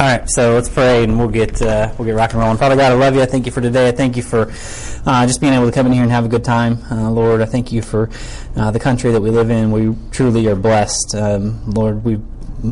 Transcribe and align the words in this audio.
All 0.00 0.06
right, 0.06 0.26
so 0.30 0.54
let's 0.54 0.70
pray 0.70 1.04
and 1.04 1.18
we'll 1.18 1.28
get 1.28 1.60
uh, 1.60 1.92
we'll 1.98 2.06
get 2.06 2.14
rock 2.14 2.32
and 2.32 2.40
rolling. 2.40 2.56
Father 2.56 2.74
God, 2.74 2.90
I 2.90 2.94
love 2.94 3.14
you. 3.14 3.20
I 3.20 3.26
thank 3.26 3.44
you 3.44 3.52
for 3.52 3.60
today. 3.60 3.86
I 3.86 3.92
thank 3.92 4.16
you 4.16 4.22
for 4.22 4.50
uh, 5.04 5.26
just 5.26 5.42
being 5.42 5.52
able 5.52 5.66
to 5.66 5.72
come 5.72 5.86
in 5.86 5.92
here 5.92 6.02
and 6.02 6.10
have 6.10 6.24
a 6.24 6.28
good 6.28 6.42
time, 6.42 6.78
uh, 6.90 7.10
Lord. 7.10 7.42
I 7.42 7.44
thank 7.44 7.70
you 7.70 7.82
for 7.82 8.08
uh, 8.56 8.70
the 8.70 8.80
country 8.80 9.12
that 9.12 9.20
we 9.20 9.28
live 9.28 9.50
in. 9.50 9.70
We 9.70 9.94
truly 10.10 10.46
are 10.46 10.56
blessed, 10.56 11.14
um, 11.16 11.70
Lord. 11.70 12.02
We 12.02 12.18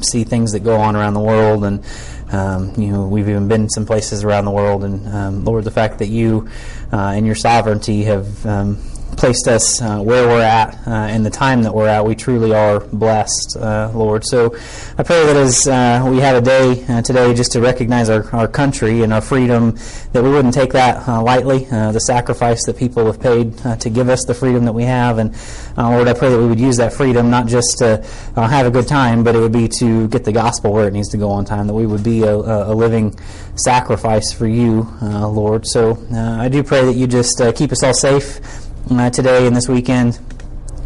see 0.01 0.25
things 0.25 0.53
that 0.53 0.61
go 0.61 0.77
on 0.77 0.97
around 0.97 1.13
the 1.13 1.21
world, 1.21 1.65
and 1.65 1.85
um, 2.33 2.73
you 2.79 2.93
know 2.93 3.07
we've 3.07 3.29
even 3.29 3.47
been 3.47 3.69
some 3.69 3.85
places 3.85 4.25
around 4.25 4.47
the 4.47 4.51
world. 4.51 4.83
And 4.83 5.07
um, 5.09 5.45
Lord, 5.45 5.65
the 5.65 5.71
fact 5.71 5.99
that 5.99 6.09
you 6.09 6.49
uh, 6.95 7.13
in 7.15 7.27
your 7.27 7.35
sovereignty 7.35 8.05
have 8.05 8.47
um, 8.47 8.79
placed 9.19 9.49
us 9.49 9.83
uh, 9.83 10.01
where 10.01 10.29
we're 10.29 10.41
at 10.41 10.79
uh, 10.87 11.19
the 11.19 11.31
time 11.31 11.63
that 11.65 11.75
we're 11.75 11.89
at, 11.89 12.05
we 12.07 12.15
truly 12.15 12.55
are 12.55 12.79
blessed, 12.79 13.57
uh, 13.61 13.91
Lord. 13.93 14.25
So 14.25 14.55
I 14.97 15.03
pray 15.03 15.27
that 15.27 15.35
as 15.35 15.67
uh, 15.67 16.07
we 16.09 16.19
have 16.21 16.37
a 16.37 16.41
day 16.41 16.85
uh, 16.89 17.03
today 17.03 17.35
just 17.35 17.51
to 17.53 17.61
recognize 17.61 18.09
our, 18.09 18.33
our 18.33 18.47
country 18.47 19.03
and 19.03 19.13
our 19.13 19.21
freedom, 19.21 19.77
that 20.13 20.23
we 20.23 20.31
wouldn't 20.31 20.55
take 20.55 20.73
that 20.73 21.07
uh, 21.09 21.21
lightly, 21.21 21.65
the 21.65 21.99
sacrifice 21.99 22.65
that 22.67 22.77
people 22.77 23.07
have 23.07 23.21
paid 23.21 23.59
to 23.81 23.91
give 23.91 24.09
us 24.09 24.25
the 24.25 24.35
freedom 24.35 24.65
that 24.65 24.73
we 24.73 24.85
have. 24.85 25.19
And 25.19 25.35
Lord, 25.77 26.07
I 26.07 26.15
pray 26.15 26.31
that 26.31 26.39
we 26.39 26.47
would 26.47 26.61
use 26.61 26.77
that 26.77 26.93
freedom 26.93 27.29
not 27.29 27.49
just 27.49 27.79
to 27.79 28.05
have 28.37 28.67
a 28.67 28.71
good 28.71 28.87
time, 28.87 29.25
but 29.25 29.35
it 29.35 29.41
would 29.41 29.53
be 29.53 29.69
to 29.81 30.07
get 30.09 30.25
the 30.25 30.33
gospel 30.33 30.73
where 30.73 30.87
it 30.87 30.93
needs 30.93 31.09
to 31.09 31.17
go 31.17 31.31
on 31.31 31.45
time, 31.45 31.67
that 31.67 31.75
we 31.75 31.87
would 31.87 32.05
be 32.05 32.23
a, 32.23 32.35
a 32.35 32.75
living 32.75 33.19
sacrifice 33.57 34.33
for 34.33 34.47
you, 34.47 34.89
Lord. 35.03 35.67
So 35.67 35.99
I 36.15 36.49
do 36.49 36.63
pray 36.63 36.85
that 36.85 36.95
you 36.95 37.09
just 37.09 37.43
keep 37.57 37.73
us 37.73 37.83
all 37.83 37.95
safe 37.95 38.68
uh, 38.91 39.11
today 39.11 39.47
and 39.47 39.55
this 39.55 39.69
weekend. 39.69 40.19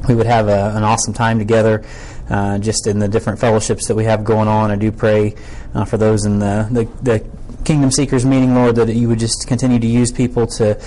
We 0.08 0.14
would 0.14 0.26
have 0.26 0.48
a, 0.48 0.76
an 0.76 0.82
awesome 0.82 1.14
time 1.14 1.38
together. 1.38 1.84
Uh, 2.28 2.58
just 2.58 2.86
in 2.86 2.98
the 2.98 3.08
different 3.08 3.38
fellowships 3.38 3.88
that 3.88 3.94
we 3.94 4.04
have 4.04 4.24
going 4.24 4.48
on, 4.48 4.70
I 4.70 4.76
do 4.76 4.90
pray 4.90 5.34
uh, 5.74 5.84
for 5.84 5.96
those 5.98 6.24
in 6.24 6.38
the, 6.38 6.66
the, 6.70 6.84
the 7.02 7.64
Kingdom 7.64 7.90
Seekers 7.90 8.24
meeting, 8.24 8.54
Lord, 8.54 8.76
that 8.76 8.92
you 8.94 9.08
would 9.08 9.18
just 9.18 9.46
continue 9.46 9.78
to 9.78 9.86
use 9.86 10.10
people 10.10 10.46
to 10.46 10.80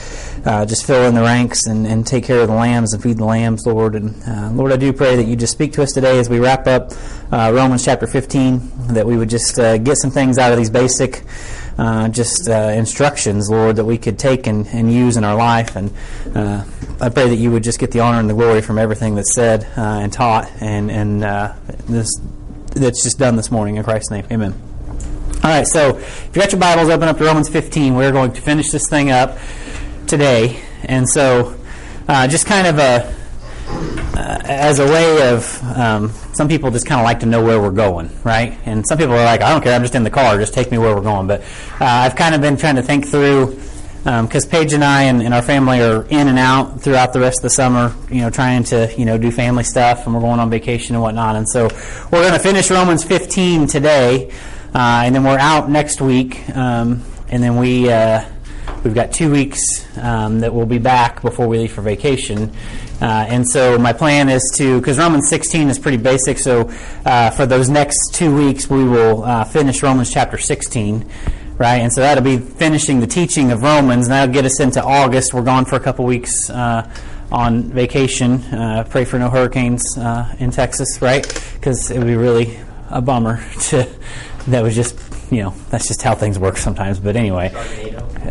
uh, 0.46 0.66
just 0.66 0.86
fill 0.86 1.08
in 1.08 1.16
the 1.16 1.22
ranks 1.22 1.68
and, 1.68 1.88
and 1.88 2.06
take 2.06 2.24
care 2.24 2.42
of 2.42 2.48
the 2.48 2.56
lambs 2.56 2.94
and 2.94 3.02
feed 3.02 3.18
the 3.18 3.26
lambs, 3.26 3.66
Lord. 3.66 3.96
And 3.96 4.16
uh, 4.28 4.50
Lord, 4.52 4.72
I 4.72 4.78
do 4.78 4.92
pray 4.92 5.16
that 5.16 5.26
you 5.26 5.36
just 5.36 5.54
speak 5.54 5.74
to 5.74 5.84
us 5.84 5.92
today 5.94 6.20
as 6.20 6.30
we 6.30 6.40
wrap 6.40 6.68
up 6.68 6.92
uh, 7.32 7.52
Romans 7.54 7.86
chapter 7.86 8.08
15, 8.08 8.94
that 8.94 9.06
we 9.06 9.18
would 9.18 9.30
just 9.30 9.58
uh, 9.60 9.78
get 9.78 9.98
some 9.98 10.12
things 10.12 10.38
out 10.38 10.52
of 10.52 10.58
these 10.58 10.70
basic 10.70 11.24
uh, 11.78 12.08
just 12.10 12.48
uh, 12.50 12.74
instructions, 12.76 13.50
Lord, 13.50 13.76
that 13.76 13.86
we 13.86 13.98
could 13.98 14.18
take 14.18 14.48
and, 14.48 14.68
and 14.68 14.92
use 14.92 15.18
in 15.18 15.24
our 15.24 15.36
life. 15.36 15.76
And 15.76 15.94
uh, 16.34 16.64
I 17.02 17.10
pray 17.10 17.30
that 17.30 17.36
you 17.36 17.52
would 17.52 17.64
just 17.64 17.80
get 17.80 17.92
the 17.92 18.00
honor 18.00 18.20
and 18.20 18.30
the 18.30 18.34
glory 18.34 18.62
from 18.62 18.78
everything 18.78 19.16
that's 19.16 19.36
said 19.36 19.68
uh, 19.78 20.00
and 20.02 20.12
taught 20.12 20.50
and, 20.62 20.90
and 20.90 21.24
uh, 21.24 21.54
this 21.88 22.10
that's 22.72 23.04
just 23.04 23.20
done 23.20 23.38
this 23.38 23.52
morning. 23.52 23.78
In 23.78 23.84
Christ's 23.84 24.12
name, 24.12 24.26
amen. 24.32 24.54
All 25.44 25.52
right, 25.52 25.68
so 25.68 25.98
if 25.98 26.32
you 26.34 26.42
got 26.42 26.52
your 26.52 26.60
Bibles, 26.60 26.90
open 26.90 27.08
up 27.08 27.18
to 27.18 27.24
Romans 27.24 27.48
15. 27.48 27.96
We're 27.96 28.12
going 28.12 28.34
to 28.34 28.42
finish 28.42 28.70
this 28.70 28.90
thing 28.90 29.12
up 29.12 29.38
today. 30.08 30.60
And 30.84 31.08
so, 31.08 31.56
just 32.08 32.48
kind 32.48 32.68
of 32.68 32.80
a 32.80 33.16
as 34.18 34.80
a 34.80 34.86
way 34.86 35.32
of 35.32 35.64
um, 35.78 36.12
some 36.36 36.50
people 36.50 36.70
just 36.70 36.86
kind 36.86 37.00
of 37.00 37.06
like 37.06 37.22
to 37.22 37.26
know 37.26 37.44
where 37.44 37.62
we're 37.62 37.72
going, 37.72 38.10
right? 38.24 38.58
And 38.66 38.86
some 38.86 38.98
people 38.98 39.14
are 39.14 39.24
like, 39.24 39.42
I 39.42 39.52
don't 39.52 39.64
care, 39.64 39.74
I'm 39.74 39.82
just 39.82 39.96
in 39.96 40.04
the 40.04 40.10
car, 40.10 40.38
just 40.38 40.54
take 40.54 40.70
me 40.70 40.78
where 40.78 40.94
we're 40.94 41.02
going. 41.02 41.28
But 41.28 41.42
uh, 41.80 41.86
I've 41.86 42.16
kind 42.16 42.36
of 42.36 42.42
been 42.42 42.58
trying 42.58 42.76
to 42.76 42.82
think 42.82 43.08
through 43.08 43.58
because 44.06 44.46
um, 44.46 44.52
Paige 44.52 44.74
and 44.74 44.84
I 44.84 45.04
and, 45.04 45.22
and, 45.24 45.34
our 45.34 45.42
family 45.42 45.82
are 45.82 46.04
in 46.04 46.28
and 46.28 46.38
out 46.38 46.80
throughout 46.82 47.12
the 47.12 47.20
rest 47.20 47.40
of 47.40 47.44
the 47.44 47.50
summer, 47.50 47.96
you 48.12 48.22
know, 48.22 48.30
trying 48.30 48.64
to 48.66 48.94
you 48.96 49.04
know 49.04 49.18
do 49.18 49.32
family 49.32 49.64
stuff, 49.64 50.06
and 50.06 50.14
we're 50.14 50.22
going 50.22 50.40
on 50.40 50.52
vacation 50.52 50.94
and 50.94 51.02
whatnot. 51.02 51.36
And 51.36 51.50
so 51.50 51.70
we're 52.12 52.22
going 52.22 52.34
to 52.34 52.40
finish 52.40 52.70
Romans 52.70 53.04
15 53.04 53.66
today, 53.66 54.30
uh, 54.76 55.02
and 55.06 55.16
then 55.16 55.24
we're 55.24 55.40
out 55.40 55.72
next 55.72 56.02
week, 56.02 56.48
um, 56.56 57.02
and 57.30 57.42
then 57.42 57.58
we. 57.58 57.90
Uh, 57.90 58.24
we've 58.84 58.94
got 58.94 59.12
two 59.12 59.32
weeks 59.32 59.86
um, 59.98 60.42
that 60.42 60.54
we'll 60.54 60.68
be 60.68 60.78
back 60.78 61.24
before 61.24 61.48
we 61.48 61.58
leave 61.58 61.72
for 61.72 61.82
vacation. 61.82 62.52
Uh, 63.02 63.26
and 63.28 63.48
so 63.48 63.78
my 63.78 63.92
plan 63.92 64.30
is 64.30 64.52
to, 64.56 64.80
because 64.80 64.98
Romans 64.98 65.30
16 65.30 65.70
is 65.70 65.78
pretty 65.78 65.98
basic, 65.98 66.38
so 66.38 66.72
uh, 67.06 67.30
for 67.32 67.46
those 67.46 67.70
next 67.70 68.14
two 68.14 68.36
weeks 68.36 68.70
we 68.70 68.84
will 68.84 69.24
uh, 69.24 69.44
finish 69.44 69.84
Romans 69.84 70.12
chapter 70.12 70.38
16, 70.38 71.10
right? 71.58 71.82
And 71.82 71.92
so 71.92 72.02
that'll 72.02 72.24
be 72.24 72.38
finishing 72.38 73.02
the 73.02 73.08
teaching 73.08 73.52
of 73.52 73.64
Romans, 73.64 74.06
and 74.06 74.14
that'll 74.14 74.34
get 74.34 74.46
us 74.46 74.60
into 74.60 74.84
August. 74.84 75.34
We're 75.34 75.44
gone 75.44 75.66
for 75.66 75.76
a 75.76 75.80
couple 75.80 76.06
weeks 76.06 76.50
uh, 76.50 76.90
on 77.32 77.64
vacation. 77.64 78.42
Uh, 78.46 78.86
pray 78.90 79.04
for 79.04 79.20
no 79.20 79.30
hurricanes 79.30 79.98
uh, 79.98 80.34
in 80.40 80.52
Texas, 80.52 81.02
right? 81.02 81.26
Because 81.56 81.92
it 81.92 81.98
would 81.98 82.08
be 82.08 82.16
really 82.16 82.58
a 82.90 83.02
bummer 83.02 83.44
to, 83.62 83.88
that 84.48 84.64
was 84.64 84.74
just, 84.74 84.98
you 85.32 85.44
know, 85.44 85.54
that's 85.70 85.88
just 85.88 86.02
how 86.02 86.16
things 86.16 86.40
work 86.40 86.56
sometimes. 86.56 87.00
But 87.00 87.18
anyway, 87.18 87.52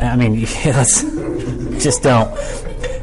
I 0.01 0.17
mean, 0.17 0.41
let's 0.65 1.03
just 1.83 2.03
don't. 2.03 2.35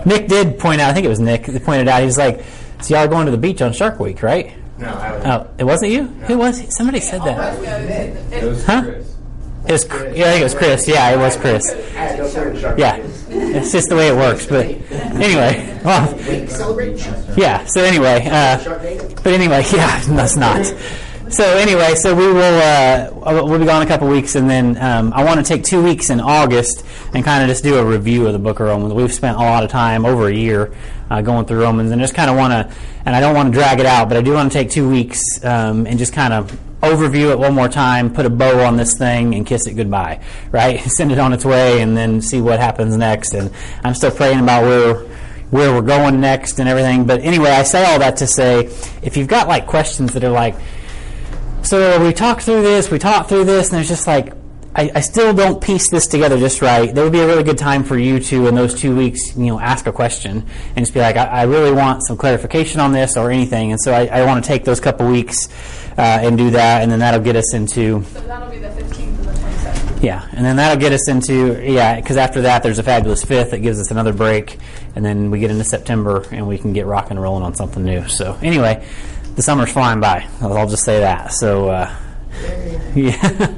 Nick 0.06 0.28
did 0.28 0.60
point 0.60 0.82
out. 0.82 0.90
I 0.90 0.94
think 0.94 1.06
it 1.06 1.10
was 1.10 1.20
Nick 1.20 1.46
that 1.46 1.64
pointed 1.64 1.88
out. 1.88 2.00
He 2.00 2.06
was 2.06 2.18
like, 2.18 2.44
"So 2.82 2.94
y'all 2.96 3.06
are 3.06 3.08
going 3.08 3.26
to 3.26 3.32
the 3.32 3.38
beach 3.38 3.62
on 3.62 3.74
Shark 3.74 4.00
Week, 4.00 4.22
right?" 4.24 4.54
No, 4.78 4.88
I 4.88 5.12
was. 5.14 5.26
Oh, 5.26 5.48
it 5.60 5.64
wasn't 5.64 5.92
you. 5.92 6.04
No. 6.04 6.26
Who 6.28 6.38
was? 6.40 6.76
Somebody 6.76 7.00
said 7.00 7.22
that. 7.22 7.58
It 8.34 8.44
was 8.44 8.66
huh? 8.66 8.82
Chris. 8.84 9.16
It 9.68 9.72
was. 9.72 9.86
Yeah, 10.18 10.28
I 10.28 10.32
think 10.32 10.42
it 10.42 10.44
was 10.44 10.56
Chris. 10.56 10.88
Yeah, 10.88 11.12
it 11.12 11.18
was 11.18 11.38
Chris. 11.38 11.66
Yeah, 12.78 12.98
it's 13.30 13.72
just 13.72 13.90
the 13.90 13.96
way 13.96 14.08
it 14.08 14.16
works. 14.16 14.48
But 14.48 14.66
anyway, 15.22 15.80
well, 15.86 16.18
yeah. 17.38 17.66
So 17.66 17.84
anyway, 17.84 18.28
uh, 18.30 18.58
but 19.24 19.34
anyway, 19.34 19.64
yeah, 19.72 20.02
that's 20.08 20.36
not 20.36 20.66
so 21.32 21.58
anyway, 21.58 21.96
so 21.96 22.14
we 22.14 22.28
will 22.28 22.42
uh, 22.42 23.10
we'll 23.46 23.58
be 23.60 23.66
gone 23.66 23.82
a 23.82 23.86
couple 23.86 24.08
weeks, 24.08 24.36
and 24.36 24.50
then 24.50 24.78
um, 24.78 25.14
I 25.14 25.24
want 25.24 25.40
to 25.40 25.46
take 25.46 25.64
two 25.64 25.82
weeks 25.82 26.10
in 26.10 26.20
August 26.20 26.86
and 27.14 27.24
kind 27.24 27.42
of 27.42 27.50
just 27.50 27.64
do 27.64 27.78
a 27.78 27.86
review 27.86 28.28
of 28.28 28.34
the 28.34 28.40
Book 28.40 28.60
of 28.60 28.68
Romans. 28.68 28.94
We've 28.94 29.14
spent 29.14 29.38
a 29.38 29.40
lot 29.40 29.64
of 29.64 29.70
time, 29.70 30.06
over 30.06 30.28
a 30.28 30.34
year, 30.34 30.74
uh, 31.10 31.22
going 31.22 31.46
through 31.46 31.62
Romans, 31.62 31.92
and 31.92 32.02
just 32.02 32.16
kind 32.16 32.30
of 32.30 32.36
want 32.36 32.52
to, 32.52 32.76
and 33.06 33.16
I 33.16 33.22
don't 33.22 33.34
want 33.34 33.54
to 33.54 33.58
drag 33.58 33.80
it 33.80 33.86
out, 33.86 34.10
but 34.10 34.18
I 34.18 34.22
do 34.22 34.34
want 34.34 34.52
to 34.52 34.58
take 34.58 34.70
two 34.70 34.90
weeks 34.90 35.44
um, 35.46 35.88
and 35.88 35.98
just 35.98 36.12
kind 36.12 36.34
of 36.34 36.52
overview 36.82 37.32
it 37.32 37.40
one 37.40 37.54
more 37.54 37.70
time, 37.70 38.14
put 38.14 38.26
a 38.26 38.30
bow 38.30 38.66
on 38.66 38.76
this 38.76 38.98
thing, 38.98 39.34
and 39.34 39.46
kiss 39.46 39.68
it 39.68 39.74
goodbye. 39.74 40.22
Right, 40.52 40.82
send 40.82 41.14
it 41.14 41.20
on 41.20 41.32
its 41.32 41.46
way, 41.46 41.82
and 41.82 41.96
then 41.96 42.22
see 42.22 42.42
what 42.42 42.60
happens 42.60 42.98
next. 42.98 43.34
And 43.34 43.52
I'm 43.86 43.94
still 43.94 44.12
praying 44.12 44.42
about 44.42 44.64
where 44.64 45.08
where 45.52 45.74
we're 45.74 45.82
going 45.82 46.20
next 46.20 46.60
and 46.60 46.68
everything. 46.68 47.06
But 47.06 47.22
anyway, 47.22 47.50
I 47.52 47.64
say 47.64 47.86
all 47.86 48.00
that 48.00 48.18
to 48.18 48.28
say, 48.28 48.66
if 49.02 49.18
you've 49.18 49.28
got 49.28 49.48
like 49.48 49.68
questions 49.68 50.14
that 50.14 50.24
are 50.24 50.32
like 50.32 50.56
so 51.64 52.04
we 52.04 52.14
talked 52.14 52.44
through 52.44 52.62
this, 52.62 52.90
we 52.90 53.00
talked 53.00 53.30
through 53.30 53.46
this, 53.46 53.70
and 53.70 53.78
there's 53.78 53.88
just 53.88 54.08
like, 54.08 54.34
I, 54.74 54.90
I, 54.96 55.02
still 55.02 55.34
don't 55.34 55.62
piece 55.62 55.90
this 55.90 56.08
together 56.08 56.40
just 56.40 56.62
right. 56.62 56.94
There 56.94 57.04
would 57.04 57.12
be 57.12 57.20
a 57.20 57.28
really 57.28 57.44
good 57.44 57.58
time 57.58 57.84
for 57.84 57.98
you 57.98 58.20
to, 58.22 58.48
in 58.48 58.56
those 58.56 58.74
two 58.74 58.96
weeks, 58.96 59.36
you 59.36 59.48
know, 59.48 59.60
ask 59.60 59.86
a 59.86 59.92
question 59.92 60.46
and 60.76 60.78
just 60.78 60.94
be 60.94 61.02
like, 61.02 61.18
I, 61.18 61.26
I 61.26 61.44
really 61.44 61.74
want 61.74 62.04
some 62.08 62.16
clarification 62.16 62.80
on 62.80 62.94
this 62.94 63.18
or 63.18 63.32
anything. 63.32 63.72
And 63.72 63.82
so 63.82 63.92
I, 63.92 64.06
I 64.06 64.26
want 64.26 64.42
to 64.42 64.48
take 64.48 64.64
those 64.64 64.80
couple 64.80 65.10
weeks 65.10 65.50
uh, 65.98 66.20
and 66.22 66.38
do 66.38 66.52
that, 66.52 66.84
and 66.84 66.92
then 66.92 67.00
that'll 67.00 67.20
get 67.20 67.36
us 67.36 67.54
into. 67.54 68.04
So 68.06 68.22
that'll 68.22 68.50
be 68.50 68.60
the 68.60 68.70
15th 68.70 69.00
and 69.00 69.18
the 69.18 69.32
27th. 69.34 70.04
Yeah, 70.04 70.28
and 70.32 70.46
then 70.46 70.56
that'll 70.56 70.80
get 70.80 70.94
us 70.94 71.08
into 71.10 71.62
yeah, 71.62 71.98
because 71.98 72.18
after 72.18 72.42
that 72.42 72.64
there's 72.64 72.80
a 72.80 72.84
fabulous 72.84 73.24
fifth 73.24 73.52
that 73.52 73.60
gives 73.60 73.80
us 73.80 73.92
another 73.92 74.14
break, 74.14 74.58
and 74.96 75.06
then 75.06 75.32
we 75.32 75.40
get 75.40 75.52
into 75.52 75.64
September 75.64 76.26
and 76.32 76.48
we 76.48 76.58
can 76.58 76.74
get 76.74 76.86
rocking 76.86 77.12
and 77.12 77.22
rolling 77.22 77.44
on 77.44 77.54
something 77.56 77.84
new. 77.84 78.08
So 78.08 78.38
anyway, 78.42 78.88
the 79.36 79.42
summer's 79.42 79.72
flying 79.72 80.00
by. 80.00 80.28
I'll 80.42 80.68
just 80.68 80.84
say 80.84 81.00
that. 81.00 81.34
So, 81.34 81.70
uh, 81.70 81.96
yeah. 82.96 83.54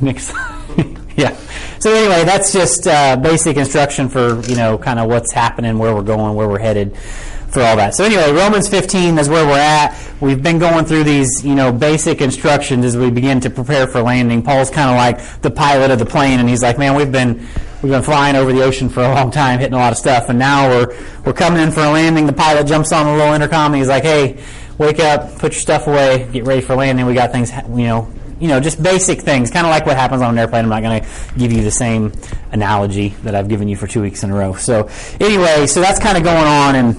Next. 0.00 0.32
yeah. 1.16 1.36
So 1.78 1.92
anyway, 1.92 2.24
that's 2.24 2.52
just 2.52 2.86
uh, 2.86 3.16
basic 3.16 3.56
instruction 3.56 4.08
for 4.08 4.40
you 4.42 4.56
know 4.56 4.78
kind 4.78 4.98
of 4.98 5.08
what's 5.08 5.32
happening, 5.32 5.78
where 5.78 5.94
we're 5.94 6.02
going, 6.02 6.34
where 6.34 6.48
we're 6.48 6.58
headed, 6.58 6.96
for 6.96 7.62
all 7.62 7.76
that. 7.76 7.94
So 7.94 8.04
anyway, 8.04 8.32
Romans 8.32 8.68
15 8.68 9.18
is 9.18 9.28
where 9.28 9.46
we're 9.46 9.58
at. 9.58 9.96
We've 10.20 10.42
been 10.42 10.58
going 10.58 10.84
through 10.84 11.04
these 11.04 11.44
you 11.44 11.54
know 11.54 11.72
basic 11.72 12.20
instructions 12.20 12.84
as 12.84 12.96
we 12.96 13.10
begin 13.10 13.40
to 13.40 13.50
prepare 13.50 13.86
for 13.86 14.02
landing. 14.02 14.42
Paul's 14.42 14.70
kind 14.70 14.90
of 14.90 14.96
like 14.96 15.40
the 15.42 15.50
pilot 15.50 15.90
of 15.90 15.98
the 15.98 16.06
plane, 16.06 16.40
and 16.40 16.48
he's 16.48 16.62
like, 16.62 16.78
man, 16.78 16.94
we've 16.94 17.12
been 17.12 17.46
we've 17.82 17.92
been 17.92 18.02
flying 18.02 18.36
over 18.36 18.52
the 18.52 18.62
ocean 18.62 18.88
for 18.88 19.02
a 19.02 19.14
long 19.14 19.30
time, 19.30 19.58
hitting 19.58 19.74
a 19.74 19.78
lot 19.78 19.92
of 19.92 19.98
stuff, 19.98 20.28
and 20.28 20.38
now 20.38 20.68
we're 20.68 20.96
we're 21.24 21.32
coming 21.32 21.62
in 21.62 21.70
for 21.70 21.80
a 21.80 21.90
landing. 21.90 22.26
The 22.26 22.32
pilot 22.32 22.66
jumps 22.66 22.92
on 22.92 23.06
the 23.06 23.12
little 23.12 23.34
intercom, 23.34 23.72
and 23.72 23.76
he's 23.76 23.88
like, 23.88 24.04
hey 24.04 24.42
wake 24.78 25.00
up, 25.00 25.38
put 25.38 25.52
your 25.52 25.60
stuff 25.60 25.86
away, 25.86 26.28
get 26.32 26.46
ready 26.46 26.60
for 26.60 26.74
landing. 26.74 27.04
We 27.06 27.14
got 27.14 27.32
things, 27.32 27.52
you 27.68 27.86
know, 27.86 28.10
you 28.40 28.46
know, 28.46 28.60
just 28.60 28.80
basic 28.82 29.20
things, 29.20 29.50
kind 29.50 29.66
of 29.66 29.70
like 29.70 29.84
what 29.84 29.96
happens 29.96 30.22
on 30.22 30.30
an 30.30 30.38
airplane. 30.38 30.64
I'm 30.64 30.70
not 30.70 30.82
going 30.82 31.02
to 31.02 31.08
give 31.36 31.52
you 31.52 31.62
the 31.62 31.70
same 31.70 32.12
analogy 32.52 33.08
that 33.24 33.34
I've 33.34 33.48
given 33.48 33.68
you 33.68 33.76
for 33.76 33.86
two 33.86 34.00
weeks 34.00 34.22
in 34.22 34.30
a 34.30 34.34
row. 34.34 34.54
So 34.54 34.88
anyway, 35.20 35.66
so 35.66 35.80
that's 35.80 35.98
kind 35.98 36.16
of 36.16 36.22
going 36.22 36.46
on, 36.46 36.76
and 36.76 36.96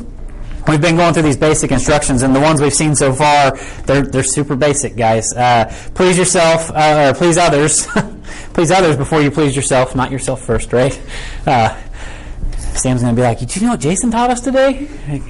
we've 0.68 0.82
been 0.82 0.98
going 0.98 1.14
through 1.14 1.24
these 1.24 1.38
basic 1.38 1.72
instructions, 1.72 2.24
and 2.24 2.36
the 2.36 2.42
ones 2.42 2.62
we've 2.62 2.74
seen 2.74 2.94
so 2.96 3.14
far, 3.14 3.56
they're 3.86 4.02
they're 4.02 4.24
super 4.24 4.58
basic, 4.58 4.98
guys. 4.98 5.32
Uh, 5.34 5.74
please 5.96 6.18
yourself, 6.18 6.72
uh, 6.72 7.14
or 7.14 7.18
please 7.18 7.38
others, 7.38 7.88
please 8.54 8.70
others 8.70 8.98
before 8.98 9.22
you 9.22 9.32
please 9.32 9.56
yourself, 9.56 9.96
not 9.96 10.12
yourself 10.12 10.42
first, 10.42 10.74
right? 10.74 11.00
Uh, 11.48 11.70
Sam's 12.58 13.02
going 13.02 13.16
to 13.16 13.20
be 13.20 13.26
like, 13.26 13.40
"Did 13.40 13.56
you 13.56 13.62
know 13.62 13.70
what 13.70 13.80
Jason 13.80 14.12
taught 14.12 14.30
us 14.30 14.42
today?" 14.42 14.88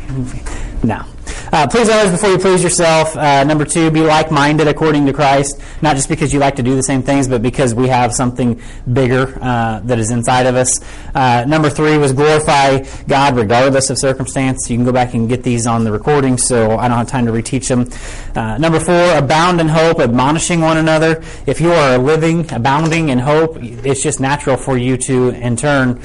No. 0.82 1.04
Uh, 1.52 1.68
please 1.68 1.90
others 1.90 2.12
before 2.12 2.30
you 2.30 2.38
please 2.38 2.64
yourself. 2.64 3.16
Uh, 3.16 3.44
number 3.44 3.66
two, 3.66 3.90
be 3.92 4.02
like-minded 4.02 4.68
according 4.68 5.06
to 5.06 5.14
Christ, 5.14 5.62
not 5.82 5.96
just 5.96 6.10
because 6.10 6.34
you 6.34 6.40
like 6.40 6.56
to 6.58 6.64
do 6.64 6.76
the 6.76 6.84
same 6.84 7.04
things, 7.04 7.28
but 7.28 7.42
because 7.42 7.74
we 7.74 7.88
have 7.88 8.14
something 8.14 8.62
bigger 8.92 9.38
uh, 9.42 9.80
that 9.82 10.00
is 10.00 10.12
inside 10.12 10.46
of 10.46 10.56
us. 10.56 10.80
Uh, 11.16 11.46
number 11.48 11.70
three 11.70 11.98
was 11.98 12.14
glorify 12.14 12.80
God 13.08 13.36
regardless 13.36 13.90
of 13.90 13.98
circumstance. 13.98 14.70
You 14.70 14.78
can 14.78 14.86
go 14.86 14.92
back 14.92 15.14
and 15.14 15.28
get 15.28 15.44
these 15.44 15.68
on 15.68 15.84
the 15.84 15.92
recording, 15.92 16.38
so 16.38 16.78
I 16.78 16.88
don't 16.88 16.98
have 16.98 17.08
time 17.08 17.26
to 17.26 17.32
reteach 17.32 17.68
them. 17.68 17.90
Uh, 18.36 18.58
number 18.58 18.80
four, 18.80 19.18
abound 19.18 19.62
in 19.62 19.68
hope, 19.68 20.00
admonishing 20.00 20.62
one 20.62 20.78
another. 20.78 21.24
If 21.46 21.62
you 21.62 21.72
are 21.72 21.98
living, 21.98 22.52
abounding 22.52 23.10
in 23.10 23.20
hope, 23.20 23.58
it's 23.62 24.04
just 24.04 24.20
natural 24.20 24.58
for 24.58 24.78
you 24.78 24.98
to, 24.98 25.30
in 25.30 25.56
turn, 25.56 26.02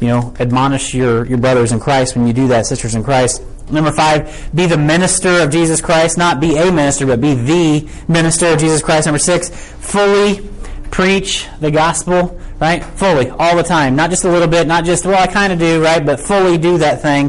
you 0.00 0.08
know, 0.08 0.34
admonish 0.38 0.94
your, 0.94 1.26
your 1.26 1.38
brothers 1.38 1.72
in 1.72 1.80
Christ 1.80 2.16
when 2.16 2.26
you 2.26 2.32
do 2.32 2.48
that, 2.48 2.66
sisters 2.66 2.94
in 2.94 3.02
Christ. 3.02 3.42
Number 3.70 3.90
five, 3.90 4.50
be 4.54 4.66
the 4.66 4.76
minister 4.78 5.40
of 5.40 5.50
Jesus 5.50 5.80
Christ, 5.80 6.16
not 6.16 6.40
be 6.40 6.56
a 6.56 6.70
minister, 6.70 7.06
but 7.06 7.20
be 7.20 7.34
the 7.34 7.88
minister 8.06 8.46
of 8.46 8.58
Jesus 8.58 8.80
Christ. 8.80 9.06
Number 9.06 9.18
six, 9.18 9.48
fully 9.50 10.48
preach 10.90 11.48
the 11.60 11.70
gospel, 11.70 12.40
right? 12.60 12.84
Fully, 12.84 13.28
all 13.30 13.56
the 13.56 13.64
time. 13.64 13.96
Not 13.96 14.10
just 14.10 14.24
a 14.24 14.30
little 14.30 14.48
bit, 14.48 14.66
not 14.66 14.84
just, 14.84 15.04
well, 15.04 15.20
I 15.20 15.26
kind 15.26 15.52
of 15.52 15.58
do, 15.58 15.82
right? 15.82 16.04
But 16.04 16.20
fully 16.20 16.58
do 16.58 16.78
that 16.78 17.02
thing. 17.02 17.28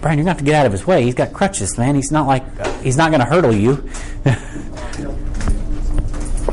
Brian, 0.00 0.18
you're 0.18 0.24
going 0.24 0.26
to 0.26 0.30
have 0.30 0.38
to 0.38 0.44
get 0.44 0.54
out 0.56 0.66
of 0.66 0.72
his 0.72 0.86
way. 0.86 1.04
He's 1.04 1.14
got 1.14 1.32
crutches, 1.32 1.78
man. 1.78 1.94
He's 1.94 2.10
not 2.10 2.26
like, 2.26 2.44
he's 2.82 2.96
not 2.96 3.10
going 3.10 3.20
to 3.20 3.26
hurdle 3.26 3.54
you. 3.54 3.88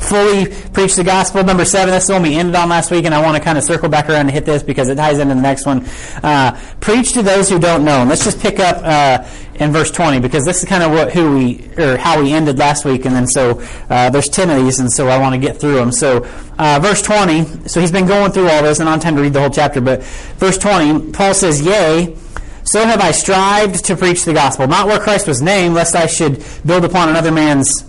fully 0.10 0.48
preach 0.72 0.96
the 0.96 1.04
gospel. 1.04 1.44
Number 1.44 1.64
seven, 1.64 1.92
that's 1.92 2.08
the 2.08 2.14
one 2.14 2.24
we 2.24 2.36
ended 2.36 2.56
on 2.56 2.68
last 2.68 2.90
week, 2.92 3.06
and 3.06 3.14
I 3.14 3.22
want 3.22 3.38
to 3.38 3.44
kind 3.44 3.58
of 3.58 3.64
circle 3.64 3.88
back 3.88 4.10
around 4.10 4.22
and 4.22 4.32
hit 4.32 4.46
this 4.46 4.64
because 4.64 4.90
it 4.90 4.96
ties 4.96 5.20
into 5.20 5.36
the 5.36 5.42
next 5.42 5.66
one. 5.66 5.86
Uh, 6.24 6.60
preach 6.80 7.14
to 7.14 7.22
those 7.22 7.50
who 7.50 7.60
don't 7.60 7.86
know. 7.86 8.02
And 8.02 8.10
let's 8.10 8.24
just 8.24 8.40
pick 8.40 8.60
up 8.60 8.82
uh, 8.84 9.26
in 9.56 9.72
verse 9.72 9.92
20 9.92 10.20
because 10.20 10.46
this 10.46 10.64
is 10.64 10.68
kind 10.68 10.84
of 10.84 10.92
what 10.92 11.14
who 11.14 11.38
we 11.38 11.70
or 11.78 11.98
how 11.98 12.22
we 12.22 12.34
ended 12.34 12.58
last 12.58 12.86
week, 12.86 13.06
and 13.06 13.16
then 13.16 13.28
so 13.28 13.62
uh, 13.90 14.10
there's 14.10 14.30
10 14.30 14.50
of 14.50 14.64
these, 14.64 14.80
and 14.80 14.92
so 14.92 15.08
I 15.08 15.20
want 15.20 15.36
to 15.36 15.40
get 15.40 15.58
through 15.58 15.76
them. 15.76 15.92
So 15.92 16.26
uh, 16.58 16.80
verse 16.82 17.02
20. 17.02 17.70
So 17.70 17.80
he's 17.80 17.92
been 17.92 18.08
going 18.08 18.32
through 18.32 18.50
all 18.50 18.64
this, 18.64 18.80
and 18.80 18.90
I 18.90 18.98
time 18.98 19.16
to 19.16 19.22
read 19.22 19.34
the 19.34 19.40
whole 19.40 19.50
chapter, 19.50 19.80
but 19.80 20.04
verse 20.04 20.58
20, 20.58 21.12
Paul 21.12 21.34
says, 21.34 21.62
"Yea." 21.62 22.16
So 22.64 22.86
have 22.86 23.02
I 23.02 23.12
strived 23.12 23.86
to 23.86 23.96
preach 23.96 24.26
the 24.26 24.34
gospel, 24.34 24.68
not 24.68 24.86
where 24.86 25.00
Christ 25.00 25.28
was 25.28 25.42
named, 25.42 25.74
lest 25.74 25.96
I 25.96 26.06
should 26.06 26.44
build 26.64 26.86
upon 26.86 27.10
another 27.10 27.32
man's 27.32 27.89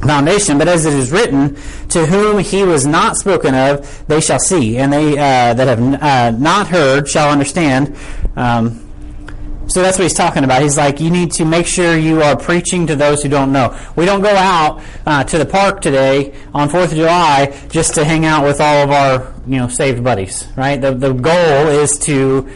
foundation, 0.00 0.58
but 0.58 0.68
as 0.68 0.84
it 0.84 0.94
is 0.94 1.10
written, 1.10 1.54
to 1.88 2.06
whom 2.06 2.38
he 2.38 2.64
was 2.64 2.86
not 2.86 3.16
spoken 3.16 3.54
of, 3.54 4.06
they 4.06 4.20
shall 4.20 4.38
see, 4.38 4.78
and 4.78 4.92
they 4.92 5.12
uh, 5.12 5.54
that 5.54 5.66
have 5.66 6.02
uh, 6.02 6.30
not 6.38 6.68
heard 6.68 7.08
shall 7.08 7.30
understand. 7.30 7.96
Um, 8.36 8.82
so 9.68 9.82
that's 9.82 9.98
what 9.98 10.04
he's 10.04 10.14
talking 10.14 10.44
about. 10.44 10.62
He's 10.62 10.76
like, 10.76 11.00
you 11.00 11.10
need 11.10 11.32
to 11.32 11.44
make 11.44 11.66
sure 11.66 11.96
you 11.96 12.22
are 12.22 12.36
preaching 12.36 12.86
to 12.86 12.94
those 12.94 13.22
who 13.22 13.28
don't 13.28 13.52
know. 13.52 13.76
We 13.96 14.06
don't 14.06 14.22
go 14.22 14.34
out 14.34 14.80
uh, 15.04 15.24
to 15.24 15.38
the 15.38 15.46
park 15.46 15.80
today 15.80 16.34
on 16.54 16.68
Fourth 16.68 16.92
of 16.92 16.96
July 16.96 17.58
just 17.68 17.94
to 17.94 18.04
hang 18.04 18.24
out 18.24 18.44
with 18.44 18.60
all 18.60 18.84
of 18.84 18.90
our 18.90 19.34
you 19.46 19.58
know 19.58 19.68
saved 19.68 20.04
buddies, 20.04 20.46
right? 20.56 20.80
The 20.80 20.92
the 20.92 21.12
goal 21.12 21.68
is 21.68 21.98
to 22.00 22.48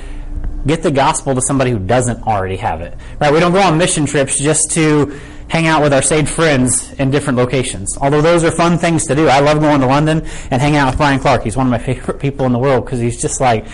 get 0.66 0.82
the 0.82 0.90
gospel 0.90 1.34
to 1.34 1.40
somebody 1.40 1.70
who 1.70 1.78
doesn't 1.78 2.22
already 2.26 2.56
have 2.56 2.80
it, 2.80 2.96
right? 3.20 3.32
We 3.32 3.40
don't 3.40 3.52
go 3.52 3.60
on 3.60 3.78
mission 3.78 4.06
trips 4.06 4.38
just 4.38 4.70
to 4.72 5.18
hang 5.50 5.66
out 5.66 5.82
with 5.82 5.92
our 5.92 6.00
saved 6.00 6.28
friends 6.28 6.92
in 6.92 7.10
different 7.10 7.36
locations. 7.36 7.98
Although 8.00 8.22
those 8.22 8.44
are 8.44 8.52
fun 8.52 8.78
things 8.78 9.04
to 9.06 9.16
do. 9.16 9.28
I 9.28 9.40
love 9.40 9.60
going 9.60 9.80
to 9.80 9.86
London 9.86 10.24
and 10.50 10.62
hanging 10.62 10.76
out 10.76 10.90
with 10.90 10.96
Brian 10.96 11.18
Clark. 11.18 11.42
He's 11.42 11.56
one 11.56 11.66
of 11.66 11.70
my 11.72 11.78
favorite 11.94 12.20
people 12.20 12.46
in 12.46 12.52
the 12.52 12.58
world 12.58 12.84
because 12.84 13.00
he's 13.00 13.20
just 13.20 13.40
like, 13.40 13.66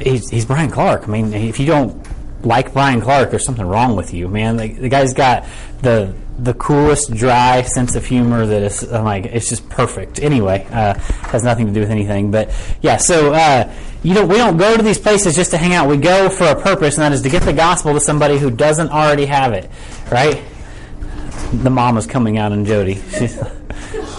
he's, 0.00 0.30
he's 0.30 0.46
Brian 0.46 0.70
Clark. 0.70 1.02
I 1.02 1.06
mean, 1.06 1.34
if 1.34 1.58
you 1.58 1.66
don't 1.66 2.06
like 2.46 2.72
Brian 2.72 3.00
Clark, 3.00 3.30
there's 3.30 3.44
something 3.44 3.66
wrong 3.66 3.96
with 3.96 4.14
you, 4.14 4.28
man. 4.28 4.56
The, 4.56 4.72
the 4.72 4.88
guy's 4.88 5.12
got 5.12 5.46
the 5.82 6.14
the 6.36 6.54
coolest, 6.54 7.14
dry 7.14 7.62
sense 7.62 7.94
of 7.94 8.04
humor 8.04 8.44
that 8.44 8.62
is 8.62 8.82
I'm 8.92 9.04
like 9.04 9.26
it's 9.26 9.48
just 9.48 9.68
perfect. 9.68 10.20
Anyway, 10.20 10.66
uh, 10.70 10.94
has 11.28 11.44
nothing 11.44 11.66
to 11.66 11.72
do 11.72 11.80
with 11.80 11.90
anything, 11.90 12.32
but 12.32 12.50
yeah. 12.82 12.96
So 12.96 13.32
uh, 13.32 13.72
you 14.02 14.14
know, 14.14 14.26
we 14.26 14.36
don't 14.36 14.56
go 14.56 14.76
to 14.76 14.82
these 14.82 14.98
places 14.98 15.36
just 15.36 15.52
to 15.52 15.58
hang 15.58 15.74
out. 15.74 15.88
We 15.88 15.96
go 15.96 16.28
for 16.28 16.44
a 16.44 16.60
purpose, 16.60 16.96
and 16.96 17.02
that 17.02 17.12
is 17.12 17.22
to 17.22 17.28
get 17.28 17.42
the 17.42 17.52
gospel 17.52 17.94
to 17.94 18.00
somebody 18.00 18.38
who 18.38 18.50
doesn't 18.50 18.90
already 18.90 19.26
have 19.26 19.52
it, 19.52 19.70
right? 20.10 20.42
The 21.62 21.70
mom 21.70 21.96
is 21.96 22.06
coming 22.06 22.38
out 22.38 22.52
on 22.52 22.64
Jody. 22.64 23.02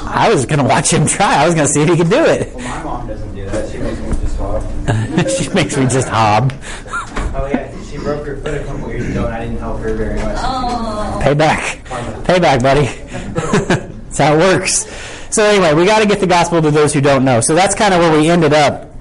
I 0.07 0.29
was 0.31 0.45
going 0.45 0.59
to 0.59 0.65
watch 0.65 0.91
him 0.91 1.07
try. 1.07 1.43
I 1.43 1.45
was 1.45 1.55
going 1.55 1.67
to 1.67 1.73
see 1.73 1.81
if 1.81 1.89
he 1.89 1.97
could 1.97 2.09
do 2.09 2.23
it. 2.23 2.53
Well, 2.53 2.63
my 2.63 2.83
mom 2.83 3.07
doesn't 3.07 3.35
do 3.35 3.45
that. 3.45 3.69
She 3.69 3.77
makes 3.79 3.99
me 3.99 4.07
just 4.21 4.37
hob. 4.37 5.29
she 5.29 5.49
makes 5.49 5.77
me 5.77 5.87
just 5.87 6.07
hob. 6.07 6.53
Oh 7.37 7.47
yeah, 7.51 7.83
she 7.83 7.97
broke 7.97 8.25
her 8.25 8.37
foot 8.37 8.61
a 8.61 8.63
couple 8.63 8.89
years 8.89 9.09
ago, 9.09 9.25
and 9.25 9.33
I 9.33 9.45
didn't 9.45 9.59
help 9.59 9.81
her 9.81 9.93
very 9.93 10.15
much. 10.15 10.37
Oh. 10.39 11.19
Payback, 11.21 11.83
payback, 12.23 12.61
buddy. 12.61 12.85
that's 14.05 14.17
how 14.17 14.35
it 14.35 14.37
works. 14.37 14.85
So 15.33 15.43
anyway, 15.43 15.73
we 15.73 15.85
got 15.85 15.99
to 15.99 16.07
get 16.07 16.19
the 16.19 16.27
gospel 16.27 16.61
to 16.61 16.71
those 16.71 16.93
who 16.93 17.01
don't 17.01 17.25
know. 17.25 17.41
So 17.41 17.55
that's 17.55 17.75
kind 17.75 17.93
of 17.93 17.99
where 17.99 18.17
we 18.17 18.29
ended 18.29 18.53
up. 18.53 18.91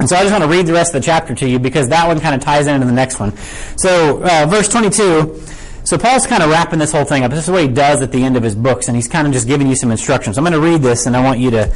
And 0.00 0.08
so 0.08 0.16
I 0.16 0.20
just 0.20 0.32
want 0.32 0.44
to 0.44 0.50
read 0.50 0.66
the 0.66 0.72
rest 0.72 0.94
of 0.94 1.00
the 1.00 1.06
chapter 1.06 1.34
to 1.34 1.48
you 1.48 1.58
because 1.58 1.88
that 1.88 2.06
one 2.06 2.20
kind 2.20 2.34
of 2.34 2.40
ties 2.40 2.66
into 2.66 2.86
the 2.86 2.92
next 2.92 3.18
one. 3.18 3.36
So 3.76 4.22
uh, 4.22 4.46
verse 4.46 4.68
22. 4.68 5.42
So 5.88 5.96
Paul's 5.96 6.26
kind 6.26 6.42
of 6.42 6.50
wrapping 6.50 6.78
this 6.78 6.92
whole 6.92 7.06
thing 7.06 7.24
up. 7.24 7.30
This 7.30 7.44
is 7.44 7.50
what 7.50 7.62
he 7.62 7.68
does 7.68 8.02
at 8.02 8.12
the 8.12 8.22
end 8.22 8.36
of 8.36 8.42
his 8.42 8.54
books, 8.54 8.88
and 8.88 8.94
he's 8.94 9.08
kind 9.08 9.26
of 9.26 9.32
just 9.32 9.46
giving 9.46 9.68
you 9.68 9.74
some 9.74 9.90
instructions. 9.90 10.36
I'm 10.36 10.44
going 10.44 10.52
to 10.52 10.60
read 10.60 10.82
this, 10.82 11.06
and 11.06 11.16
I 11.16 11.24
want 11.24 11.40
you 11.40 11.50
to 11.52 11.74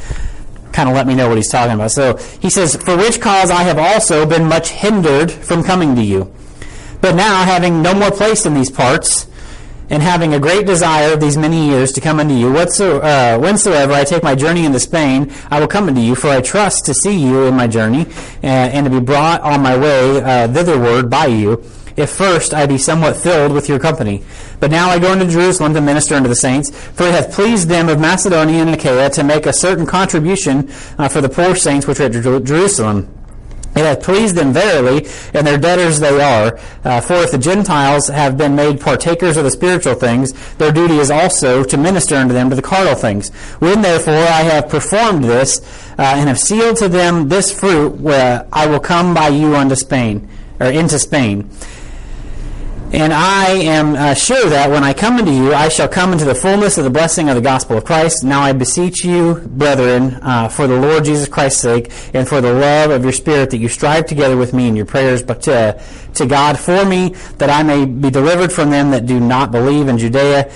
kind 0.71 0.87
of 0.87 0.93
let 0.93 1.07
me 1.07 1.15
know 1.15 1.27
what 1.27 1.37
he's 1.37 1.49
talking 1.49 1.73
about. 1.73 1.89
So 1.89 2.17
he 2.39 2.51
says, 2.51 2.75
For 2.75 2.95
which 2.95 3.19
cause 3.19 3.49
I 3.49 3.63
have 3.63 3.79
also 3.79 4.27
been 4.27 4.45
much 4.45 4.69
hindered 4.69 5.31
from 5.31 5.63
coming 5.63 5.95
to 5.95 6.03
you. 6.03 6.31
But 7.01 7.15
now, 7.15 7.43
having 7.43 7.81
no 7.81 7.95
more 7.95 8.11
place 8.11 8.45
in 8.45 8.53
these 8.53 8.69
parts, 8.69 9.25
and 9.89 10.03
having 10.03 10.35
a 10.35 10.39
great 10.39 10.67
desire 10.67 11.15
these 11.15 11.35
many 11.35 11.65
years 11.65 11.91
to 11.93 11.99
come 11.99 12.19
unto 12.19 12.35
you, 12.35 12.55
uh, 12.55 13.39
whensoever 13.39 13.93
I 13.93 14.03
take 14.03 14.21
my 14.21 14.35
journey 14.35 14.65
into 14.65 14.79
Spain, 14.79 15.33
I 15.49 15.59
will 15.59 15.67
come 15.67 15.87
unto 15.87 16.01
you, 16.01 16.13
for 16.13 16.27
I 16.27 16.41
trust 16.41 16.85
to 16.85 16.93
see 16.93 17.17
you 17.17 17.45
in 17.45 17.55
my 17.55 17.65
journey, 17.65 18.01
uh, 18.43 18.45
and 18.45 18.85
to 18.85 18.91
be 18.91 18.99
brought 18.99 19.41
on 19.41 19.63
my 19.63 19.75
way 19.75 20.21
uh, 20.21 20.47
thitherward 20.49 21.09
by 21.09 21.25
you 21.25 21.63
if 21.95 22.09
first 22.09 22.53
I 22.53 22.65
be 22.65 22.77
somewhat 22.77 23.17
filled 23.17 23.51
with 23.51 23.69
your 23.69 23.79
company. 23.79 24.23
But 24.59 24.71
now 24.71 24.89
I 24.89 24.99
go 24.99 25.13
into 25.13 25.27
Jerusalem 25.27 25.73
to 25.73 25.81
minister 25.81 26.15
unto 26.15 26.29
the 26.29 26.35
saints, 26.35 26.69
for 26.69 27.07
it 27.07 27.11
hath 27.11 27.33
pleased 27.33 27.69
them 27.69 27.89
of 27.89 27.99
Macedonia 27.99 28.61
and 28.61 28.69
Achaia 28.69 29.09
to 29.11 29.23
make 29.23 29.45
a 29.45 29.53
certain 29.53 29.85
contribution 29.85 30.69
uh, 30.97 31.07
for 31.07 31.21
the 31.21 31.29
poor 31.29 31.55
saints 31.55 31.87
which 31.87 31.99
are 31.99 32.05
at 32.05 32.11
Jerusalem. 32.11 33.13
It 33.75 33.79
hath 33.79 34.03
pleased 34.03 34.35
them 34.35 34.53
verily, 34.53 35.07
and 35.33 35.47
their 35.47 35.57
debtors 35.57 35.99
they 35.99 36.21
are. 36.21 36.59
Uh, 36.83 37.01
for 37.01 37.15
if 37.15 37.31
the 37.31 37.39
Gentiles 37.39 38.07
have 38.07 38.37
been 38.37 38.55
made 38.55 38.79
partakers 38.79 39.35
of 39.35 39.45
the 39.45 39.51
spiritual 39.51 39.95
things, 39.95 40.31
their 40.57 40.71
duty 40.71 40.99
is 40.99 41.09
also 41.09 41.63
to 41.63 41.77
minister 41.77 42.15
unto 42.15 42.35
them 42.35 42.51
to 42.51 42.55
the 42.55 42.61
carnal 42.61 42.93
things. 42.93 43.29
When 43.59 43.81
therefore 43.81 44.13
I 44.13 44.43
have 44.43 44.69
performed 44.69 45.23
this, 45.23 45.59
uh, 45.97 46.03
and 46.03 46.29
have 46.29 46.39
sealed 46.39 46.77
to 46.77 46.87
them 46.87 47.29
this 47.29 47.57
fruit, 47.57 47.95
where 47.95 48.47
I 48.53 48.67
will 48.67 48.79
come 48.79 49.15
by 49.15 49.29
you 49.29 49.55
unto 49.55 49.75
Spain, 49.75 50.29
or 50.59 50.67
into 50.67 50.99
Spain. 50.99 51.49
And 52.93 53.11
I 53.11 53.47
am 53.47 53.95
uh, 53.95 54.13
sure 54.13 54.47
that 54.51 54.69
when 54.69 54.83
I 54.83 54.93
come 54.93 55.15
unto 55.15 55.31
you, 55.31 55.51
I 55.51 55.67
shall 55.67 55.87
come 55.87 56.13
into 56.13 56.25
the 56.25 56.35
fullness 56.35 56.77
of 56.77 56.83
the 56.83 56.91
blessing 56.91 57.27
of 57.27 57.33
the 57.33 57.41
gospel 57.41 57.75
of 57.75 57.85
Christ. 57.85 58.23
Now 58.23 58.41
I 58.41 58.53
beseech 58.53 59.03
you, 59.03 59.33
brethren, 59.47 60.19
uh, 60.21 60.47
for 60.47 60.67
the 60.67 60.79
Lord 60.79 61.03
Jesus 61.03 61.27
Christ's 61.27 61.59
sake, 61.59 61.91
and 62.13 62.29
for 62.29 62.39
the 62.39 62.53
love 62.53 62.91
of 62.91 63.01
your 63.01 63.11
Spirit, 63.11 63.49
that 63.49 63.57
you 63.57 63.67
strive 63.67 64.05
together 64.05 64.37
with 64.37 64.53
me 64.53 64.67
in 64.67 64.75
your 64.75 64.85
prayers, 64.85 65.23
but 65.23 65.41
to, 65.41 65.81
to 66.13 66.27
God 66.27 66.59
for 66.59 66.85
me, 66.85 67.15
that 67.39 67.49
I 67.49 67.63
may 67.63 67.85
be 67.85 68.11
delivered 68.11 68.53
from 68.53 68.69
them 68.69 68.91
that 68.91 69.07
do 69.07 69.19
not 69.19 69.51
believe 69.51 69.87
in 69.87 69.97
Judea, 69.97 70.51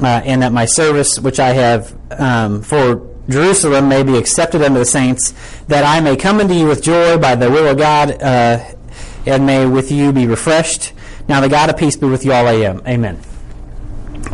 uh, 0.00 0.06
and 0.06 0.40
that 0.40 0.50
my 0.50 0.64
service, 0.64 1.20
which 1.20 1.38
I 1.38 1.50
have 1.50 1.94
um, 2.18 2.62
for 2.62 3.06
Jerusalem, 3.28 3.90
may 3.90 4.02
be 4.02 4.16
accepted 4.16 4.62
unto 4.62 4.78
the 4.78 4.86
saints, 4.86 5.34
that 5.68 5.84
I 5.84 6.00
may 6.00 6.16
come 6.16 6.40
unto 6.40 6.54
you 6.54 6.68
with 6.68 6.82
joy 6.82 7.18
by 7.18 7.34
the 7.34 7.50
will 7.50 7.68
of 7.68 7.76
God, 7.76 8.12
uh, 8.22 8.64
and 9.26 9.44
may 9.44 9.66
with 9.66 9.92
you 9.92 10.10
be 10.10 10.26
refreshed. 10.26 10.94
Now 11.28 11.40
the 11.40 11.48
God 11.48 11.70
of 11.70 11.76
peace 11.76 11.96
be 11.96 12.06
with 12.06 12.24
you 12.24 12.32
all. 12.32 12.46
Amen. 12.48 13.20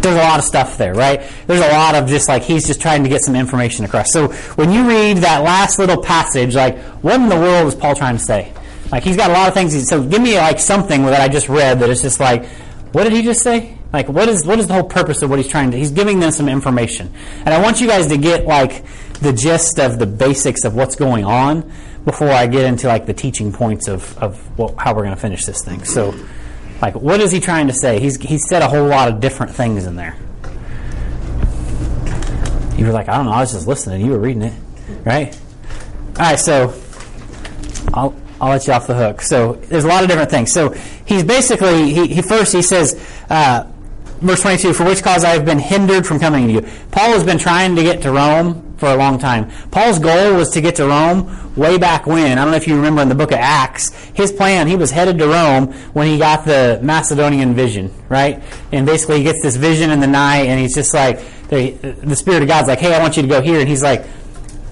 There's 0.01 0.15
a 0.17 0.19
lot 0.19 0.39
of 0.39 0.45
stuff 0.45 0.79
there, 0.79 0.95
right? 0.95 1.23
There's 1.47 1.61
a 1.61 1.69
lot 1.69 1.95
of 1.95 2.09
just 2.09 2.29
like 2.29 2.43
he's 2.43 2.67
just 2.67 2.81
trying 2.81 3.03
to 3.03 3.09
get 3.09 3.23
some 3.23 3.35
information 3.35 3.85
across. 3.85 4.13
So 4.13 4.29
when 4.55 4.71
you 4.71 4.87
read 4.87 5.19
that 5.19 5.43
last 5.43 5.79
little 5.79 6.01
passage, 6.03 6.55
like 6.55 6.79
what 7.03 7.15
in 7.15 7.29
the 7.29 7.37
world 7.37 7.67
is 7.67 7.75
Paul 7.75 7.95
trying 7.95 8.17
to 8.17 8.23
say? 8.23 8.53
Like 8.93 9.03
he's 9.03 9.17
got 9.17 9.31
a 9.31 9.33
lot 9.33 9.49
of 9.49 9.55
things. 9.55 9.89
So 9.89 10.03
give 10.03 10.23
me 10.23 10.37
like 10.37 10.61
something 10.61 11.05
that 11.07 11.21
I 11.21 11.29
just 11.29 11.49
read 11.49 11.81
that 11.81 11.91
is 11.91 12.01
just 12.01 12.21
like, 12.21 12.47
what 12.93 13.05
did 13.05 13.13
he 13.13 13.23
just 13.23 13.43
say? 13.43 13.77
Like 13.93 14.09
what 14.09 14.29
is 14.29 14.45
what 14.45 14.59
is 14.59 14.67
the 14.67 14.75
whole 14.75 14.85
purpose 14.85 15.23
of 15.23 15.31
what 15.31 15.39
he's 15.39 15.49
trying 15.49 15.71
to? 15.71 15.77
He's 15.77 15.91
giving 15.91 16.21
them 16.21 16.31
some 16.31 16.49
information, 16.49 17.13
and 17.39 17.49
I 17.49 17.61
want 17.61 17.81
you 17.81 17.87
guys 17.87 18.07
to 18.09 18.19
get 18.19 18.45
like 18.45 18.85
the 19.21 19.33
gist 19.33 19.81
of 19.81 19.99
the 19.99 20.07
basics 20.07 20.65
of 20.65 20.75
what's 20.75 20.95
going 20.95 21.25
on 21.25 21.73
before 22.05 22.29
I 22.29 22.47
get 22.47 22.67
into 22.67 22.87
like 22.87 23.07
the 23.07 23.15
teaching 23.15 23.51
points 23.51 23.89
of 23.89 24.17
of 24.19 24.37
what, 24.59 24.75
how 24.77 24.95
we're 24.95 25.05
going 25.05 25.15
to 25.15 25.21
finish 25.21 25.45
this 25.47 25.65
thing. 25.65 25.85
So. 25.85 26.15
Like, 26.81 26.95
what 26.95 27.21
is 27.21 27.33
he 27.33 27.41
trying 27.41 27.67
to 27.67 27.73
say? 27.73 27.99
He's, 28.01 28.21
he 28.21 28.39
said 28.39 28.63
a 28.63 28.69
whole 28.69 28.87
lot 28.87 29.09
of 29.09 29.21
different 29.21 29.53
things 29.53 29.87
in 29.87 29.97
there. 29.97 30.17
You 32.77 32.87
were 32.87 32.93
like, 32.93 33.09
I 33.09 33.17
don't 33.17 33.27
know, 33.27 33.33
I 33.33 33.41
was 33.41 33.53
just 33.53 33.67
listening. 33.67 34.05
You 34.05 34.13
were 34.13 34.21
reading 34.21 34.43
it, 34.43 34.53
right? 35.05 35.37
All 36.11 36.25
right, 36.25 36.39
so 36.39 36.81
I'll, 37.93 38.15
I'll 38.41 38.51
let 38.51 38.67
you 38.67 38.73
off 38.73 38.87
the 38.87 38.95
hook. 38.95 39.21
So 39.23 39.55
there's 39.55 39.85
a 39.85 39.89
lot 39.89 40.05
of 40.05 40.09
different 40.09 40.31
things. 40.31 40.53
So 40.53 40.71
he's 41.05 41.25
basically, 41.25 41.93
he, 41.93 42.07
he 42.07 42.23
first 42.23 42.53
he 42.53 42.63
says, 42.63 42.95
uh, 43.29 43.67
verse 44.21 44.43
22, 44.43 44.75
for 44.75 44.85
which 44.85 45.03
cause 45.03 45.25
I 45.25 45.31
have 45.31 45.45
been 45.45 45.59
hindered 45.59 46.07
from 46.07 46.21
coming 46.21 46.47
to 46.47 46.53
you. 46.53 46.61
Paul 46.93 47.11
has 47.11 47.25
been 47.25 47.39
trying 47.39 47.75
to 47.75 47.83
get 47.83 48.03
to 48.03 48.13
Rome 48.13 48.68
for 48.79 48.87
a 48.87 48.97
long 48.97 49.19
time. 49.19 49.51
Paul's 49.71 49.99
goal 49.99 50.37
was 50.37 50.51
to 50.51 50.61
get 50.61 50.77
to 50.77 50.87
Rome 50.87 51.55
way 51.55 51.77
back 51.79 52.07
when. 52.07 52.39
I 52.39 52.43
don't 52.43 52.53
know 52.53 52.57
if 52.57 52.67
you 52.67 52.77
remember 52.77 53.03
in 53.03 53.09
the 53.09 53.15
book 53.15 53.33
of 53.33 53.39
Acts, 53.39 53.93
his 54.15 54.33
plan, 54.33 54.69
he 54.69 54.77
was 54.77 54.91
headed 54.91 55.19
to 55.19 55.27
Rome 55.27 55.73
when 55.93 56.07
he 56.07 56.19
got 56.19 56.45
the 56.45 56.79
Macedonian 56.83 57.55
vision, 57.55 57.93
right? 58.09 58.43
And 58.73 58.87
basically 58.87 59.19
he 59.19 59.25
gets 59.25 59.43
this 59.43 59.57
vision 59.57 59.91
in 59.91 60.01
the 60.01 60.07
night 60.07 60.47
and 60.47 60.59
he's 60.61 60.75
just 60.75 60.95
like, 60.95 61.21
the, 61.49 61.71
the 61.71 62.17
Spirit 62.17 62.43
of 62.43 62.49
God's 62.49 62.69
like, 62.69 62.79
hey, 62.79 62.95
I 62.95 63.01
want 63.01 63.17
you 63.17 63.23
to 63.23 63.29
go 63.29 63.41
here. 63.41 63.61
And 63.61 63.69
he's 63.69 63.83
like, 63.83 64.07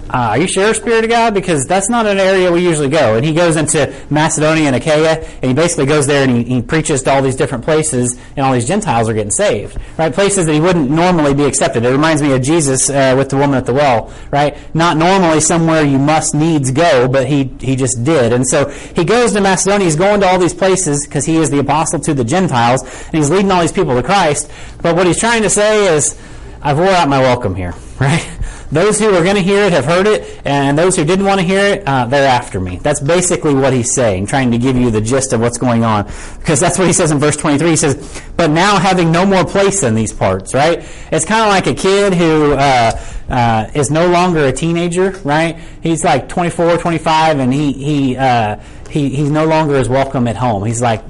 uh, 0.09 0.29
are 0.31 0.37
you 0.37 0.47
sure, 0.47 0.73
Spirit 0.73 1.03
of 1.03 1.09
God? 1.09 1.33
Because 1.33 1.65
that's 1.65 1.89
not 1.89 2.05
an 2.05 2.17
area 2.17 2.49
we 2.49 2.63
usually 2.63 2.87
go. 2.87 3.15
And 3.15 3.25
he 3.25 3.33
goes 3.33 3.57
into 3.57 3.93
Macedonia 4.09 4.67
and 4.67 4.75
Achaia, 4.75 5.19
and 5.19 5.43
he 5.43 5.53
basically 5.53 5.85
goes 5.85 6.07
there 6.07 6.23
and 6.23 6.37
he, 6.37 6.55
he, 6.55 6.61
preaches 6.61 7.03
to 7.03 7.11
all 7.11 7.21
these 7.21 7.35
different 7.35 7.63
places, 7.63 8.17
and 8.35 8.45
all 8.45 8.53
these 8.53 8.67
Gentiles 8.67 9.09
are 9.09 9.13
getting 9.13 9.31
saved, 9.31 9.77
right? 9.97 10.13
Places 10.13 10.45
that 10.45 10.53
he 10.53 10.61
wouldn't 10.61 10.89
normally 10.89 11.33
be 11.33 11.43
accepted. 11.43 11.83
It 11.83 11.91
reminds 11.91 12.21
me 12.21 12.31
of 12.31 12.41
Jesus 12.41 12.89
uh, 12.89 13.15
with 13.17 13.29
the 13.29 13.37
woman 13.37 13.57
at 13.57 13.65
the 13.65 13.73
well, 13.73 14.13
right? 14.31 14.57
Not 14.73 14.97
normally 14.97 15.41
somewhere 15.41 15.83
you 15.83 15.99
must 15.99 16.33
needs 16.33 16.71
go, 16.71 17.07
but 17.07 17.27
he, 17.27 17.49
he 17.59 17.75
just 17.75 18.03
did. 18.03 18.31
And 18.31 18.47
so 18.47 18.69
he 18.69 19.03
goes 19.03 19.33
to 19.33 19.41
Macedonia, 19.41 19.85
he's 19.85 19.95
going 19.95 20.21
to 20.21 20.27
all 20.27 20.39
these 20.39 20.53
places 20.53 21.05
because 21.05 21.25
he 21.25 21.37
is 21.37 21.49
the 21.49 21.59
apostle 21.59 21.99
to 22.01 22.13
the 22.13 22.23
Gentiles, 22.23 22.81
and 22.83 23.15
he's 23.15 23.29
leading 23.29 23.51
all 23.51 23.61
these 23.61 23.71
people 23.71 23.95
to 23.95 24.03
Christ. 24.03 24.49
But 24.81 24.95
what 24.95 25.05
he's 25.05 25.19
trying 25.19 25.41
to 25.43 25.49
say 25.49 25.93
is, 25.95 26.17
I've 26.61 26.77
wore 26.77 26.89
out 26.89 27.09
my 27.09 27.19
welcome 27.19 27.55
here, 27.55 27.73
right? 27.99 28.36
Those 28.71 28.99
who 28.99 29.13
are 29.13 29.23
going 29.23 29.35
to 29.35 29.41
hear 29.41 29.63
it 29.63 29.71
have 29.71 29.85
heard 29.85 30.07
it, 30.07 30.41
and 30.45 30.77
those 30.77 30.95
who 30.95 31.05
didn't 31.05 31.25
want 31.25 31.39
to 31.39 31.45
hear 31.45 31.75
it, 31.75 31.83
uh, 31.87 32.05
they're 32.05 32.27
after 32.27 32.59
me. 32.59 32.77
That's 32.77 32.99
basically 32.99 33.53
what 33.53 33.71
he's 33.71 33.93
saying, 33.93 34.25
trying 34.25 34.51
to 34.51 34.57
give 34.57 34.75
you 34.75 34.91
the 34.91 34.99
gist 34.99 35.31
of 35.31 35.39
what's 35.39 35.57
going 35.57 35.85
on. 35.85 36.05
Because 36.39 36.59
that's 36.59 36.77
what 36.77 36.87
he 36.87 36.93
says 36.93 37.11
in 37.11 37.19
verse 37.19 37.37
23. 37.37 37.69
He 37.69 37.75
says, 37.77 38.21
But 38.35 38.49
now 38.49 38.77
having 38.77 39.11
no 39.11 39.25
more 39.25 39.45
place 39.45 39.83
in 39.83 39.95
these 39.95 40.11
parts, 40.11 40.53
right? 40.53 40.83
It's 41.11 41.25
kind 41.25 41.41
of 41.43 41.47
like 41.47 41.67
a 41.67 41.73
kid 41.73 42.13
who 42.13 42.53
uh, 42.53 42.91
uh, 43.29 43.71
is 43.73 43.89
no 43.89 44.09
longer 44.09 44.45
a 44.45 44.51
teenager, 44.51 45.11
right? 45.23 45.57
He's 45.81 46.03
like 46.03 46.27
24, 46.27 46.77
25, 46.77 47.39
and 47.39 47.53
he, 47.53 47.71
he, 47.71 48.17
uh, 48.17 48.59
he, 48.89 49.09
he's 49.09 49.29
no 49.29 49.45
longer 49.45 49.75
as 49.75 49.89
welcome 49.89 50.27
at 50.27 50.35
home. 50.35 50.65
He's 50.65 50.81
like, 50.81 51.07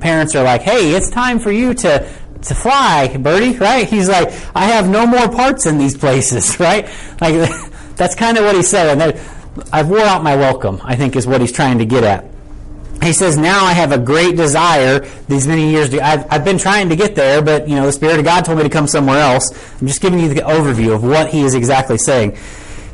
parents 0.00 0.34
are 0.34 0.44
like, 0.44 0.62
hey, 0.62 0.92
it's 0.92 1.10
time 1.10 1.38
for 1.38 1.50
you 1.52 1.74
to 1.74 2.08
to 2.44 2.54
fly, 2.54 3.16
Birdie, 3.16 3.56
right? 3.58 3.88
He's 3.88 4.08
like, 4.08 4.28
I 4.54 4.66
have 4.66 4.88
no 4.88 5.06
more 5.06 5.28
parts 5.28 5.66
in 5.66 5.78
these 5.78 5.96
places, 5.96 6.58
right? 6.60 6.88
Like, 7.20 7.50
that's 7.96 8.14
kind 8.14 8.38
of 8.38 8.44
what 8.44 8.54
he's 8.54 8.68
saying. 8.68 9.00
I've 9.72 9.88
wore 9.88 10.00
out 10.00 10.22
my 10.22 10.36
welcome, 10.36 10.80
I 10.82 10.96
think 10.96 11.16
is 11.16 11.26
what 11.26 11.40
he's 11.40 11.52
trying 11.52 11.78
to 11.78 11.86
get 11.86 12.04
at. 12.04 12.26
He 13.02 13.12
says, 13.12 13.36
now 13.36 13.64
I 13.64 13.72
have 13.72 13.92
a 13.92 13.98
great 13.98 14.36
desire 14.36 15.00
these 15.28 15.46
many 15.46 15.70
years. 15.70 15.90
To, 15.90 16.00
I've, 16.00 16.26
I've 16.30 16.44
been 16.44 16.58
trying 16.58 16.88
to 16.88 16.96
get 16.96 17.14
there, 17.14 17.42
but, 17.42 17.68
you 17.68 17.76
know, 17.76 17.86
the 17.86 17.92
Spirit 17.92 18.18
of 18.18 18.24
God 18.24 18.44
told 18.44 18.58
me 18.58 18.64
to 18.64 18.70
come 18.70 18.86
somewhere 18.86 19.18
else. 19.18 19.50
I'm 19.80 19.86
just 19.86 20.00
giving 20.00 20.20
you 20.20 20.28
the 20.32 20.40
overview 20.42 20.94
of 20.94 21.04
what 21.04 21.30
he 21.30 21.42
is 21.42 21.54
exactly 21.54 21.98
saying. 21.98 22.36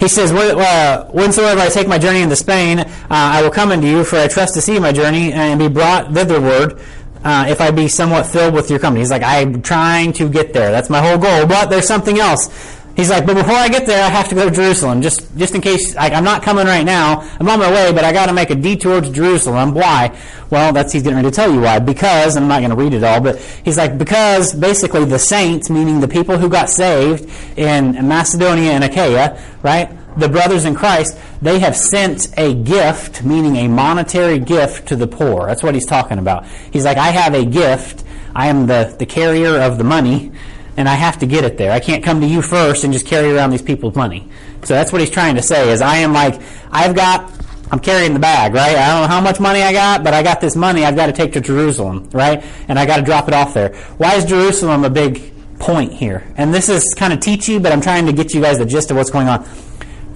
He 0.01 0.09
says, 0.09 0.33
uh, 0.33 1.11
Whensoever 1.13 1.61
I 1.61 1.69
take 1.69 1.87
my 1.87 1.99
journey 1.99 2.23
into 2.23 2.35
Spain, 2.35 2.81
uh, 2.81 2.87
I 3.11 3.43
will 3.43 3.51
come 3.51 3.71
unto 3.71 3.87
you, 3.87 4.03
for 4.03 4.17
I 4.17 4.29
trust 4.29 4.55
to 4.55 4.63
see 4.63 4.79
my 4.79 4.93
journey 4.93 5.33
and 5.33 5.59
be 5.59 5.69
brought 5.69 6.13
thitherward 6.13 6.81
uh, 7.25 7.47
if 7.49 7.61
I 7.61 7.71
be 7.71 7.89
somewhat 7.89 8.27
filled 8.27 8.55
with 8.55 8.71
your 8.71 8.79
company. 8.79 9.01
He's 9.01 9.11
like, 9.11 9.23
I'm 9.23 9.63
trying 9.63 10.13
to 10.15 10.29
get 10.29 10.53
there. 10.53 10.71
That's 10.71 10.91
my 10.91 11.01
whole 11.01 11.19
goal. 11.19 11.47
But 11.47 11.67
there's 11.71 11.87
something 11.87 12.19
else. 12.19 12.49
He's 12.97 13.09
like, 13.09 13.25
but 13.25 13.35
before 13.35 13.55
I 13.55 13.69
get 13.69 13.87
there, 13.87 14.05
I 14.05 14.09
have 14.09 14.29
to 14.29 14.35
go 14.35 14.49
to 14.49 14.55
Jerusalem. 14.55 15.01
Just, 15.01 15.35
just 15.37 15.55
in 15.55 15.61
case, 15.61 15.95
like, 15.95 16.13
I'm 16.13 16.25
not 16.25 16.43
coming 16.43 16.67
right 16.67 16.85
now. 16.85 17.21
I'm 17.39 17.49
on 17.49 17.59
my 17.59 17.71
way, 17.71 17.93
but 17.93 18.05
I 18.05 18.13
got 18.13 18.27
to 18.27 18.33
make 18.33 18.51
a 18.51 18.55
detour 18.55 19.01
to 19.01 19.11
Jerusalem. 19.11 19.75
Why? 19.75 20.19
Well, 20.51 20.73
that's 20.73 20.93
he's 20.93 21.03
getting 21.03 21.17
ready 21.17 21.31
to 21.31 21.35
tell 21.35 21.51
you 21.51 21.61
why. 21.61 21.79
Because 21.79 22.37
I'm 22.37 22.49
not 22.49 22.59
going 22.59 22.71
to 22.71 22.77
read 22.77 22.93
it 22.93 23.05
all, 23.05 23.21
but 23.21 23.39
he's 23.65 23.79
like, 23.79 23.97
because 23.97 24.53
basically 24.53 25.05
the 25.05 25.19
saints, 25.19 25.71
meaning 25.71 26.01
the 26.01 26.09
people 26.09 26.37
who 26.37 26.49
got 26.49 26.69
saved 26.69 27.31
in 27.57 28.07
Macedonia 28.07 28.73
and 28.73 28.85
Achaia, 28.85 29.41
right? 29.63 29.89
The 30.17 30.29
brothers 30.29 30.65
in 30.65 30.75
Christ, 30.75 31.19
they 31.41 31.59
have 31.61 31.77
sent 31.77 32.29
a 32.39 32.55
gift, 32.55 33.23
meaning 33.23 33.57
a 33.57 33.69
monetary 33.69 34.39
gift 34.39 34.89
to 34.89 34.97
the 34.97 35.07
poor. 35.07 35.47
That's 35.47 35.63
what 35.63 35.75
he's 35.75 35.87
talking 35.87 36.19
about. 36.19 36.47
He's 36.73 36.85
like, 36.85 36.99
I 36.99 37.09
have 37.09 37.35
a 37.35 37.45
gift. 37.45 38.05
I 38.35 38.49
am 38.49 38.67
the, 38.67 38.95
the 38.99 39.07
carrier 39.07 39.61
of 39.61 39.79
the 39.79 39.85
money, 39.85 40.33
and 40.77 40.89
I 40.89 40.95
have 40.95 41.19
to 41.19 41.27
get 41.27 41.45
it 41.45 41.59
there. 41.59 41.73
I 41.73 41.81
can't 41.81 42.05
come 42.05 42.21
to 42.21 42.27
you 42.27 42.43
first 42.43 42.85
and 42.85 42.93
just 42.93 43.07
carry 43.07 43.33
around 43.33 43.51
these 43.51 43.63
people's 43.63 43.97
money. 43.97 44.29
So 44.65 44.75
that's 44.75 44.93
what 44.93 45.01
he's 45.01 45.11
trying 45.11 45.37
to 45.37 45.43
say 45.43 45.71
is 45.71 45.81
I 45.81 45.97
am 45.97 46.13
like, 46.13 46.41
I've 46.71 46.95
got, 46.95 47.33
I'm 47.71 47.81
carrying 47.81 48.13
the 48.13 48.21
bag, 48.21 48.55
right? 48.55 48.77
I 48.77 48.89
don't 48.89 49.03
know 49.03 49.09
how 49.09 49.21
much 49.21 49.41
money 49.41 49.63
I 49.63 49.73
got, 49.73 50.05
but 50.05 50.15
I 50.15 50.23
got 50.23 50.41
this 50.41 50.55
money 50.55 50.85
I've 50.85 50.97
got 50.97 51.07
to 51.07 51.13
take 51.13 51.33
to 51.33 51.41
Jerusalem, 51.41 52.09
right? 52.13 52.45
And 52.69 52.79
I 52.79 52.87
got 52.87 52.97
to 52.97 53.03
drop 53.03 53.29
it 53.29 53.35
off 53.35 53.55
there. 53.55 53.75
Why 53.97 54.15
is 54.15 54.25
Jerusalem 54.25 54.85
a 54.85 54.91
big 54.91 55.33
point 55.59 55.93
here? 55.93 56.27
And 56.37 56.53
this 56.53 56.69
is 56.69 56.95
kind 56.95 57.13
of 57.13 57.21
teachy, 57.21 57.63
but 57.63 57.73
I'm 57.73 57.81
trying 57.81 58.07
to 58.07 58.13
get 58.13 58.35
you 58.35 58.41
guys 58.41 58.59
the 58.59 58.67
gist 58.67 58.91
of 58.91 58.97
what's 58.97 59.11
going 59.11 59.29
on. 59.29 59.49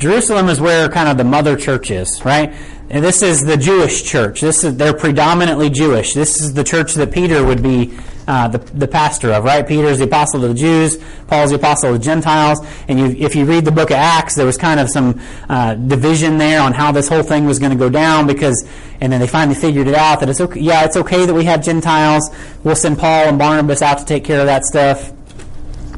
Jerusalem 0.04 0.50
is 0.50 0.60
where 0.60 0.86
kind 0.90 1.08
of 1.08 1.16
the 1.16 1.24
mother 1.24 1.56
church 1.56 1.90
is, 1.90 2.22
right? 2.26 2.54
And 2.90 3.02
this 3.02 3.22
is 3.22 3.42
the 3.42 3.56
Jewish 3.56 4.04
church. 4.04 4.42
This 4.42 4.62
is 4.62 4.76
they're 4.76 4.92
predominantly 4.92 5.70
Jewish. 5.70 6.12
This 6.12 6.42
is 6.42 6.52
the 6.52 6.62
church 6.62 6.92
that 6.92 7.10
Peter 7.10 7.42
would 7.42 7.62
be 7.62 7.96
uh, 8.28 8.48
the, 8.48 8.58
the 8.58 8.86
pastor 8.86 9.32
of, 9.32 9.44
right? 9.44 9.66
Peter's 9.66 10.00
the 10.00 10.04
apostle 10.04 10.42
to 10.42 10.48
the 10.48 10.54
Jews. 10.54 10.98
Paul's 11.26 11.52
the 11.52 11.56
apostle 11.56 11.92
to 11.92 11.96
the 11.98 12.04
Gentiles. 12.04 12.60
And 12.86 12.98
you, 12.98 13.06
if 13.26 13.34
you 13.34 13.46
read 13.46 13.64
the 13.64 13.72
book 13.72 13.88
of 13.88 13.96
Acts, 13.96 14.34
there 14.34 14.44
was 14.44 14.58
kind 14.58 14.78
of 14.78 14.90
some 14.90 15.22
uh, 15.48 15.72
division 15.72 16.36
there 16.36 16.60
on 16.60 16.74
how 16.74 16.92
this 16.92 17.08
whole 17.08 17.22
thing 17.22 17.46
was 17.46 17.58
going 17.58 17.72
to 17.72 17.78
go 17.78 17.88
down 17.88 18.26
because, 18.26 18.62
and 19.00 19.10
then 19.10 19.22
they 19.22 19.26
finally 19.26 19.58
figured 19.58 19.86
it 19.86 19.94
out 19.94 20.20
that 20.20 20.28
it's 20.28 20.42
okay. 20.42 20.60
Yeah, 20.60 20.84
it's 20.84 20.98
okay 20.98 21.24
that 21.24 21.32
we 21.32 21.44
have 21.44 21.64
Gentiles. 21.64 22.28
We'll 22.62 22.76
send 22.76 22.98
Paul 22.98 23.28
and 23.28 23.38
Barnabas 23.38 23.80
out 23.80 24.00
to 24.00 24.04
take 24.04 24.22
care 24.22 24.40
of 24.40 24.46
that 24.46 24.66
stuff 24.66 25.13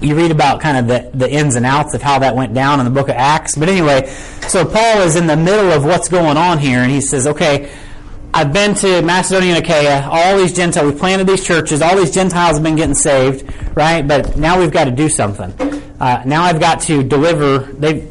you 0.00 0.14
read 0.14 0.30
about 0.30 0.60
kind 0.60 0.76
of 0.76 0.86
the, 0.86 1.10
the 1.16 1.30
ins 1.30 1.56
and 1.56 1.64
outs 1.64 1.94
of 1.94 2.02
how 2.02 2.18
that 2.18 2.34
went 2.34 2.54
down 2.54 2.80
in 2.80 2.84
the 2.84 2.90
book 2.90 3.08
of 3.08 3.14
Acts. 3.14 3.54
But 3.56 3.68
anyway, 3.68 4.06
so 4.48 4.64
Paul 4.64 5.02
is 5.02 5.16
in 5.16 5.26
the 5.26 5.36
middle 5.36 5.72
of 5.72 5.84
what's 5.84 6.08
going 6.08 6.36
on 6.36 6.58
here, 6.58 6.80
and 6.80 6.90
he 6.90 7.00
says, 7.00 7.26
okay, 7.26 7.70
I've 8.34 8.52
been 8.52 8.74
to 8.76 9.00
Macedonia 9.00 9.54
and 9.54 9.64
Achaia, 9.64 10.06
all 10.10 10.36
these 10.36 10.52
Gentiles, 10.52 10.90
we've 10.90 10.98
planted 11.00 11.26
these 11.26 11.44
churches, 11.44 11.80
all 11.80 11.96
these 11.96 12.10
Gentiles 12.10 12.56
have 12.56 12.62
been 12.62 12.76
getting 12.76 12.94
saved, 12.94 13.50
right? 13.74 14.06
But 14.06 14.36
now 14.36 14.58
we've 14.60 14.72
got 14.72 14.84
to 14.84 14.90
do 14.90 15.08
something. 15.08 15.52
Uh, 15.98 16.22
now 16.26 16.42
I've 16.42 16.60
got 16.60 16.80
to 16.82 17.02
deliver, 17.02 17.60
they, 17.60 18.06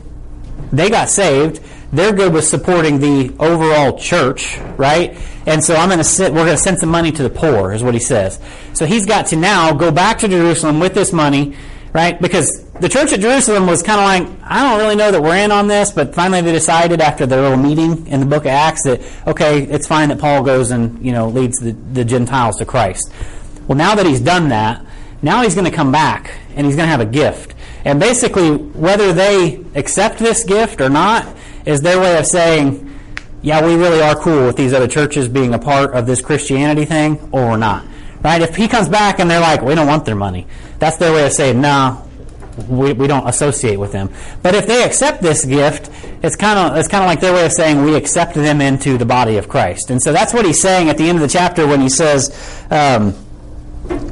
they 0.72 0.89
got 0.89 1.10
saved, 1.10 1.62
they're 1.94 2.13
good 2.13 2.34
with 2.34 2.46
supporting 2.46 3.00
the 3.00 3.36
overall 3.39 4.00
church, 4.00 4.58
right? 4.77 5.15
And 5.46 5.63
so 5.63 5.75
I'm 5.75 5.89
going 5.89 6.00
to 6.00 6.04
sit, 6.04 6.34
we're 6.34 6.46
going 6.46 6.58
to 6.58 6.63
send 6.63 6.80
some 6.80 6.89
money 6.89 7.12
to 7.12 7.22
the 7.22 7.30
poor, 7.30 7.72
is 7.72 7.84
what 7.84 7.94
he 7.94 8.00
says. 8.00 8.39
So 8.74 8.88
he's 8.88 9.06
got 9.06 9.27
to 9.27 9.36
now 9.36 9.74
go 9.74 9.92
back 9.92 10.18
to 10.20 10.27
Jerusalem 10.27 10.80
with 10.80 10.96
this 10.96 11.13
money, 11.13 11.56
right? 11.96 12.22
Because 12.22 12.62
the 12.82 12.90
church 12.90 13.14
at 13.14 13.22
Jerusalem 13.22 13.68
was 13.68 13.82
kind 13.82 14.02
of 14.02 14.04
like, 14.04 14.42
I 14.44 14.70
don't 14.70 14.80
really 14.80 14.98
know 14.98 15.12
that 15.12 15.22
we're 15.22 15.38
in 15.38 15.50
on 15.50 15.70
this, 15.70 15.92
but 15.92 16.14
finally 16.14 16.42
they 16.42 16.52
decided 16.52 17.00
after 17.00 17.25
their 17.25 17.42
little 17.42 17.58
meeting 17.58 18.06
in 18.08 18.20
the 18.20 18.25
book 18.25 18.44
of 18.44 18.48
Acts 18.48 18.84
that, 18.84 19.02
okay, 19.25 19.64
it's 19.64 19.88
fine 19.88 20.10
that 20.10 20.20
Paul 20.20 20.44
goes 20.44 20.72
and, 20.72 21.04
you 21.04 21.14
know, 21.14 21.30
leads 21.30 21.58
the, 21.58 21.72
the 21.72 22.04
Gentiles 22.04 22.58
to 22.58 22.66
Christ. 22.66 23.10
Well, 23.70 23.78
now 23.78 23.96
that 23.96 24.06
he's 24.06 24.20
done 24.20 24.50
that, 24.50 24.86
now 25.22 25.42
he's 25.42 25.56
going 25.56 25.72
to 25.72 25.75
come 25.75 25.94
back 25.94 26.34
and 26.58 26.68
he's 26.68 26.75
going 26.75 26.86
to 26.86 26.92
have 26.92 27.00
a 27.00 27.06
gift. 27.06 27.56
And 27.86 27.98
basically, 27.98 28.58
whether 28.58 29.14
they 29.14 29.64
accept 29.74 30.20
this 30.20 30.44
gift 30.44 30.82
or 30.82 30.90
not 30.90 31.25
is 31.66 31.80
their 31.80 31.98
way 32.02 32.18
of 32.18 32.25
saying, 32.25 32.94
yeah, 33.42 33.66
we 33.66 33.75
really 33.75 34.02
are 34.02 34.16
cool 34.16 34.48
with 34.48 34.58
these 34.58 34.74
other 34.74 34.90
churches 34.90 35.30
being 35.30 35.54
a 35.54 35.60
part 35.60 35.94
of 35.94 36.08
this 36.08 36.20
Christianity 36.20 36.84
thing, 36.84 37.30
or 37.32 37.52
we're 37.52 37.58
not. 37.58 37.86
Right? 38.22 38.42
If 38.42 38.58
he 38.58 38.68
comes 38.68 38.90
back 38.90 39.20
and 39.20 39.32
they're 39.32 39.40
like, 39.40 39.62
we 39.62 39.75
don't 39.75 39.88
want 39.88 40.04
their 40.04 40.16
money, 40.16 40.46
that's 40.86 40.98
their 40.98 41.12
way 41.12 41.25
of 41.25 41.34
saying, 41.34 41.60
no, 41.60 42.08
we, 42.70 42.94
we 42.94 43.08
don't 43.08 43.27
associate 43.27 43.77
with 43.77 43.92
them. 43.92 44.08
But 44.44 44.54
if 44.54 44.68
they 44.68 44.84
accept 44.84 45.20
this 45.20 45.44
gift, 45.44 45.89
it's 46.22 46.36
kind 46.36 46.60
of 46.60 46.77
it's 46.77 46.88
kind 46.88 47.04
of 47.04 47.08
like 47.08 47.20
their 47.20 47.34
way 47.34 47.44
of 47.44 47.51
saying 47.51 47.82
we 47.84 47.96
accept 47.96 48.36
them 48.36 48.62
into 48.62 48.98
the 49.00 49.06
body 49.06 49.38
of 49.38 49.50
Christ. 49.50 49.89
And 49.89 50.00
so 50.01 50.13
that's 50.13 50.32
what 50.32 50.46
he's 50.46 50.62
saying 50.62 50.89
at 50.89 50.98
the 50.98 51.10
end 51.10 51.18
of 51.18 51.24
the 51.24 51.27
chapter 51.27 51.65
when 51.65 51.82
he 51.82 51.89
says. 51.89 52.32
Um, 52.70 53.15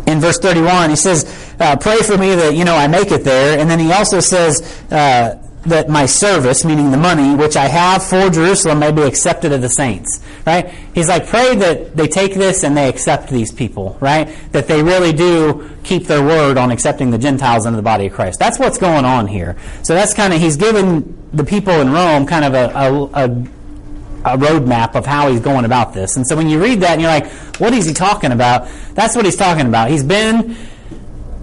in 0.06 0.20
verse 0.20 0.38
31, 0.38 0.92
he 0.92 0.96
says, 0.96 1.56
uh, 1.60 1.75
"Pray 1.77 1.98
for 2.01 2.18
me 2.18 2.36
that 2.36 2.56
you 2.56 2.65
know 2.65 2.75
I 2.75 2.88
make 2.88 3.12
it 3.12 3.24
there." 3.24 3.58
And 3.58 3.70
then 3.70 3.80
he 3.80 3.92
also 3.92 4.20
says, 4.20 4.62
uh, 4.92 5.36
that 5.65 5.89
my 5.89 6.05
service, 6.05 6.65
meaning 6.65 6.91
the 6.91 6.98
money, 6.98 7.36
which 7.36 7.55
I 7.55 7.67
have 7.67 8.03
for 8.03 8.29
Jerusalem, 8.29 8.79
may 8.79 8.91
be 8.91 9.01
accepted 9.01 9.51
of 9.51 9.62
the 9.62 9.70
saints. 9.70 10.22
Right? 10.46 10.70
He's 10.93 11.08
like, 11.08 11.27
pray 11.27 11.55
that 11.55 11.96
they 11.96 12.08
take 12.08 12.34
this 12.34 12.63
and 12.63 12.75
they 12.75 12.89
accept 12.89 13.29
these 13.29 13.51
people, 13.51 13.98
right? 14.01 14.27
That 14.51 14.67
they 14.67 14.84
really 14.84 15.13
do 15.13 15.70
keep 15.84 16.05
their 16.08 16.22
word 16.22 16.58
on 16.58 16.72
accepting 16.72 17.12
the 17.12 17.17
Gentiles 17.17 17.65
into 17.65 17.77
the 17.77 17.84
body 17.84 18.08
of 18.08 18.13
Christ. 18.13 18.39
That's 18.39 18.60
what's 18.60 18.77
going 18.77 19.05
on 19.05 19.27
here. 19.27 19.55
So 19.84 19.93
that's 19.93 20.13
kind 20.13 20.34
of, 20.34 20.41
he's 20.41 20.58
given 20.58 21.17
the 21.34 21.43
people 21.46 21.74
in 21.74 21.91
Rome 21.91 22.25
kind 22.25 22.46
of 22.46 22.53
a, 22.53 22.77
a, 22.77 23.27
a 23.27 23.48
a 24.25 24.38
roadmap 24.38 24.96
of 24.96 25.05
how 25.05 25.29
he's 25.29 25.41
going 25.41 25.65
about 25.65 25.93
this. 25.93 26.15
And 26.15 26.25
so 26.25 26.36
when 26.38 26.48
you 26.48 26.62
read 26.62 26.79
that 26.79 26.91
and 26.91 27.01
you're 27.01 27.12
like, 27.12 27.27
what 27.60 27.74
is 27.74 27.86
he 27.86 27.93
talking 27.93 28.32
about? 28.32 28.70
That's 28.93 29.17
what 29.17 29.25
he's 29.25 29.36
talking 29.36 29.67
about. 29.67 29.89
He's 29.89 30.03
been 30.03 30.55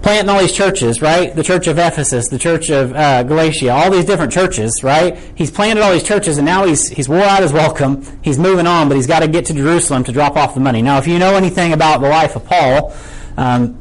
planting 0.03 0.31
all 0.31 0.41
these 0.41 0.53
churches, 0.53 1.03
right? 1.03 1.35
The 1.35 1.43
church 1.43 1.67
of 1.67 1.79
Ephesus, 1.79 2.29
the 2.29 2.39
church 2.39 2.71
of 2.71 2.93
uh, 2.95 3.23
Galatia, 3.23 3.71
all 3.71 3.91
these 3.91 4.05
different 4.05 4.33
churches, 4.33 4.83
right? 4.83 5.19
He's 5.35 5.51
planted 5.51 5.83
all 5.83 5.93
these 5.93 6.03
churches, 6.03 6.39
and 6.39 6.47
now 6.47 6.65
he's 6.65 6.89
he's 6.89 7.09
wore 7.09 7.23
out 7.23 7.43
his 7.43 7.53
welcome. 7.53 8.07
He's 8.23 8.39
moving 8.39 8.67
on, 8.67 8.89
but 8.89 8.97
he's 8.97 9.07
got 9.07 9.21
to 9.21 9.29
get 9.29 9.47
to 9.47 9.55
Jerusalem 9.55 10.05
to 10.05 10.13
drop 10.13 10.37
off 10.37 10.55
the 10.55 10.61
money. 10.61 10.83
Now, 10.83 10.99
if 10.99 11.07
you 11.07 11.19
know 11.19 11.35
anything 11.35 11.73
about 11.73 12.01
the 12.01 12.09
life 12.09 12.37
of 12.37 12.45
Paul, 12.45 12.95
um, 13.37 13.79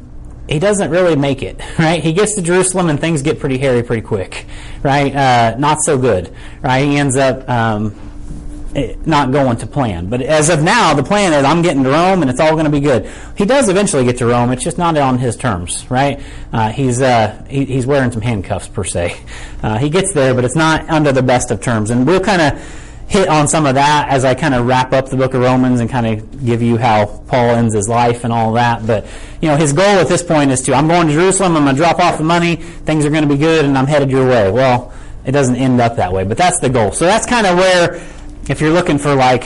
he 0.48 0.58
doesn't 0.58 0.90
really 0.90 1.16
make 1.16 1.42
it, 1.42 1.60
right? 1.78 2.02
He 2.02 2.12
gets 2.12 2.34
to 2.34 2.42
Jerusalem 2.42 2.88
and 2.90 3.00
things 3.00 3.22
get 3.22 3.38
pretty 3.38 3.58
hairy 3.58 3.82
pretty 3.82 4.02
quick, 4.02 4.46
right? 4.82 5.14
Uh, 5.14 5.56
not 5.58 5.78
so 5.82 5.96
good, 5.96 6.34
right? 6.60 6.84
He 6.84 6.96
ends 6.96 7.16
up 7.16 7.48
um, 7.48 8.09
eh, 8.74 8.96
not 9.04 9.32
going 9.32 9.56
to 9.58 9.66
plan. 9.66 10.08
But 10.08 10.22
as 10.22 10.48
of 10.48 10.62
now, 10.62 10.94
the 10.94 11.02
plan 11.02 11.32
is 11.32 11.44
I'm 11.44 11.62
getting 11.62 11.84
to 11.84 11.90
Rome 11.90 12.22
and 12.22 12.30
it's 12.30 12.40
all 12.40 12.52
going 12.52 12.64
to 12.64 12.70
be 12.70 12.80
good. 12.80 13.10
He 13.36 13.44
does 13.44 13.68
eventually 13.68 14.04
get 14.04 14.18
to 14.18 14.26
Rome. 14.26 14.50
It's 14.52 14.64
just 14.64 14.78
not 14.78 14.96
on 14.96 15.18
his 15.18 15.36
terms, 15.36 15.90
right? 15.90 16.20
Uh, 16.52 16.70
he's 16.70 17.00
uh, 17.00 17.44
he, 17.48 17.64
he's 17.64 17.86
wearing 17.86 18.12
some 18.12 18.22
handcuffs 18.22 18.68
per 18.68 18.84
se. 18.84 19.16
Uh, 19.62 19.76
he 19.76 19.90
gets 19.90 20.14
there, 20.14 20.34
but 20.34 20.44
it's 20.44 20.56
not 20.56 20.88
under 20.88 21.12
the 21.12 21.22
best 21.22 21.50
of 21.50 21.60
terms. 21.60 21.90
And 21.90 22.06
we'll 22.06 22.20
kind 22.20 22.40
of 22.40 22.62
hit 23.10 23.28
on 23.28 23.48
some 23.48 23.66
of 23.66 23.74
that 23.74 24.08
as 24.08 24.24
I 24.24 24.36
kind 24.36 24.54
of 24.54 24.66
wrap 24.66 24.92
up 24.92 25.08
the 25.08 25.16
book 25.16 25.34
of 25.34 25.40
Romans 25.40 25.80
and 25.80 25.90
kind 25.90 26.06
of 26.06 26.46
give 26.46 26.62
you 26.62 26.76
how 26.76 27.06
Paul 27.26 27.56
ends 27.56 27.74
his 27.74 27.88
life 27.88 28.22
and 28.22 28.32
all 28.32 28.52
that. 28.52 28.86
But, 28.86 29.04
you 29.42 29.48
know, 29.48 29.56
his 29.56 29.72
goal 29.72 29.84
at 29.84 30.06
this 30.06 30.22
point 30.22 30.52
is 30.52 30.60
to, 30.62 30.74
I'm 30.74 30.86
going 30.86 31.08
to 31.08 31.12
Jerusalem, 31.12 31.56
I'm 31.56 31.64
going 31.64 31.74
to 31.74 31.82
drop 31.82 31.98
off 31.98 32.18
the 32.18 32.24
money, 32.24 32.54
things 32.54 33.04
are 33.04 33.10
going 33.10 33.28
to 33.28 33.28
be 33.28 33.36
good, 33.36 33.64
and 33.64 33.76
I'm 33.76 33.88
headed 33.88 34.12
your 34.12 34.28
way. 34.28 34.48
Well, 34.52 34.94
it 35.26 35.32
doesn't 35.32 35.56
end 35.56 35.80
up 35.80 35.96
that 35.96 36.12
way, 36.12 36.22
but 36.22 36.38
that's 36.38 36.60
the 36.60 36.68
goal. 36.68 36.92
So 36.92 37.04
that's 37.04 37.26
kind 37.26 37.48
of 37.48 37.58
where, 37.58 38.00
if 38.48 38.60
you're 38.60 38.72
looking 38.72 38.98
for 38.98 39.14
like 39.14 39.44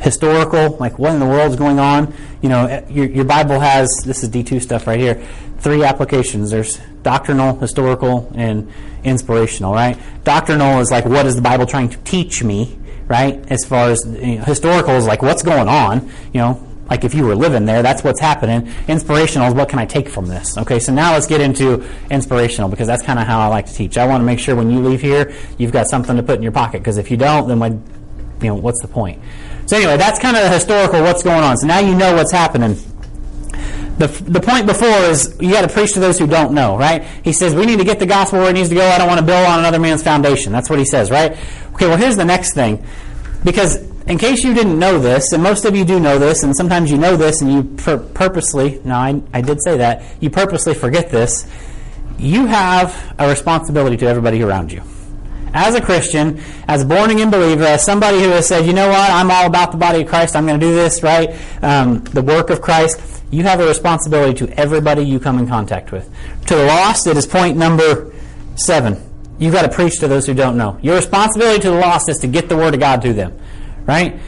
historical, 0.00 0.76
like 0.78 0.98
what 0.98 1.14
in 1.14 1.20
the 1.20 1.26
world 1.26 1.50
is 1.50 1.56
going 1.56 1.78
on, 1.78 2.14
you 2.42 2.48
know, 2.48 2.66
eh, 2.66 2.84
your, 2.90 3.06
your 3.06 3.24
Bible 3.24 3.58
has, 3.60 3.88
this 4.04 4.22
is 4.22 4.28
D2 4.28 4.62
stuff 4.62 4.86
right 4.86 5.00
here, 5.00 5.14
three 5.58 5.82
applications. 5.82 6.50
There's 6.50 6.78
doctrinal, 7.02 7.58
historical, 7.58 8.30
and 8.34 8.70
inspirational, 9.02 9.72
right? 9.72 9.98
Doctrinal 10.24 10.80
is 10.80 10.90
like, 10.90 11.04
what 11.04 11.26
is 11.26 11.36
the 11.36 11.42
Bible 11.42 11.66
trying 11.66 11.88
to 11.88 11.98
teach 11.98 12.42
me, 12.42 12.78
right? 13.08 13.42
As 13.50 13.64
far 13.64 13.90
as 13.90 14.04
you 14.06 14.38
know, 14.38 14.44
historical 14.44 14.94
is 14.94 15.06
like, 15.06 15.22
what's 15.22 15.42
going 15.42 15.68
on, 15.68 16.10
you 16.32 16.40
know? 16.40 16.68
Like 16.88 17.04
if 17.04 17.14
you 17.14 17.24
were 17.24 17.34
living 17.34 17.64
there, 17.64 17.82
that's 17.82 18.04
what's 18.04 18.20
happening. 18.20 18.72
Inspirational 18.88 19.48
is 19.48 19.54
what 19.54 19.68
can 19.68 19.78
I 19.78 19.86
take 19.86 20.08
from 20.08 20.26
this? 20.26 20.58
Okay, 20.58 20.78
so 20.78 20.92
now 20.92 21.12
let's 21.12 21.26
get 21.26 21.40
into 21.40 21.88
inspirational 22.10 22.68
because 22.68 22.86
that's 22.86 23.02
kind 23.02 23.18
of 23.18 23.26
how 23.26 23.40
I 23.40 23.46
like 23.46 23.66
to 23.66 23.74
teach. 23.74 23.96
I 23.96 24.06
want 24.06 24.20
to 24.20 24.24
make 24.24 24.38
sure 24.38 24.54
when 24.54 24.70
you 24.70 24.80
leave 24.80 25.00
here, 25.00 25.34
you've 25.56 25.72
got 25.72 25.86
something 25.86 26.16
to 26.16 26.22
put 26.22 26.36
in 26.36 26.42
your 26.42 26.52
pocket 26.52 26.78
because 26.78 26.98
if 26.98 27.10
you 27.10 27.16
don't, 27.16 27.48
then 27.48 27.58
when, 27.58 27.82
you 28.42 28.48
know, 28.48 28.54
what's 28.54 28.82
the 28.82 28.88
point? 28.88 29.22
So 29.66 29.76
anyway, 29.76 29.96
that's 29.96 30.18
kind 30.18 30.36
of 30.36 30.42
the 30.42 30.50
historical 30.50 31.02
what's 31.02 31.22
going 31.22 31.42
on. 31.42 31.56
So 31.56 31.66
now 31.66 31.78
you 31.78 31.94
know 31.94 32.14
what's 32.14 32.32
happening. 32.32 32.76
The, 33.96 34.08
the 34.08 34.40
point 34.40 34.66
before 34.66 34.88
is 34.88 35.36
you 35.40 35.52
got 35.52 35.62
to 35.62 35.72
preach 35.72 35.92
to 35.92 36.00
those 36.00 36.18
who 36.18 36.26
don't 36.26 36.52
know, 36.52 36.76
right? 36.76 37.04
He 37.22 37.32
says 37.32 37.54
we 37.54 37.64
need 37.64 37.78
to 37.78 37.84
get 37.84 37.98
the 37.98 38.06
gospel 38.06 38.40
where 38.40 38.50
it 38.50 38.54
needs 38.54 38.68
to 38.68 38.74
go. 38.74 38.84
I 38.84 38.98
don't 38.98 39.06
want 39.06 39.20
to 39.20 39.26
build 39.26 39.46
on 39.46 39.60
another 39.60 39.78
man's 39.78 40.02
foundation. 40.02 40.52
That's 40.52 40.68
what 40.68 40.78
he 40.78 40.84
says, 40.84 41.10
right? 41.10 41.32
Okay, 41.74 41.86
well 41.86 41.96
here's 41.96 42.16
the 42.16 42.24
next 42.24 42.54
thing. 42.54 42.84
Because 43.42 43.93
in 44.06 44.18
case 44.18 44.44
you 44.44 44.54
didn't 44.54 44.78
know 44.78 44.98
this, 44.98 45.32
and 45.32 45.42
most 45.42 45.64
of 45.64 45.74
you 45.74 45.84
do 45.84 45.98
know 45.98 46.18
this, 46.18 46.42
and 46.42 46.54
sometimes 46.56 46.90
you 46.90 46.98
know 46.98 47.16
this 47.16 47.40
and 47.40 47.52
you 47.52 47.62
pur- 47.62 47.98
purposely, 47.98 48.80
no, 48.84 48.94
I, 48.94 49.22
I 49.32 49.40
did 49.40 49.62
say 49.62 49.78
that, 49.78 50.02
you 50.20 50.30
purposely 50.30 50.74
forget 50.74 51.10
this, 51.10 51.46
you 52.18 52.46
have 52.46 53.14
a 53.18 53.28
responsibility 53.28 53.96
to 53.98 54.06
everybody 54.06 54.42
around 54.42 54.72
you 54.72 54.82
as 55.54 55.76
a 55.76 55.80
Christian, 55.80 56.42
as 56.66 56.82
a 56.82 56.84
born 56.84 57.10
again 57.10 57.30
believer, 57.30 57.62
as 57.62 57.84
somebody 57.84 58.20
who 58.20 58.30
has 58.30 58.46
said, 58.46 58.66
you 58.66 58.72
know 58.72 58.88
what, 58.88 59.08
I'm 59.10 59.30
all 59.30 59.46
about 59.46 59.70
the 59.70 59.78
body 59.78 60.02
of 60.02 60.08
Christ, 60.08 60.34
I'm 60.34 60.46
going 60.46 60.58
to 60.58 60.66
do 60.66 60.74
this, 60.74 61.02
right? 61.02 61.34
Um, 61.62 62.02
the 62.02 62.22
work 62.22 62.50
of 62.50 62.60
Christ, 62.60 63.22
you 63.30 63.44
have 63.44 63.60
a 63.60 63.66
responsibility 63.66 64.46
to 64.46 64.60
everybody 64.60 65.02
you 65.02 65.20
come 65.20 65.38
in 65.38 65.46
contact 65.46 65.92
with. 65.92 66.10
To 66.46 66.56
the 66.56 66.66
lost, 66.66 67.06
it 67.06 67.16
is 67.16 67.26
point 67.26 67.56
number 67.56 68.12
seven. 68.56 69.00
You've 69.38 69.54
got 69.54 69.62
to 69.62 69.68
preach 69.68 69.98
to 70.00 70.08
those 70.08 70.26
who 70.26 70.34
don't 70.34 70.56
know. 70.56 70.78
Your 70.82 70.96
responsibility 70.96 71.60
to 71.62 71.70
the 71.70 71.78
lost 71.78 72.08
is 72.08 72.18
to 72.18 72.26
get 72.26 72.48
the 72.48 72.56
Word 72.56 72.74
of 72.74 72.80
God 72.80 73.00
to 73.02 73.12
them, 73.12 73.38
right? 73.86 74.20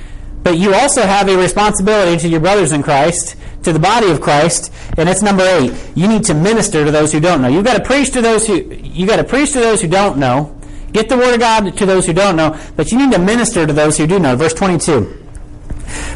But 0.42 0.58
you 0.58 0.74
also 0.74 1.02
have 1.02 1.28
a 1.28 1.36
responsibility 1.36 2.18
to 2.18 2.28
your 2.28 2.40
brothers 2.40 2.72
in 2.72 2.82
Christ, 2.82 3.36
to 3.64 3.72
the 3.72 3.80
body 3.80 4.10
of 4.10 4.20
Christ, 4.20 4.72
and 4.96 5.08
it's 5.08 5.22
number 5.22 5.42
eight. 5.42 5.72
You 5.96 6.06
need 6.06 6.24
to 6.24 6.34
minister 6.34 6.84
to 6.84 6.90
those 6.90 7.12
who 7.12 7.18
don't 7.18 7.42
know. 7.42 7.48
You've 7.48 7.64
got 7.64 7.76
to 7.76 7.82
preach 7.82 8.12
to 8.12 8.22
those 8.22 8.46
who 8.46 8.62
you 8.72 9.06
got 9.06 9.16
to 9.16 9.24
preach 9.24 9.52
to 9.54 9.60
those 9.60 9.82
who 9.82 9.88
don't 9.88 10.18
know. 10.18 10.56
Get 10.92 11.08
the 11.08 11.16
word 11.16 11.34
of 11.34 11.40
God 11.40 11.76
to 11.76 11.84
those 11.84 12.06
who 12.06 12.12
don't 12.12 12.36
know, 12.36 12.58
but 12.76 12.92
you 12.92 12.98
need 12.98 13.12
to 13.12 13.18
minister 13.18 13.66
to 13.66 13.72
those 13.72 13.98
who 13.98 14.06
do 14.06 14.18
know. 14.18 14.36
Verse 14.36 14.54
22. 14.54 15.25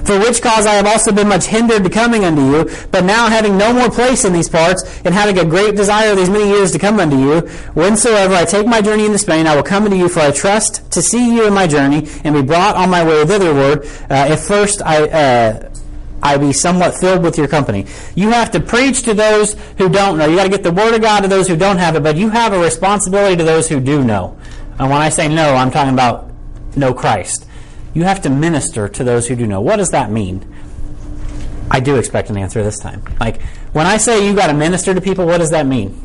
For 0.05 0.19
which 0.19 0.43
cause 0.43 0.67
I 0.67 0.75
have 0.75 0.87
also 0.87 1.13
been 1.13 1.29
much 1.29 1.47
hindered 1.47 1.85
to 1.85 1.91
coming 1.91 2.25
unto 2.25 2.43
you, 2.43 2.71
but 2.91 3.05
now 3.05 3.29
having 3.29 3.57
no 3.57 3.73
more 3.73 3.91
place 3.91 4.25
in 4.25 4.33
these 4.33 4.49
parts, 4.49 5.01
and 5.05 5.15
having 5.15 5.39
a 5.39 5.45
great 5.45 5.77
desire 5.77 6.15
these 6.15 6.31
many 6.31 6.49
years 6.49 6.73
to 6.73 6.79
come 6.79 6.99
unto 6.99 7.17
you, 7.17 7.41
whensoever 7.75 8.35
I 8.35 8.45
take 8.45 8.67
my 8.67 8.81
journey 8.81 9.07
into 9.07 9.19
Spain, 9.19 9.47
I 9.47 9.55
will 9.55 9.63
come 9.63 9.85
unto 9.85 9.97
you, 9.97 10.09
for 10.09 10.21
I 10.21 10.31
trust 10.31 10.91
to 10.93 11.03
see 11.03 11.35
you 11.35 11.47
in 11.47 11.55
my 11.55 11.67
journey, 11.67 12.09
and 12.25 12.35
be 12.35 12.43
brought 12.43 12.77
on 12.77 12.91
my 12.91 13.05
way 13.05 13.25
thitherward, 13.25 13.85
uh, 14.11 14.27
if 14.31 14.41
first 14.41 14.83
I, 14.83 15.09
uh, 15.09 15.71
I 16.23 16.37
be 16.37 16.53
somewhat 16.53 16.95
filled 16.95 17.23
with 17.23 17.39
your 17.39 17.49
company. 17.49 17.87
You 18.15 18.31
have 18.31 18.51
to 18.53 18.61
preach 18.61 19.05
to 19.05 19.15
those 19.15 19.55
who 19.79 19.89
don't 19.89 20.19
know. 20.19 20.27
You 20.27 20.37
got 20.37 20.45
to 20.45 20.51
get 20.51 20.63
the 20.63 20.73
word 20.73 20.95
of 20.95 21.01
God 21.01 21.21
to 21.21 21.29
those 21.29 21.49
who 21.49 21.57
don't 21.57 21.79
have 21.79 21.97
it, 21.97 22.03
but 22.03 22.17
you 22.17 22.29
have 22.31 22.53
a 22.53 22.59
responsibility 22.59 23.37
to 23.37 23.45
those 23.45 23.69
who 23.69 23.81
do 23.81 24.05
know. 24.05 24.37
And 24.79 24.91
when 24.91 25.01
I 25.01 25.09
say 25.09 25.29
know, 25.29 25.55
I'm 25.55 25.71
talking 25.71 25.95
about 25.95 26.31
know 26.77 26.93
Christ. 26.93 27.47
You 27.93 28.05
have 28.05 28.23
to 28.23 28.31
minister 28.31 28.89
to 28.89 29.05
those 29.05 29.27
who 29.27 29.37
do 29.37 29.47
know. 29.47 29.61
What 29.61 29.77
does 29.77 29.91
that 29.91 30.11
mean? 30.11 30.47
I 31.71 31.81
do 31.81 31.97
expect 31.97 32.31
an 32.31 32.37
answer 32.37 32.63
this 32.63 32.79
time. 32.79 33.03
Like, 33.21 33.43
when 33.73 33.87
I 33.87 33.97
say 33.97 34.27
you 34.27 34.35
got 34.35 34.49
to 34.49 34.55
minister 34.55 34.95
to 34.95 35.01
people, 35.01 35.27
what 35.27 35.39
does 35.39 35.51
that 35.51 35.67
mean? 35.67 36.01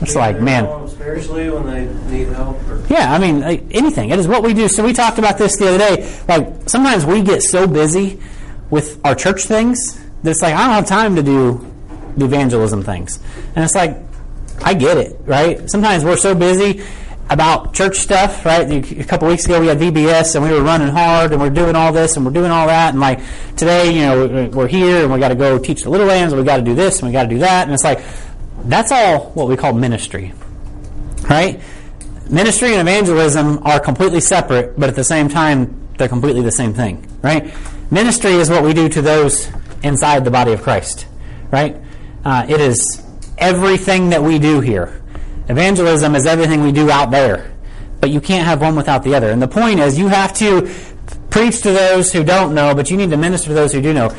It's 0.00 0.14
like, 0.14 0.40
man. 0.40 0.88
Spiritually, 0.88 1.50
when 1.50 1.66
they 1.66 1.86
need 2.10 2.28
help. 2.28 2.58
Yeah, 2.90 3.12
I 3.12 3.18
mean, 3.18 3.42
anything. 3.70 4.10
It 4.10 4.18
is 4.18 4.28
what 4.28 4.42
we 4.42 4.52
do. 4.52 4.68
So 4.68 4.84
we 4.84 4.92
talked 4.92 5.18
about 5.18 5.38
this 5.38 5.56
the 5.56 5.68
other 5.68 5.78
day. 5.78 6.20
Like, 6.28 6.68
sometimes 6.68 7.06
we 7.06 7.22
get 7.22 7.42
so 7.42 7.66
busy 7.66 8.20
with 8.70 9.00
our 9.04 9.14
church 9.14 9.44
things 9.44 9.98
that 10.22 10.30
it's 10.30 10.42
like, 10.42 10.54
I 10.54 10.66
don't 10.66 10.74
have 10.74 10.86
time 10.86 11.16
to 11.16 11.22
do 11.22 11.70
the 12.16 12.26
evangelism 12.26 12.82
things. 12.82 13.18
And 13.54 13.64
it's 13.64 13.74
like, 13.74 13.96
I 14.62 14.74
get 14.74 14.98
it, 14.98 15.20
right? 15.24 15.68
Sometimes 15.70 16.04
we're 16.04 16.16
so 16.16 16.34
busy 16.34 16.82
about 17.30 17.72
church 17.72 17.96
stuff, 17.96 18.44
right? 18.44 18.70
A 18.70 19.04
couple 19.04 19.28
weeks 19.28 19.46
ago 19.46 19.60
we 19.60 19.68
had 19.68 19.78
VBS 19.78 20.34
and 20.34 20.44
we 20.44 20.50
were 20.50 20.62
running 20.62 20.88
hard 20.88 21.32
and 21.32 21.40
we're 21.40 21.50
doing 21.50 21.74
all 21.74 21.92
this 21.92 22.16
and 22.16 22.24
we're 22.24 22.32
doing 22.32 22.50
all 22.50 22.66
that 22.66 22.90
and 22.90 23.00
like 23.00 23.20
today, 23.56 23.92
you 23.92 24.02
know, 24.02 24.48
we're 24.48 24.68
here 24.68 25.02
and 25.04 25.12
we 25.12 25.18
got 25.18 25.28
to 25.28 25.34
go 25.34 25.58
teach 25.58 25.82
the 25.82 25.90
little 25.90 26.06
lambs 26.06 26.32
and 26.32 26.40
we 26.40 26.46
got 26.46 26.56
to 26.56 26.62
do 26.62 26.74
this 26.74 26.98
and 27.00 27.08
we 27.08 27.12
got 27.12 27.22
to 27.22 27.28
do 27.28 27.38
that 27.38 27.64
and 27.64 27.72
it's 27.72 27.84
like 27.84 28.04
that's 28.64 28.92
all 28.92 29.30
what 29.30 29.48
we 29.48 29.56
call 29.56 29.72
ministry, 29.72 30.32
right? 31.28 31.60
Ministry 32.28 32.74
and 32.74 32.80
evangelism 32.80 33.58
are 33.66 33.80
completely 33.80 34.20
separate, 34.20 34.78
but 34.78 34.88
at 34.88 34.94
the 34.94 35.04
same 35.04 35.28
time 35.28 35.88
they're 35.96 36.08
completely 36.08 36.42
the 36.42 36.52
same 36.52 36.74
thing, 36.74 37.06
right? 37.22 37.54
Ministry 37.90 38.32
is 38.32 38.50
what 38.50 38.62
we 38.62 38.74
do 38.74 38.88
to 38.90 39.00
those 39.00 39.50
inside 39.82 40.24
the 40.24 40.30
body 40.30 40.52
of 40.52 40.62
Christ, 40.62 41.06
right? 41.50 41.76
Uh, 42.24 42.44
it 42.48 42.60
is 42.60 43.02
everything 43.38 44.10
that 44.10 44.22
we 44.22 44.38
do 44.38 44.60
here 44.60 45.00
Evangelism 45.48 46.14
is 46.14 46.26
everything 46.26 46.62
we 46.62 46.72
do 46.72 46.90
out 46.90 47.10
there. 47.10 47.52
But 48.00 48.10
you 48.10 48.20
can't 48.20 48.46
have 48.46 48.60
one 48.60 48.76
without 48.76 49.02
the 49.02 49.14
other. 49.14 49.30
And 49.30 49.40
the 49.40 49.48
point 49.48 49.80
is, 49.80 49.98
you 49.98 50.08
have 50.08 50.32
to 50.34 50.70
preach 51.30 51.62
to 51.62 51.72
those 51.72 52.12
who 52.12 52.22
don't 52.22 52.54
know, 52.54 52.74
but 52.74 52.90
you 52.90 52.96
need 52.96 53.10
to 53.10 53.16
minister 53.16 53.48
to 53.48 53.54
those 53.54 53.72
who 53.72 53.80
do 53.82 53.92
know. 53.92 54.14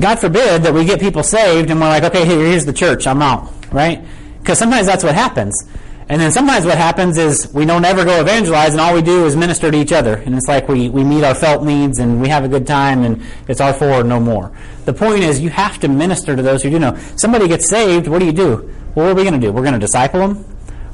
God 0.00 0.20
forbid 0.20 0.62
that 0.62 0.72
we 0.72 0.84
get 0.84 1.00
people 1.00 1.22
saved 1.22 1.70
and 1.70 1.80
we're 1.80 1.88
like, 1.88 2.04
okay, 2.04 2.24
here's 2.24 2.64
the 2.64 2.72
church, 2.72 3.06
I'm 3.06 3.20
out, 3.20 3.52
right? 3.72 4.04
Because 4.38 4.58
sometimes 4.58 4.86
that's 4.86 5.02
what 5.02 5.14
happens. 5.14 5.68
And 6.08 6.20
then 6.20 6.32
sometimes 6.32 6.64
what 6.64 6.78
happens 6.78 7.18
is 7.18 7.52
we 7.52 7.66
don't 7.66 7.84
ever 7.84 8.04
go 8.04 8.20
evangelize 8.20 8.72
and 8.72 8.80
all 8.80 8.94
we 8.94 9.02
do 9.02 9.26
is 9.26 9.36
minister 9.36 9.70
to 9.70 9.76
each 9.76 9.92
other. 9.92 10.14
And 10.14 10.34
it's 10.34 10.46
like 10.46 10.68
we, 10.68 10.88
we 10.88 11.04
meet 11.04 11.22
our 11.22 11.34
felt 11.34 11.64
needs 11.64 11.98
and 11.98 12.20
we 12.20 12.28
have 12.28 12.44
a 12.44 12.48
good 12.48 12.66
time 12.66 13.02
and 13.02 13.22
it's 13.46 13.60
our 13.60 13.74
four 13.74 14.04
no 14.04 14.18
more. 14.18 14.52
The 14.86 14.94
point 14.94 15.22
is 15.24 15.40
you 15.40 15.50
have 15.50 15.80
to 15.80 15.88
minister 15.88 16.34
to 16.34 16.40
those 16.40 16.62
who 16.62 16.70
do 16.70 16.78
know. 16.78 16.96
Somebody 17.16 17.46
gets 17.46 17.68
saved, 17.68 18.08
what 18.08 18.20
do 18.20 18.26
you 18.26 18.32
do? 18.32 18.72
Well, 18.98 19.06
what 19.06 19.12
are 19.12 19.14
we 19.14 19.22
going 19.22 19.40
to 19.40 19.46
do? 19.46 19.52
We're 19.52 19.62
going 19.62 19.74
to 19.74 19.78
disciple 19.78 20.18
them. 20.18 20.44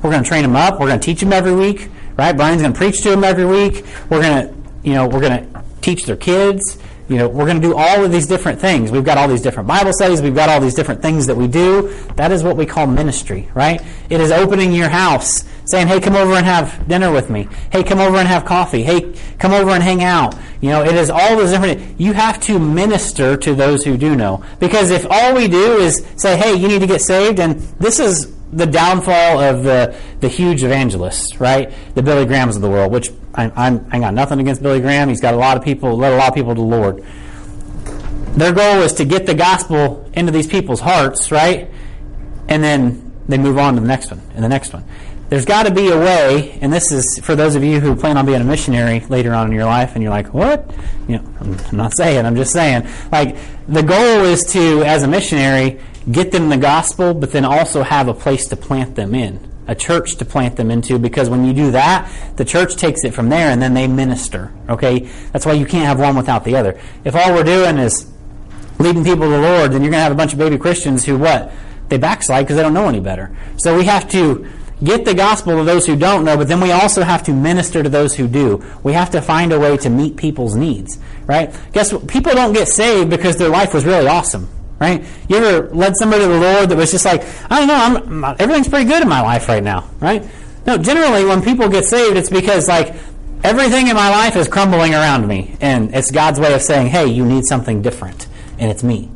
We're 0.03 0.11
going 0.11 0.23
to 0.23 0.29
train 0.29 0.43
them 0.43 0.55
up. 0.55 0.79
We're 0.79 0.89
going 0.89 1.01
to 1.01 1.05
teach 1.07 1.21
them 1.21 1.33
every 1.33 1.55
week, 1.55 1.89
right? 2.19 2.37
Brian's 2.37 2.61
going 2.61 2.75
to 2.75 2.79
preach 2.79 3.01
to 3.01 3.09
them 3.09 3.25
every 3.25 3.47
week. 3.47 3.83
We're 4.11 4.21
going 4.21 4.47
to, 4.47 4.55
you 4.83 4.93
know, 4.93 5.09
we're 5.09 5.23
going 5.23 5.51
to 5.51 5.65
teach 5.81 6.05
their 6.05 6.15
kids. 6.15 6.77
You 7.09 7.17
know, 7.17 7.29
we're 7.31 7.47
going 7.47 7.63
to 7.63 7.67
do 7.67 7.75
all 7.75 8.05
of 8.05 8.13
these 8.13 8.27
different 8.27 8.61
things. 8.61 8.91
We've 8.91 9.07
got 9.07 9.17
all 9.17 9.27
these 9.27 9.41
different 9.41 9.69
Bible 9.69 9.95
studies. 9.95 10.21
We've 10.21 10.35
got 10.35 10.51
all 10.51 10.61
these 10.61 10.75
different 10.75 11.01
things 11.01 11.27
that 11.29 11.35
we 11.35 11.49
do. 11.49 11.95
That 12.17 12.31
is 12.31 12.43
what 12.43 12.59
we 12.59 12.67
call 12.67 12.87
ministry, 12.87 13.49
right? 13.55 13.81
It 14.11 14.21
is 14.21 14.31
opening 14.31 14.75
your 14.75 14.91
house, 14.91 15.43
saying, 15.65 15.89
"Hey, 15.89 16.01
come 16.01 16.15
over 16.15 16.35
and 16.35 16.47
have 16.47 16.87
dinner 16.89 17.11
with 17.11 17.31
me. 17.31 17.49
Hey, 17.71 17.83
come 17.83 18.01
over 18.01 18.17
and 18.17 18.29
have 18.29 18.45
coffee. 18.45 18.83
Hey, 18.83 19.13
come 19.39 19.53
over 19.53 19.71
and 19.71 19.83
hang 19.83 20.03
out." 20.03 20.35
You 20.61 20.71
know, 20.71 20.83
it 20.83 20.95
is 20.95 21.11
all 21.11 21.37
those 21.37 21.51
different. 21.51 22.01
You 22.01 22.13
have 22.13 22.41
to 22.43 22.59
minister 22.59 23.37
to 23.37 23.55
those 23.55 23.85
who 23.85 23.97
do 23.97 24.15
know, 24.17 24.43
because 24.61 24.91
if 24.91 25.07
all 25.11 25.35
we 25.35 25.49
do 25.49 25.77
is 25.79 26.05
say, 26.17 26.37
"Hey, 26.37 26.55
you 26.55 26.69
need 26.69 26.81
to 26.81 26.87
get 26.87 27.01
saved," 27.01 27.39
and 27.41 27.61
this 27.79 27.99
is 27.99 28.35
the 28.55 28.67
downfall 28.67 29.41
of 29.41 29.65
the, 29.65 29.97
the 30.21 30.29
huge 30.29 30.63
evangelists, 30.63 31.41
right? 31.41 31.73
The 31.95 32.03
Billy 32.03 32.25
Grahams 32.25 32.57
of 32.57 32.63
the 32.63 32.71
world, 32.71 32.93
which 32.93 33.11
I, 33.35 33.51
I'm, 33.57 33.87
I 33.91 33.99
got 33.99 34.15
nothing 34.15 34.39
against 34.39 34.63
Billy 34.63 34.81
Graham. 34.81 35.09
He's 35.09 35.21
got 35.21 35.35
a 35.35 35.37
lot 35.37 35.57
of 35.57 35.65
people, 35.65 35.97
led 35.97 36.13
a 36.13 36.17
lot 36.17 36.29
of 36.29 36.35
people 36.35 36.55
to 36.55 36.61
the 36.61 36.67
Lord. 36.67 37.05
Their 38.37 38.53
goal 38.53 38.83
is 38.83 38.93
to 38.95 39.05
get 39.05 39.27
the 39.27 39.35
gospel 39.35 40.09
into 40.15 40.33
these 40.33 40.47
people's 40.47 40.81
hearts, 40.81 41.31
right? 41.33 41.69
And 42.49 42.63
then 42.63 43.13
they 43.29 43.39
move 43.39 43.59
on 43.59 43.75
to 43.75 43.81
the 43.81 43.87
next 43.87 44.11
one 44.11 44.23
and 44.35 44.45
the 44.45 44.49
next 44.49 44.73
one. 44.73 44.85
There's 45.29 45.45
got 45.45 45.65
to 45.67 45.73
be 45.73 45.89
a 45.89 45.99
way, 45.99 46.59
and 46.61 46.73
this 46.73 46.93
is 46.93 47.19
for 47.23 47.35
those 47.35 47.55
of 47.55 47.65
you 47.65 47.81
who 47.81 47.97
plan 47.97 48.17
on 48.17 48.27
being 48.27 48.41
a 48.41 48.45
missionary 48.45 49.01
later 49.09 49.33
on 49.33 49.49
in 49.49 49.53
your 49.53 49.65
life, 49.65 49.95
and 49.95 50.03
you're 50.03 50.13
like, 50.13 50.33
what? 50.35 50.71
You 51.09 51.19
know, 51.19 51.35
I'm 51.41 51.77
not 51.77 51.95
saying, 51.95 52.25
I'm 52.25 52.37
just 52.37 52.53
saying. 52.53 52.87
Like, 53.11 53.37
the 53.67 53.83
goal 53.83 54.25
is 54.25 54.45
to, 54.53 54.83
as 54.85 55.03
a 55.03 55.09
missionary, 55.09 55.81
get 56.11 56.31
them 56.31 56.51
the 56.51 56.57
gospel, 56.57 57.15
but 57.15 57.33
then 57.33 57.45
also 57.45 57.83
have 57.83 58.09
a 58.09 58.15
place 58.15 58.47
to 58.49 58.57
plant 58.57 58.95
them 58.95 59.15
in, 59.15 59.41
a 59.67 59.75
church 59.75 60.17
to 60.17 60.25
plant 60.25 60.57
them 60.57 60.71
into, 60.71 60.99
because 60.99 61.31
when 61.31 61.45
you 61.45 61.53
do 61.53 61.71
that, 61.71 62.11
the 62.37 62.45
church 62.45 62.77
takes 62.77 63.05
it 63.05 63.15
from 63.15 63.31
there 63.31 63.51
and 63.51 63.63
then 63.63 63.73
they 63.73 63.89
minister. 63.89 64.53
Okay? 64.69 65.09
That's 65.33 65.47
why 65.47 65.55
you 65.55 65.65
can't 65.65 65.87
have 65.87 65.99
one 65.99 66.17
without 66.17 66.45
the 66.45 66.57
other. 66.57 66.79
If 67.05 67.17
all 67.17 67.33
we're 67.33 67.45
doing 67.45 67.79
is 67.79 68.11
leading 68.79 69.05
people 69.05 69.25
to 69.25 69.31
the 69.31 69.41
Lord, 69.41 69.73
then 69.73 69.83
you're 69.83 69.91
going 69.91 70.01
to 70.01 70.05
have 70.05 70.13
a 70.13 70.17
bunch 70.17 70.35
of 70.35 70.39
baby 70.39 70.59
Christians 70.59 71.05
who 71.05 71.17
what? 71.17 71.51
They 71.89 71.97
backslide 71.97 72.45
because 72.45 72.57
they 72.57 72.63
don't 72.63 72.75
know 72.75 72.89
any 72.89 73.01
better. 73.01 73.35
So 73.57 73.77
we 73.77 73.85
have 73.85 74.11
to 74.11 74.47
get 74.83 75.05
the 75.05 75.15
gospel 75.15 75.57
to 75.57 75.65
those 75.65 75.87
who 75.87 75.97
don't 75.97 76.25
know, 76.25 76.37
but 76.37 76.49
then 76.49 76.61
we 76.61 76.73
also 76.73 77.03
have 77.03 77.23
to 77.25 77.33
minister 77.33 77.83
to 77.83 77.89
those 77.89 78.15
who 78.15 78.27
do. 78.27 78.65
We 78.83 78.93
have 78.93 79.11
to 79.11 79.23
find 79.23 79.53
a 79.53 79.61
way 79.61 79.77
to 79.79 79.91
meet 79.91 80.17
people's 80.17 80.57
needs, 80.57 80.99
right? 81.27 81.55
Guess 81.73 81.93
what? 81.93 82.09
People 82.09 82.33
don't 82.33 82.53
get 82.53 82.69
saved 82.69 83.11
because 83.11 83.37
their 83.37 83.49
life 83.49 83.73
was 83.73 83.85
really 83.85 84.07
awesome, 84.07 84.49
right? 84.81 85.05
You 85.29 85.37
ever 85.37 85.71
led 85.75 85.97
somebody 85.97 86.25
to 86.25 86.29
the 86.29 86.41
Lord 86.41 86.69
that 86.71 86.77
was 86.77 86.91
just 86.91 87.05
like, 87.05 87.23
I 87.51 87.59
don't 87.61 87.69
know, 87.69 88.25
I'm, 88.25 88.37
everything's 88.39 88.69
pretty 88.69 88.89
good 88.89 89.03
in 89.03 89.09
my 89.09 89.21
life 89.21 89.49
right 89.49 89.63
now, 89.63 89.89
right? 90.01 90.25
No, 90.67 90.79
generally 90.79 91.25
when 91.25 91.43
people 91.43 91.69
get 91.69 91.85
saved, 91.85 92.17
it's 92.17 92.31
because 92.31 92.69
like 92.69 92.95
everything 93.45 93.89
in 93.89 93.95
my 93.95 94.11
life 94.11 94.35
is 94.37 94.49
crumbling 94.49 94.95
around 94.95 95.29
me, 95.29 95.57
and 95.61 95.95
it's 95.95 96.11
God's 96.11 96.41
way 96.41 96.55
of 96.55 96.63
saying, 96.63 96.89
hey, 96.89 97.07
you 97.07 97.25
need 97.25 97.45
something 97.45 97.83
different, 97.83 98.27
and 98.59 98.71
it's 98.71 98.83
me. 98.83 99.11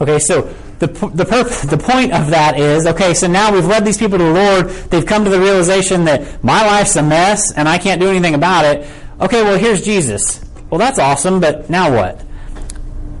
Okay, 0.00 0.18
so 0.18 0.54
the, 0.78 0.86
the, 0.86 1.66
the 1.70 1.78
point 1.78 2.12
of 2.12 2.30
that 2.30 2.58
is 2.58 2.86
okay, 2.86 3.12
so 3.12 3.26
now 3.26 3.52
we've 3.52 3.66
led 3.66 3.84
these 3.84 3.98
people 3.98 4.18
to 4.18 4.24
the 4.24 4.32
Lord. 4.32 4.68
They've 4.90 5.04
come 5.04 5.24
to 5.24 5.30
the 5.30 5.40
realization 5.40 6.04
that 6.04 6.42
my 6.44 6.64
life's 6.64 6.94
a 6.96 7.02
mess 7.02 7.52
and 7.52 7.68
I 7.68 7.78
can't 7.78 8.00
do 8.00 8.08
anything 8.08 8.34
about 8.34 8.64
it. 8.64 8.88
Okay, 9.20 9.42
well, 9.42 9.58
here's 9.58 9.82
Jesus. 9.82 10.44
Well, 10.70 10.78
that's 10.78 10.98
awesome, 10.98 11.40
but 11.40 11.68
now 11.68 11.92
what? 11.94 12.22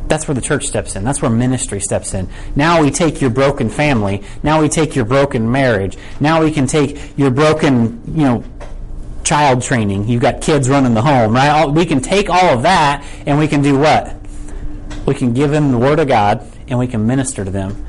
That's 0.06 0.28
where 0.28 0.34
the 0.34 0.40
church 0.40 0.66
steps 0.66 0.96
in. 0.96 1.04
That's 1.04 1.20
where 1.20 1.30
ministry 1.30 1.80
steps 1.80 2.14
in. 2.14 2.28
Now 2.54 2.80
we 2.80 2.90
take 2.90 3.20
your 3.20 3.30
broken 3.30 3.68
family. 3.68 4.22
Now 4.42 4.60
we 4.60 4.68
take 4.68 4.94
your 4.94 5.04
broken 5.04 5.50
marriage. 5.50 5.98
Now 6.20 6.42
we 6.42 6.50
can 6.50 6.66
take 6.66 7.18
your 7.18 7.30
broken, 7.30 8.02
you 8.06 8.24
know, 8.24 8.44
child 9.24 9.62
training. 9.62 10.08
You've 10.08 10.22
got 10.22 10.40
kids 10.40 10.68
running 10.68 10.94
the 10.94 11.02
home, 11.02 11.34
right? 11.34 11.66
We 11.66 11.84
can 11.84 12.00
take 12.00 12.30
all 12.30 12.54
of 12.54 12.62
that 12.62 13.04
and 13.26 13.38
we 13.38 13.48
can 13.48 13.60
do 13.60 13.78
what? 13.78 14.14
We 15.04 15.14
can 15.14 15.34
give 15.34 15.50
them 15.50 15.72
the 15.72 15.78
Word 15.78 15.98
of 15.98 16.08
God 16.08 16.46
and 16.70 16.78
we 16.78 16.86
can 16.86 17.06
minister 17.06 17.44
to 17.44 17.50
them 17.50 17.84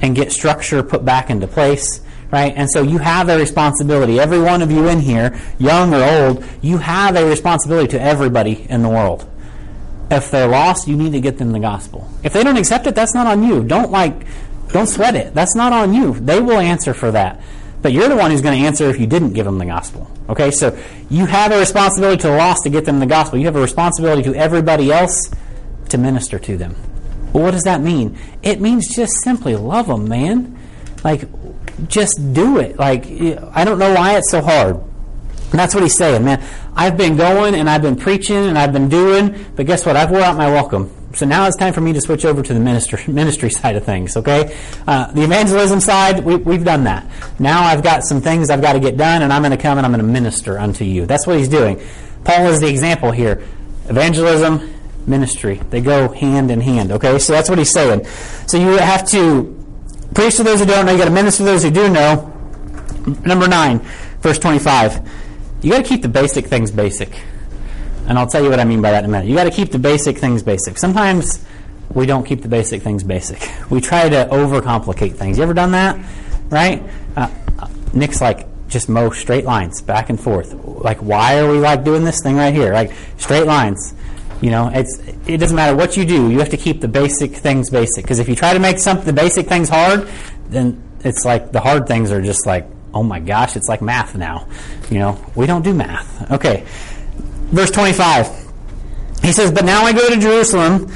and 0.00 0.16
get 0.16 0.32
structure 0.32 0.82
put 0.82 1.04
back 1.04 1.30
into 1.30 1.46
place, 1.46 2.00
right? 2.30 2.52
And 2.56 2.68
so 2.70 2.82
you 2.82 2.98
have 2.98 3.28
a 3.28 3.38
responsibility. 3.38 4.18
Every 4.18 4.40
one 4.40 4.62
of 4.62 4.70
you 4.70 4.88
in 4.88 5.00
here, 5.00 5.38
young 5.58 5.94
or 5.94 6.02
old, 6.02 6.44
you 6.60 6.78
have 6.78 7.16
a 7.16 7.24
responsibility 7.24 7.88
to 7.88 8.02
everybody 8.02 8.66
in 8.68 8.82
the 8.82 8.88
world. 8.88 9.28
If 10.10 10.30
they're 10.30 10.48
lost, 10.48 10.88
you 10.88 10.96
need 10.96 11.12
to 11.12 11.20
get 11.20 11.38
them 11.38 11.52
the 11.52 11.60
gospel. 11.60 12.10
If 12.22 12.32
they 12.32 12.42
don't 12.42 12.56
accept 12.56 12.86
it, 12.86 12.94
that's 12.94 13.14
not 13.14 13.26
on 13.26 13.42
you. 13.42 13.64
Don't 13.64 13.90
like, 13.90 14.26
don't 14.68 14.86
sweat 14.86 15.14
it. 15.14 15.34
That's 15.34 15.54
not 15.54 15.72
on 15.72 15.94
you. 15.94 16.14
They 16.14 16.40
will 16.40 16.58
answer 16.58 16.92
for 16.92 17.10
that. 17.12 17.40
But 17.80 17.92
you're 17.92 18.08
the 18.08 18.16
one 18.16 18.30
who's 18.30 18.42
going 18.42 18.60
to 18.60 18.66
answer 18.66 18.88
if 18.90 19.00
you 19.00 19.06
didn't 19.06 19.32
give 19.32 19.44
them 19.44 19.58
the 19.58 19.66
gospel. 19.66 20.10
Okay, 20.28 20.50
so 20.50 20.78
you 21.10 21.26
have 21.26 21.50
a 21.50 21.58
responsibility 21.58 22.20
to 22.22 22.28
the 22.28 22.36
lost 22.36 22.62
to 22.62 22.70
get 22.70 22.84
them 22.84 23.00
the 23.00 23.06
gospel. 23.06 23.38
You 23.38 23.46
have 23.46 23.56
a 23.56 23.60
responsibility 23.60 24.22
to 24.24 24.34
everybody 24.34 24.92
else 24.92 25.30
to 25.88 25.98
minister 25.98 26.38
to 26.38 26.56
them. 26.56 26.76
Well, 27.32 27.44
what 27.44 27.52
does 27.52 27.64
that 27.64 27.80
mean? 27.80 28.18
It 28.42 28.60
means 28.60 28.94
just 28.94 29.22
simply 29.22 29.56
love 29.56 29.86
them, 29.86 30.08
man. 30.08 30.58
Like, 31.02 31.24
just 31.88 32.32
do 32.32 32.58
it. 32.58 32.78
Like, 32.78 33.06
I 33.06 33.64
don't 33.64 33.78
know 33.78 33.94
why 33.94 34.16
it's 34.16 34.30
so 34.30 34.40
hard. 34.40 34.76
And 34.76 35.58
that's 35.60 35.74
what 35.74 35.82
he's 35.82 35.96
saying, 35.96 36.24
man. 36.24 36.42
I've 36.74 36.96
been 36.96 37.16
going 37.16 37.54
and 37.54 37.68
I've 37.68 37.82
been 37.82 37.96
preaching 37.96 38.36
and 38.36 38.56
I've 38.56 38.72
been 38.72 38.88
doing, 38.88 39.44
but 39.54 39.66
guess 39.66 39.84
what? 39.84 39.96
I've 39.96 40.10
wore 40.10 40.22
out 40.22 40.36
my 40.36 40.48
welcome. 40.48 40.90
So 41.14 41.26
now 41.26 41.46
it's 41.46 41.58
time 41.58 41.74
for 41.74 41.82
me 41.82 41.92
to 41.92 42.00
switch 42.00 42.24
over 42.24 42.42
to 42.42 42.54
the 42.54 42.60
ministry, 42.60 43.04
ministry 43.12 43.50
side 43.50 43.76
of 43.76 43.84
things, 43.84 44.16
okay? 44.16 44.56
Uh, 44.86 45.12
the 45.12 45.22
evangelism 45.22 45.80
side, 45.80 46.24
we, 46.24 46.36
we've 46.36 46.64
done 46.64 46.84
that. 46.84 47.06
Now 47.38 47.64
I've 47.64 47.82
got 47.82 48.04
some 48.04 48.22
things 48.22 48.48
I've 48.48 48.62
got 48.62 48.72
to 48.72 48.80
get 48.80 48.96
done 48.96 49.22
and 49.22 49.30
I'm 49.30 49.42
going 49.42 49.50
to 49.52 49.62
come 49.62 49.76
and 49.76 49.84
I'm 49.84 49.92
going 49.92 50.04
to 50.04 50.10
minister 50.10 50.58
unto 50.58 50.84
you. 50.84 51.04
That's 51.04 51.26
what 51.26 51.36
he's 51.36 51.48
doing. 51.48 51.82
Paul 52.24 52.46
is 52.46 52.60
the 52.60 52.68
example 52.68 53.10
here. 53.10 53.42
Evangelism, 53.88 54.72
ministry. 55.06 55.60
They 55.70 55.80
go 55.80 56.08
hand 56.08 56.50
in 56.50 56.60
hand. 56.60 56.92
Okay, 56.92 57.18
so 57.18 57.32
that's 57.32 57.48
what 57.48 57.58
he's 57.58 57.72
saying. 57.72 58.04
So 58.46 58.58
you 58.58 58.78
have 58.78 59.06
to 59.08 59.58
preach 60.14 60.36
to 60.36 60.42
those 60.42 60.60
who 60.60 60.66
don't 60.66 60.86
know. 60.86 60.92
You 60.92 60.98
got 60.98 61.06
to 61.06 61.10
minister 61.10 61.38
to 61.38 61.44
those 61.44 61.62
who 61.62 61.70
do 61.70 61.88
know. 61.88 62.28
Number 63.24 63.48
nine, 63.48 63.80
verse 64.20 64.38
twenty-five. 64.38 65.08
You 65.62 65.70
got 65.72 65.82
to 65.82 65.88
keep 65.88 66.02
the 66.02 66.08
basic 66.08 66.46
things 66.46 66.70
basic, 66.70 67.20
and 68.06 68.18
I'll 68.18 68.26
tell 68.28 68.42
you 68.42 68.50
what 68.50 68.60
I 68.60 68.64
mean 68.64 68.82
by 68.82 68.92
that 68.92 69.04
in 69.04 69.10
a 69.10 69.12
minute. 69.12 69.28
You 69.28 69.34
got 69.34 69.44
to 69.44 69.50
keep 69.50 69.70
the 69.72 69.78
basic 69.78 70.18
things 70.18 70.42
basic. 70.42 70.78
Sometimes 70.78 71.44
we 71.94 72.06
don't 72.06 72.24
keep 72.24 72.42
the 72.42 72.48
basic 72.48 72.82
things 72.82 73.02
basic. 73.02 73.48
We 73.70 73.80
try 73.80 74.08
to 74.08 74.28
overcomplicate 74.30 75.16
things. 75.16 75.36
You 75.36 75.44
ever 75.44 75.54
done 75.54 75.72
that? 75.72 75.98
Right? 76.48 76.82
Uh, 77.16 77.28
Nick's 77.92 78.20
like, 78.20 78.46
just 78.68 78.88
mow 78.88 79.10
straight 79.10 79.44
lines 79.44 79.82
back 79.82 80.08
and 80.08 80.18
forth. 80.18 80.54
Like, 80.54 80.98
why 80.98 81.38
are 81.38 81.50
we 81.50 81.58
like 81.58 81.84
doing 81.84 82.04
this 82.04 82.20
thing 82.22 82.36
right 82.36 82.54
here? 82.54 82.72
Like 82.72 82.92
straight 83.18 83.46
lines. 83.46 83.94
You 84.42 84.50
know, 84.50 84.70
it's 84.74 84.98
it 85.26 85.38
doesn't 85.38 85.56
matter 85.56 85.74
what 85.74 85.96
you 85.96 86.04
do. 86.04 86.30
You 86.30 86.40
have 86.40 86.50
to 86.50 86.56
keep 86.56 86.80
the 86.80 86.88
basic 86.88 87.36
things 87.36 87.70
basic. 87.70 88.04
Because 88.04 88.18
if 88.18 88.28
you 88.28 88.34
try 88.34 88.52
to 88.52 88.58
make 88.58 88.78
some 88.78 89.02
the 89.02 89.12
basic 89.12 89.46
things 89.46 89.68
hard, 89.68 90.08
then 90.48 90.82
it's 91.04 91.24
like 91.24 91.52
the 91.52 91.60
hard 91.60 91.86
things 91.86 92.10
are 92.10 92.20
just 92.20 92.44
like, 92.44 92.66
oh 92.92 93.04
my 93.04 93.20
gosh, 93.20 93.56
it's 93.56 93.68
like 93.68 93.80
math 93.80 94.16
now. 94.16 94.48
You 94.90 94.98
know, 94.98 95.24
we 95.36 95.46
don't 95.46 95.62
do 95.62 95.72
math. 95.72 96.30
Okay, 96.30 96.64
verse 97.54 97.70
twenty-five. 97.70 98.28
He 99.22 99.30
says, 99.30 99.52
"But 99.52 99.64
now 99.64 99.84
I 99.84 99.92
go 99.92 100.08
to 100.10 100.18
Jerusalem 100.18 100.92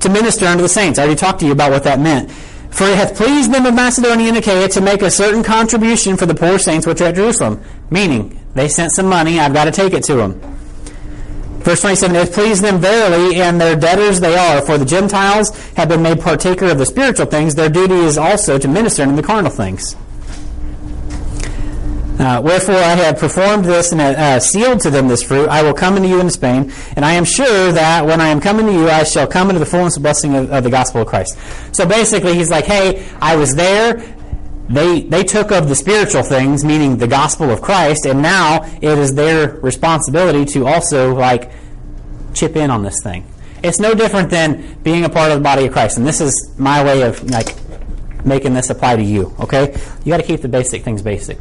to 0.00 0.08
minister 0.08 0.46
unto 0.46 0.62
the 0.62 0.68
saints." 0.68 0.98
I 1.00 1.02
already 1.02 1.18
talked 1.18 1.40
to 1.40 1.46
you 1.46 1.52
about 1.52 1.72
what 1.72 1.82
that 1.84 1.98
meant. 1.98 2.30
For 2.30 2.84
it 2.84 2.96
hath 2.96 3.16
pleased 3.16 3.52
them 3.52 3.66
of 3.66 3.74
Macedonia 3.74 4.28
and 4.28 4.36
Achaia 4.36 4.68
to 4.68 4.80
make 4.80 5.02
a 5.02 5.10
certain 5.10 5.44
contribution 5.44 6.16
for 6.16 6.26
the 6.26 6.34
poor 6.34 6.58
saints 6.58 6.86
which 6.86 7.00
are 7.00 7.06
at 7.06 7.14
Jerusalem. 7.14 7.62
Meaning, 7.90 8.40
they 8.54 8.68
sent 8.68 8.92
some 8.92 9.06
money, 9.06 9.38
I've 9.38 9.52
got 9.52 9.66
to 9.66 9.70
take 9.70 9.92
it 9.92 10.02
to 10.04 10.14
them. 10.14 10.53
Verse 11.64 11.80
27, 11.80 12.14
It 12.14 12.32
pleased 12.32 12.62
them 12.62 12.78
verily, 12.78 13.40
and 13.40 13.58
their 13.58 13.74
debtors 13.74 14.20
they 14.20 14.36
are. 14.36 14.60
For 14.60 14.76
the 14.76 14.84
Gentiles 14.84 15.50
have 15.76 15.88
been 15.88 16.02
made 16.02 16.20
partaker 16.20 16.66
of 16.66 16.76
the 16.78 16.84
spiritual 16.84 17.26
things, 17.26 17.54
their 17.54 17.70
duty 17.70 17.94
is 17.94 18.18
also 18.18 18.58
to 18.58 18.68
minister 18.68 19.02
in 19.02 19.16
the 19.16 19.22
carnal 19.22 19.50
things. 19.50 19.96
Uh, 22.18 22.40
wherefore 22.40 22.76
I 22.76 22.94
have 22.94 23.18
performed 23.18 23.64
this 23.64 23.92
and 23.92 24.00
uh, 24.00 24.38
sealed 24.38 24.80
to 24.82 24.90
them 24.90 25.08
this 25.08 25.22
fruit. 25.22 25.48
I 25.48 25.62
will 25.62 25.74
come 25.74 25.94
unto 25.94 26.06
you 26.06 26.20
in 26.20 26.30
Spain, 26.30 26.70
and 26.96 27.04
I 27.04 27.14
am 27.14 27.24
sure 27.24 27.72
that 27.72 28.06
when 28.06 28.20
I 28.20 28.28
am 28.28 28.40
coming 28.40 28.66
to 28.66 28.72
you, 28.72 28.88
I 28.88 29.02
shall 29.02 29.26
come 29.26 29.48
into 29.48 29.58
the 29.58 29.66
fullness 29.66 29.96
of 29.96 30.02
blessing 30.02 30.36
of, 30.36 30.52
of 30.52 30.64
the 30.64 30.70
gospel 30.70 31.00
of 31.00 31.08
Christ. 31.08 31.36
So 31.72 31.86
basically, 31.86 32.34
he's 32.34 32.50
like, 32.50 32.66
hey, 32.66 33.08
I 33.20 33.36
was 33.36 33.54
there. 33.54 34.14
They, 34.68 35.02
they 35.02 35.24
took 35.24 35.50
of 35.52 35.68
the 35.68 35.74
spiritual 35.74 36.22
things, 36.22 36.64
meaning 36.64 36.96
the 36.96 37.06
gospel 37.06 37.50
of 37.50 37.60
Christ, 37.60 38.06
and 38.06 38.22
now 38.22 38.64
it 38.80 38.98
is 38.98 39.14
their 39.14 39.50
responsibility 39.60 40.44
to 40.52 40.66
also 40.66 41.14
like 41.14 41.50
chip 42.32 42.56
in 42.56 42.70
on 42.70 42.82
this 42.82 43.02
thing. 43.02 43.26
It's 43.62 43.78
no 43.78 43.94
different 43.94 44.30
than 44.30 44.78
being 44.82 45.04
a 45.04 45.08
part 45.08 45.30
of 45.32 45.38
the 45.38 45.42
body 45.42 45.66
of 45.66 45.72
Christ, 45.72 45.98
and 45.98 46.06
this 46.06 46.20
is 46.20 46.54
my 46.58 46.82
way 46.84 47.02
of 47.02 47.22
like 47.30 47.54
making 48.24 48.54
this 48.54 48.70
apply 48.70 48.96
to 48.96 49.02
you. 49.02 49.34
Okay, 49.40 49.78
you 50.04 50.10
got 50.10 50.18
to 50.18 50.22
keep 50.22 50.40
the 50.40 50.48
basic 50.48 50.82
things 50.82 51.02
basic. 51.02 51.38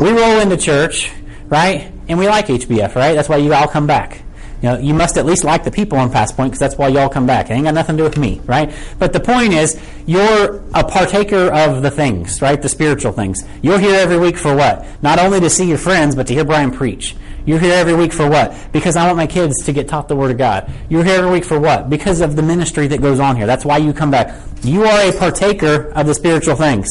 We 0.00 0.10
roll 0.10 0.40
into 0.40 0.56
church, 0.56 1.12
right, 1.46 1.92
and 2.08 2.18
we 2.18 2.26
like 2.26 2.46
HBF, 2.46 2.94
right? 2.94 3.14
That's 3.14 3.28
why 3.28 3.36
you 3.36 3.54
all 3.54 3.68
come 3.68 3.86
back. 3.86 4.23
You 4.64 4.70
know, 4.70 4.78
you 4.78 4.94
must 4.94 5.18
at 5.18 5.26
least 5.26 5.44
like 5.44 5.62
the 5.62 5.70
people 5.70 5.98
on 5.98 6.10
Pass 6.10 6.32
Point 6.32 6.52
because 6.52 6.58
that's 6.58 6.78
why 6.78 6.88
y'all 6.88 7.10
come 7.10 7.26
back. 7.26 7.50
It 7.50 7.52
ain't 7.52 7.64
got 7.64 7.74
nothing 7.74 7.98
to 7.98 8.00
do 8.00 8.04
with 8.04 8.16
me, 8.16 8.40
right? 8.46 8.74
But 8.98 9.12
the 9.12 9.20
point 9.20 9.52
is, 9.52 9.78
you're 10.06 10.64
a 10.72 10.82
partaker 10.82 11.52
of 11.52 11.82
the 11.82 11.90
things, 11.90 12.40
right? 12.40 12.62
The 12.62 12.70
spiritual 12.70 13.12
things. 13.12 13.44
You're 13.60 13.78
here 13.78 13.94
every 13.94 14.18
week 14.18 14.38
for 14.38 14.56
what? 14.56 14.86
Not 15.02 15.18
only 15.18 15.38
to 15.40 15.50
see 15.50 15.68
your 15.68 15.76
friends, 15.76 16.16
but 16.16 16.28
to 16.28 16.32
hear 16.32 16.46
Brian 16.46 16.70
preach. 16.70 17.14
You're 17.44 17.58
here 17.58 17.74
every 17.74 17.92
week 17.92 18.14
for 18.14 18.26
what? 18.26 18.56
Because 18.72 18.96
I 18.96 19.04
want 19.04 19.18
my 19.18 19.26
kids 19.26 19.62
to 19.66 19.72
get 19.74 19.86
taught 19.86 20.08
the 20.08 20.16
Word 20.16 20.30
of 20.30 20.38
God. 20.38 20.72
You're 20.88 21.04
here 21.04 21.18
every 21.18 21.30
week 21.30 21.44
for 21.44 21.60
what? 21.60 21.90
Because 21.90 22.22
of 22.22 22.34
the 22.34 22.42
ministry 22.42 22.86
that 22.86 23.02
goes 23.02 23.20
on 23.20 23.36
here. 23.36 23.46
That's 23.46 23.66
why 23.66 23.76
you 23.76 23.92
come 23.92 24.10
back. 24.10 24.34
You 24.62 24.84
are 24.84 25.10
a 25.10 25.12
partaker 25.12 25.90
of 25.90 26.06
the 26.06 26.14
spiritual 26.14 26.56
things. 26.56 26.88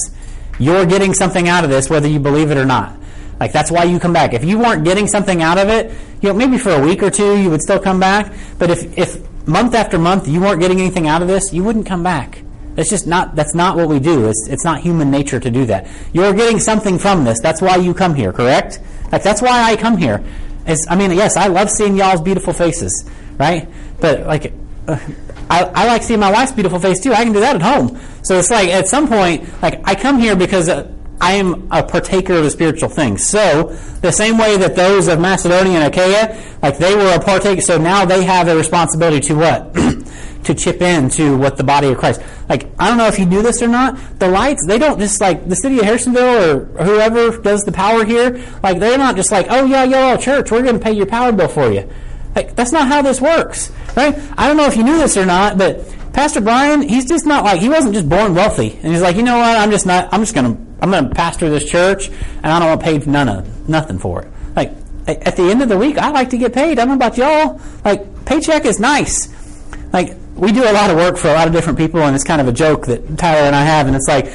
You're 0.59 0.85
getting 0.85 1.15
something 1.15 1.49
out 1.49 1.63
of 1.63 1.71
this, 1.71 1.89
whether 1.89 2.07
you 2.07 2.19
believe 2.19 2.51
it 2.51 2.57
or 2.57 2.65
not. 2.65 2.95
Like 3.43 3.51
that's 3.51 3.69
why 3.69 3.83
you 3.83 3.99
come 3.99 4.13
back. 4.13 4.33
If 4.33 4.45
you 4.45 4.57
weren't 4.57 4.85
getting 4.85 5.05
something 5.05 5.41
out 5.41 5.57
of 5.57 5.67
it, 5.67 5.91
you 6.21 6.29
know, 6.29 6.33
maybe 6.33 6.57
for 6.57 6.69
a 6.69 6.79
week 6.79 7.03
or 7.03 7.11
two 7.11 7.37
you 7.37 7.49
would 7.49 7.61
still 7.61 7.77
come 7.77 7.99
back. 7.99 8.31
But 8.57 8.69
if, 8.69 8.97
if 8.97 9.45
month 9.45 9.75
after 9.75 9.99
month 9.99 10.29
you 10.29 10.39
weren't 10.39 10.61
getting 10.61 10.79
anything 10.79 11.09
out 11.09 11.21
of 11.21 11.27
this, 11.27 11.51
you 11.51 11.61
wouldn't 11.61 11.85
come 11.85 12.03
back. 12.03 12.41
That's 12.75 12.89
just 12.89 13.05
not 13.05 13.35
that's 13.35 13.53
not 13.53 13.75
what 13.75 13.89
we 13.89 13.99
do. 13.99 14.29
It's 14.29 14.47
it's 14.49 14.63
not 14.63 14.79
human 14.79 15.11
nature 15.11 15.41
to 15.41 15.51
do 15.51 15.65
that. 15.65 15.89
You're 16.13 16.31
getting 16.31 16.57
something 16.57 16.97
from 16.97 17.25
this. 17.25 17.41
That's 17.41 17.61
why 17.61 17.75
you 17.75 17.93
come 17.93 18.15
here, 18.15 18.31
correct? 18.31 18.79
Like 19.11 19.23
that's 19.23 19.41
why 19.41 19.61
I 19.61 19.75
come 19.75 19.97
here. 19.97 20.23
It's, 20.65 20.87
I 20.89 20.95
mean, 20.95 21.11
yes, 21.11 21.35
I 21.35 21.47
love 21.47 21.69
seeing 21.69 21.97
y'all's 21.97 22.21
beautiful 22.21 22.53
faces, 22.53 23.03
right? 23.37 23.67
But 23.99 24.25
like 24.25 24.53
uh, 24.87 24.97
I, 25.49 25.65
I 25.65 25.87
like 25.87 26.03
seeing 26.03 26.21
my 26.21 26.31
wife's 26.31 26.53
beautiful 26.53 26.79
face 26.79 27.01
too. 27.01 27.11
I 27.11 27.25
can 27.25 27.33
do 27.33 27.41
that 27.41 27.57
at 27.57 27.61
home. 27.61 27.99
So 28.21 28.39
it's 28.39 28.49
like 28.49 28.69
at 28.69 28.87
some 28.87 29.09
point, 29.09 29.61
like 29.61 29.81
I 29.83 29.95
come 29.95 30.17
here 30.17 30.37
because 30.37 30.69
uh, 30.69 30.89
I 31.23 31.35
am 31.35 31.69
a 31.71 31.81
partaker 31.81 32.33
of 32.33 32.43
the 32.43 32.49
spiritual 32.51 32.89
things. 32.89 33.25
So, 33.25 33.67
the 34.01 34.11
same 34.11 34.37
way 34.37 34.57
that 34.57 34.75
those 34.75 35.07
of 35.07 35.21
Macedonia 35.21 35.79
and 35.79 35.93
Achaia, 35.93 36.37
like 36.61 36.77
they 36.77 36.97
were 36.97 37.13
a 37.15 37.19
partaker, 37.19 37.61
so 37.61 37.77
now 37.77 38.03
they 38.03 38.25
have 38.25 38.49
a 38.49 38.55
responsibility 38.57 39.21
to 39.27 39.35
what? 39.35 39.73
to 40.43 40.53
chip 40.53 40.81
in 40.81 41.09
to 41.11 41.37
what 41.37 41.55
the 41.55 41.63
body 41.63 41.87
of 41.87 41.97
Christ. 41.97 42.21
Like, 42.49 42.67
I 42.77 42.89
don't 42.89 42.97
know 42.97 43.07
if 43.07 43.17
you 43.17 43.25
knew 43.25 43.41
this 43.41 43.61
or 43.61 43.69
not, 43.69 44.19
the 44.19 44.27
lights, 44.27 44.65
they 44.67 44.77
don't 44.77 44.99
just 44.99 45.21
like, 45.21 45.47
the 45.47 45.55
city 45.55 45.79
of 45.79 45.85
Harrisonville 45.85 46.77
or 46.77 46.83
whoever 46.83 47.37
does 47.37 47.63
the 47.63 47.71
power 47.71 48.03
here, 48.03 48.43
like, 48.61 48.79
they're 48.79 48.97
not 48.97 49.15
just 49.15 49.31
like, 49.31 49.47
oh 49.49 49.63
yeah, 49.63 49.85
y'all 49.85 50.17
church, 50.17 50.51
we're 50.51 50.61
going 50.61 50.77
to 50.77 50.83
pay 50.83 50.91
your 50.91 51.05
power 51.05 51.31
bill 51.31 51.47
for 51.47 51.71
you. 51.71 51.89
Like, 52.35 52.53
that's 52.57 52.73
not 52.73 52.89
how 52.89 53.01
this 53.01 53.21
works, 53.21 53.71
right? 53.95 54.13
I 54.37 54.49
don't 54.49 54.57
know 54.57 54.65
if 54.65 54.75
you 54.75 54.83
knew 54.83 54.97
this 54.97 55.15
or 55.15 55.25
not, 55.25 55.57
but 55.57 55.87
Pastor 56.11 56.41
Brian, 56.41 56.81
he's 56.81 57.05
just 57.05 57.25
not 57.25 57.45
like, 57.45 57.61
he 57.61 57.69
wasn't 57.69 57.93
just 57.93 58.09
born 58.09 58.35
wealthy. 58.35 58.73
And 58.83 58.91
he's 58.91 59.01
like, 59.01 59.15
you 59.15 59.23
know 59.23 59.37
what, 59.37 59.57
I'm 59.57 59.71
just 59.71 59.85
not, 59.85 60.09
I'm 60.11 60.19
just 60.19 60.35
going 60.35 60.53
to, 60.53 60.72
I'm 60.83 60.91
going 60.91 61.07
to 61.07 61.15
pastor 61.15 61.49
this 61.49 61.63
church, 61.63 62.09
and 62.09 62.45
I 62.45 62.59
don't 62.59 62.67
want 62.67 62.81
paid 62.81 63.07
none 63.07 63.29
of, 63.29 63.69
nothing 63.69 63.97
for 63.97 64.23
it. 64.23 64.27
Like, 64.53 64.73
at 65.07 65.37
the 65.37 65.43
end 65.43 65.61
of 65.61 65.69
the 65.69 65.77
week, 65.77 65.97
I 65.97 66.09
like 66.09 66.31
to 66.31 66.37
get 66.37 66.51
paid. 66.51 66.71
I 66.71 66.85
don't 66.85 66.89
know 66.89 66.93
about 66.95 67.17
y'all. 67.17 67.61
Like, 67.85 68.25
paycheck 68.25 68.65
is 68.65 68.81
nice. 68.81 69.29
Like, 69.93 70.17
we 70.35 70.51
do 70.51 70.61
a 70.61 70.73
lot 70.73 70.89
of 70.89 70.97
work 70.97 71.15
for 71.15 71.29
a 71.29 71.33
lot 71.33 71.47
of 71.47 71.53
different 71.53 71.77
people, 71.77 72.01
and 72.01 72.13
it's 72.13 72.25
kind 72.25 72.41
of 72.41 72.49
a 72.49 72.51
joke 72.51 72.87
that 72.87 73.17
Tyler 73.17 73.43
and 73.47 73.55
I 73.55 73.63
have, 73.63 73.87
and 73.87 73.95
it's 73.95 74.09
like, 74.09 74.25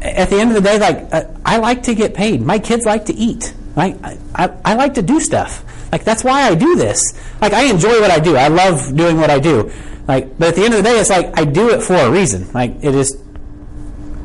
at 0.00 0.30
the 0.30 0.36
end 0.36 0.50
of 0.50 0.54
the 0.54 0.60
day, 0.60 0.78
like, 0.78 1.12
uh, 1.12 1.24
I 1.44 1.56
like 1.56 1.82
to 1.84 1.94
get 1.96 2.14
paid. 2.14 2.40
My 2.40 2.60
kids 2.60 2.86
like 2.86 3.06
to 3.06 3.14
eat. 3.14 3.52
Like, 3.74 3.96
I, 4.32 4.52
I 4.64 4.74
like 4.74 4.94
to 4.94 5.02
do 5.02 5.18
stuff. 5.18 5.64
Like, 5.90 6.04
that's 6.04 6.22
why 6.22 6.42
I 6.42 6.54
do 6.54 6.76
this. 6.76 7.14
Like, 7.40 7.52
I 7.52 7.64
enjoy 7.64 8.00
what 8.00 8.12
I 8.12 8.20
do. 8.20 8.36
I 8.36 8.46
love 8.46 8.96
doing 8.96 9.16
what 9.16 9.30
I 9.30 9.40
do. 9.40 9.72
Like, 10.06 10.38
but 10.38 10.50
at 10.50 10.54
the 10.54 10.64
end 10.64 10.74
of 10.74 10.84
the 10.84 10.88
day, 10.88 11.00
it's 11.00 11.10
like, 11.10 11.36
I 11.36 11.44
do 11.44 11.70
it 11.70 11.82
for 11.82 11.94
a 11.94 12.08
reason. 12.08 12.52
Like, 12.52 12.76
it 12.84 12.94
is, 12.94 13.20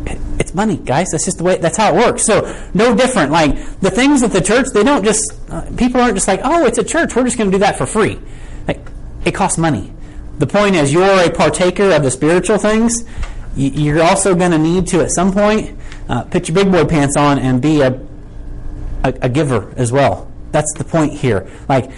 it's 0.06 0.54
money, 0.54 0.78
guys. 0.78 1.10
That's 1.12 1.26
just 1.26 1.38
the 1.38 1.44
way, 1.44 1.58
that's 1.58 1.78
how 1.78 1.94
it 1.94 1.96
works. 1.96 2.24
So, 2.24 2.56
no 2.74 2.96
different. 2.96 3.32
Like, 3.32 3.56
the 3.80 3.92
things 3.92 4.24
at 4.24 4.32
the 4.32 4.42
church, 4.42 4.68
they 4.74 4.84
don't 4.84 5.04
just, 5.04 5.34
uh, 5.50 5.70
people 5.78 6.02
aren't 6.02 6.16
just 6.16 6.28
like, 6.28 6.42
oh, 6.44 6.66
it's 6.66 6.78
a 6.78 6.84
church. 6.84 7.16
We're 7.16 7.24
just 7.24 7.38
going 7.38 7.52
to 7.52 7.56
do 7.56 7.60
that 7.60 7.78
for 7.78 7.86
free. 7.86 8.20
Like, 8.68 8.80
it 9.26 9.34
costs 9.34 9.58
money. 9.58 9.94
The 10.40 10.48
point 10.48 10.76
is, 10.76 10.92
you're 10.92 11.04
a 11.04 11.30
partaker 11.30 11.92
of 11.92 12.04
the 12.04 12.12
spiritual 12.12 12.58
things. 12.58 13.04
You're 13.56 14.02
also 14.02 14.34
going 14.34 14.52
to 14.52 14.58
need 14.58 14.88
to, 14.88 15.02
at 15.02 15.12
some 15.12 15.32
point, 15.32 15.78
uh, 16.10 16.24
put 16.24 16.48
your 16.48 16.56
big 16.56 16.72
boy 16.72 16.86
pants 16.86 17.16
on 17.18 17.38
and 17.38 17.62
be 17.62 17.82
a, 17.82 18.00
a, 19.04 19.14
a 19.22 19.30
giver 19.30 19.74
as 19.78 19.92
well. 19.92 20.32
That's 20.52 20.74
the 20.74 20.84
point 20.84 21.14
here. 21.14 21.50
Like, 21.70 21.92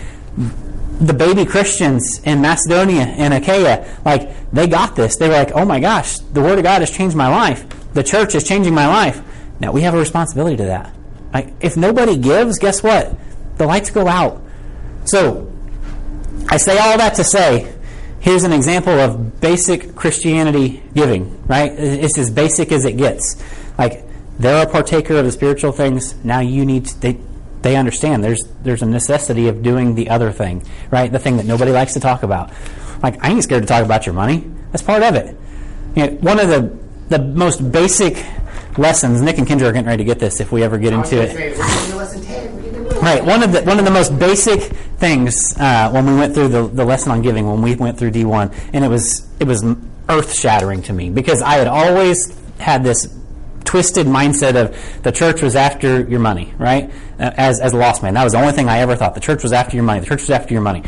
the 1.00 1.14
baby 1.14 1.46
Christians 1.46 2.22
in 2.24 2.42
Macedonia 2.42 3.04
and 3.04 3.34
Achaia, 3.34 4.00
like, 4.06 4.52
they 4.52 4.68
got 4.68 4.96
this. 4.96 5.16
They 5.16 5.28
were 5.28 5.36
like, 5.36 5.52
oh 5.54 5.66
my 5.66 5.80
gosh, 5.80 6.20
the 6.20 6.42
Word 6.42 6.60
of 6.60 6.64
God 6.64 6.82
has 6.82 6.92
changed 6.92 7.16
my 7.16 7.28
life. 7.28 7.66
The 7.94 8.04
church 8.04 8.36
is 8.36 8.44
changing 8.44 8.74
my 8.74 8.88
life. 8.88 9.22
Now, 9.60 9.72
we 9.72 9.82
have 9.82 9.94
a 9.94 10.00
responsibility 10.00 10.58
to 10.58 10.66
that. 10.66 10.94
If 11.60 11.78
nobody 11.78 12.18
gives, 12.18 12.60
guess 12.60 12.84
what? 12.84 13.16
The 13.58 13.66
lights 13.66 13.90
go 13.90 14.08
out. 14.08 14.42
So, 15.06 15.52
I 16.50 16.58
say 16.58 16.78
all 16.78 16.98
that 16.98 17.16
to 17.16 17.24
say, 17.24 17.74
here's 18.20 18.44
an 18.44 18.54
example 18.54 18.94
of 18.94 19.40
basic 19.42 19.96
Christianity 19.96 20.84
giving, 20.94 21.46
right? 21.48 21.72
It's 21.72 22.18
as 22.18 22.30
basic 22.30 22.72
as 22.72 22.86
it 22.86 22.98
gets. 22.98 23.42
Like, 23.78 24.04
they're 24.40 24.68
a 24.68 24.70
partaker 24.70 25.16
of 25.16 25.26
the 25.26 25.32
spiritual 25.32 25.72
things. 25.72 26.16
Now 26.24 26.40
you 26.40 26.66
need 26.66 26.86
to, 26.88 27.00
they, 27.00 27.20
they 27.62 27.76
understand 27.76 28.24
there's, 28.24 28.44
there's 28.64 28.82
a 28.82 28.86
necessity 28.86 29.48
of 29.48 29.64
doing 29.64 29.96
the 29.96 30.10
other 30.10 30.32
thing, 30.32 30.66
right? 30.92 31.12
The 31.12 31.20
thing 31.20 31.38
that 31.38 31.46
nobody 31.46 31.72
likes 31.72 31.94
to 31.94 32.00
talk 32.00 32.24
about. 32.24 32.52
Like, 33.02 33.24
I 33.24 33.32
ain't 33.32 33.44
scared 33.44 33.64
to 33.64 33.68
talk 33.68 33.84
about 33.84 34.06
your 34.06 34.16
money. 34.16 34.50
That's 34.72 34.84
part 34.84 35.04
of 35.04 35.16
it. 35.16 35.36
You 35.96 36.08
know, 36.08 36.18
one 36.18 36.40
of 36.40 36.48
the, 36.48 36.83
the 37.14 37.20
most 37.20 37.72
basic 37.72 38.26
lessons, 38.78 39.22
Nick 39.22 39.38
and 39.38 39.48
Kendra 39.48 39.70
are 39.70 39.72
getting 39.72 39.86
ready 39.86 40.04
to 40.04 40.04
get 40.04 40.20
this 40.20 40.40
if 40.40 40.52
we 40.52 40.64
ever 40.64 40.80
get 40.80 40.94
into 40.94 41.22
it. 41.22 41.58
Right. 43.02 43.24
One 43.24 43.44
of 43.44 43.52
the 43.52 43.62
one 43.64 43.80
of 43.80 43.86
the 43.86 43.92
most 43.92 44.18
basic 44.18 44.62
things 44.98 45.54
uh, 45.60 45.92
when 45.92 46.06
we 46.06 46.16
went 46.16 46.34
through 46.34 46.48
the, 46.48 46.68
the 46.68 46.86
lesson 46.86 47.12
on 47.12 47.22
giving 47.22 47.46
when 47.46 47.62
we 47.62 47.76
went 47.76 48.00
through 48.00 48.12
D 48.12 48.26
one, 48.26 48.52
and 48.72 48.84
it 48.84 48.88
was 48.88 49.28
it 49.40 49.46
was 49.46 49.64
earth 50.10 50.34
shattering 50.34 50.82
to 50.84 50.94
me 50.94 51.10
because 51.10 51.42
I 51.42 51.56
had 51.56 51.68
always 51.68 52.36
had 52.60 52.84
this 52.84 53.14
twisted 53.66 54.08
mindset 54.08 54.56
of 54.56 55.04
the 55.04 55.12
church 55.12 55.42
was 55.42 55.56
after 55.56 56.02
your 56.10 56.20
money, 56.20 56.54
right? 56.58 56.92
As 57.20 57.60
as 57.60 57.74
a 57.74 57.78
lost 57.78 58.02
man, 58.02 58.14
that 58.16 58.24
was 58.24 58.34
the 58.34 58.40
only 58.40 58.54
thing 58.54 58.70
I 58.70 58.80
ever 58.80 58.96
thought. 58.96 59.14
The 59.14 59.22
church 59.22 59.44
was 59.44 59.54
after 59.54 59.76
your 59.76 59.86
money. 59.86 60.00
The 60.00 60.08
church 60.08 60.22
was 60.22 60.32
after 60.32 60.54
your 60.54 60.64
money. 60.64 60.84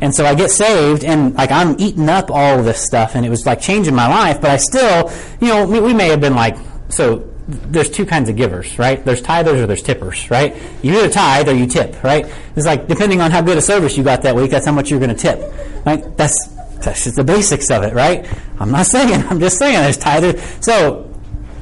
And 0.00 0.14
so 0.14 0.24
I 0.24 0.34
get 0.34 0.50
saved, 0.50 1.04
and 1.04 1.34
like 1.34 1.50
I'm 1.50 1.76
eating 1.78 2.08
up 2.08 2.30
all 2.30 2.58
of 2.58 2.64
this 2.64 2.84
stuff, 2.84 3.14
and 3.14 3.26
it 3.26 3.28
was 3.28 3.44
like 3.44 3.60
changing 3.60 3.94
my 3.94 4.08
life. 4.08 4.40
But 4.40 4.50
I 4.50 4.56
still, 4.56 5.12
you 5.40 5.48
know, 5.48 5.66
we, 5.66 5.80
we 5.80 5.94
may 5.94 6.08
have 6.08 6.20
been 6.20 6.34
like 6.34 6.56
so 6.88 7.30
there's 7.48 7.90
two 7.90 8.06
kinds 8.06 8.28
of 8.28 8.36
givers, 8.36 8.78
right? 8.78 9.04
There's 9.04 9.22
tithers 9.22 9.62
or 9.62 9.66
there's 9.66 9.82
tippers, 9.82 10.30
right? 10.30 10.56
You 10.82 10.98
either 10.98 11.10
tithe 11.10 11.48
or 11.48 11.54
you 11.54 11.66
tip, 11.66 12.02
right? 12.04 12.26
It's 12.56 12.66
like 12.66 12.86
depending 12.86 13.20
on 13.20 13.30
how 13.30 13.42
good 13.42 13.58
a 13.58 13.62
service 13.62 13.96
you 13.96 14.04
got 14.04 14.22
that 14.22 14.36
week, 14.36 14.50
that's 14.50 14.66
how 14.66 14.72
much 14.72 14.90
you're 14.90 15.00
going 15.00 15.14
to 15.14 15.16
tip, 15.16 15.40
right? 15.84 16.16
That's 16.16 16.48
that's 16.80 17.04
just 17.04 17.16
the 17.16 17.24
basics 17.24 17.70
of 17.70 17.82
it, 17.82 17.92
right? 17.94 18.26
I'm 18.58 18.70
not 18.70 18.86
saying, 18.94 19.22
I'm 19.26 19.40
just 19.40 19.58
saying 19.58 19.74
there's 19.74 19.98
tithers. 19.98 20.64
So 20.64 21.09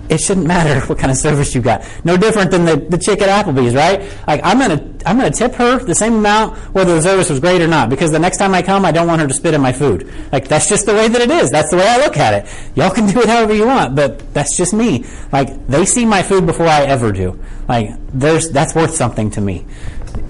it 0.09 0.19
shouldn't 0.19 0.47
matter 0.47 0.81
what 0.87 0.99
kind 0.99 1.11
of 1.11 1.17
service 1.17 1.55
you 1.55 1.61
got. 1.61 1.87
No 2.05 2.17
different 2.17 2.51
than 2.51 2.65
the, 2.65 2.77
the 2.77 2.99
chick 2.99 3.21
at 3.21 3.29
Applebee's, 3.29 3.75
right? 3.75 4.01
Like 4.27 4.41
I'm 4.45 4.59
gonna 4.59 4.95
I'm 5.07 5.17
gonna 5.17 5.31
tip 5.31 5.55
her 5.55 5.79
the 5.79 5.95
same 5.95 6.15
amount 6.15 6.57
whether 6.75 6.95
the 6.95 7.03
service 7.03 7.31
was 7.31 7.41
great 7.41 7.61
or 7.61 7.67
not, 7.67 7.91
because 7.91 8.11
the 8.11 8.19
next 8.19 8.39
time 8.39 8.55
I 8.55 8.63
come 8.63 8.85
I 8.85 8.93
don't 8.93 9.07
want 9.07 9.21
her 9.21 9.29
to 9.29 9.35
spit 9.35 9.55
in 9.55 9.61
my 9.61 9.73
food. 9.73 10.13
Like 10.33 10.49
that's 10.49 10.69
just 10.69 10.87
the 10.87 10.95
way 10.95 11.09
that 11.09 11.21
it 11.21 11.31
is. 11.31 11.51
That's 11.51 11.71
the 11.71 11.77
way 11.77 11.87
I 11.87 11.99
look 11.99 12.17
at 12.17 12.35
it. 12.35 12.77
Y'all 12.77 12.91
can 12.91 13.07
do 13.13 13.21
it 13.21 13.29
however 13.29 13.55
you 13.55 13.67
want, 13.67 13.95
but 13.97 14.33
that's 14.35 14.57
just 14.57 14.73
me. 14.73 15.05
Like 15.33 15.67
they 15.67 15.85
see 15.85 16.05
my 16.05 16.23
food 16.23 16.47
before 16.47 16.67
I 16.67 16.83
ever 16.83 17.13
do. 17.13 17.39
Like 17.69 17.91
there's 18.13 18.51
that's 18.51 18.75
worth 18.75 18.95
something 18.95 19.31
to 19.33 19.41
me. 19.41 19.67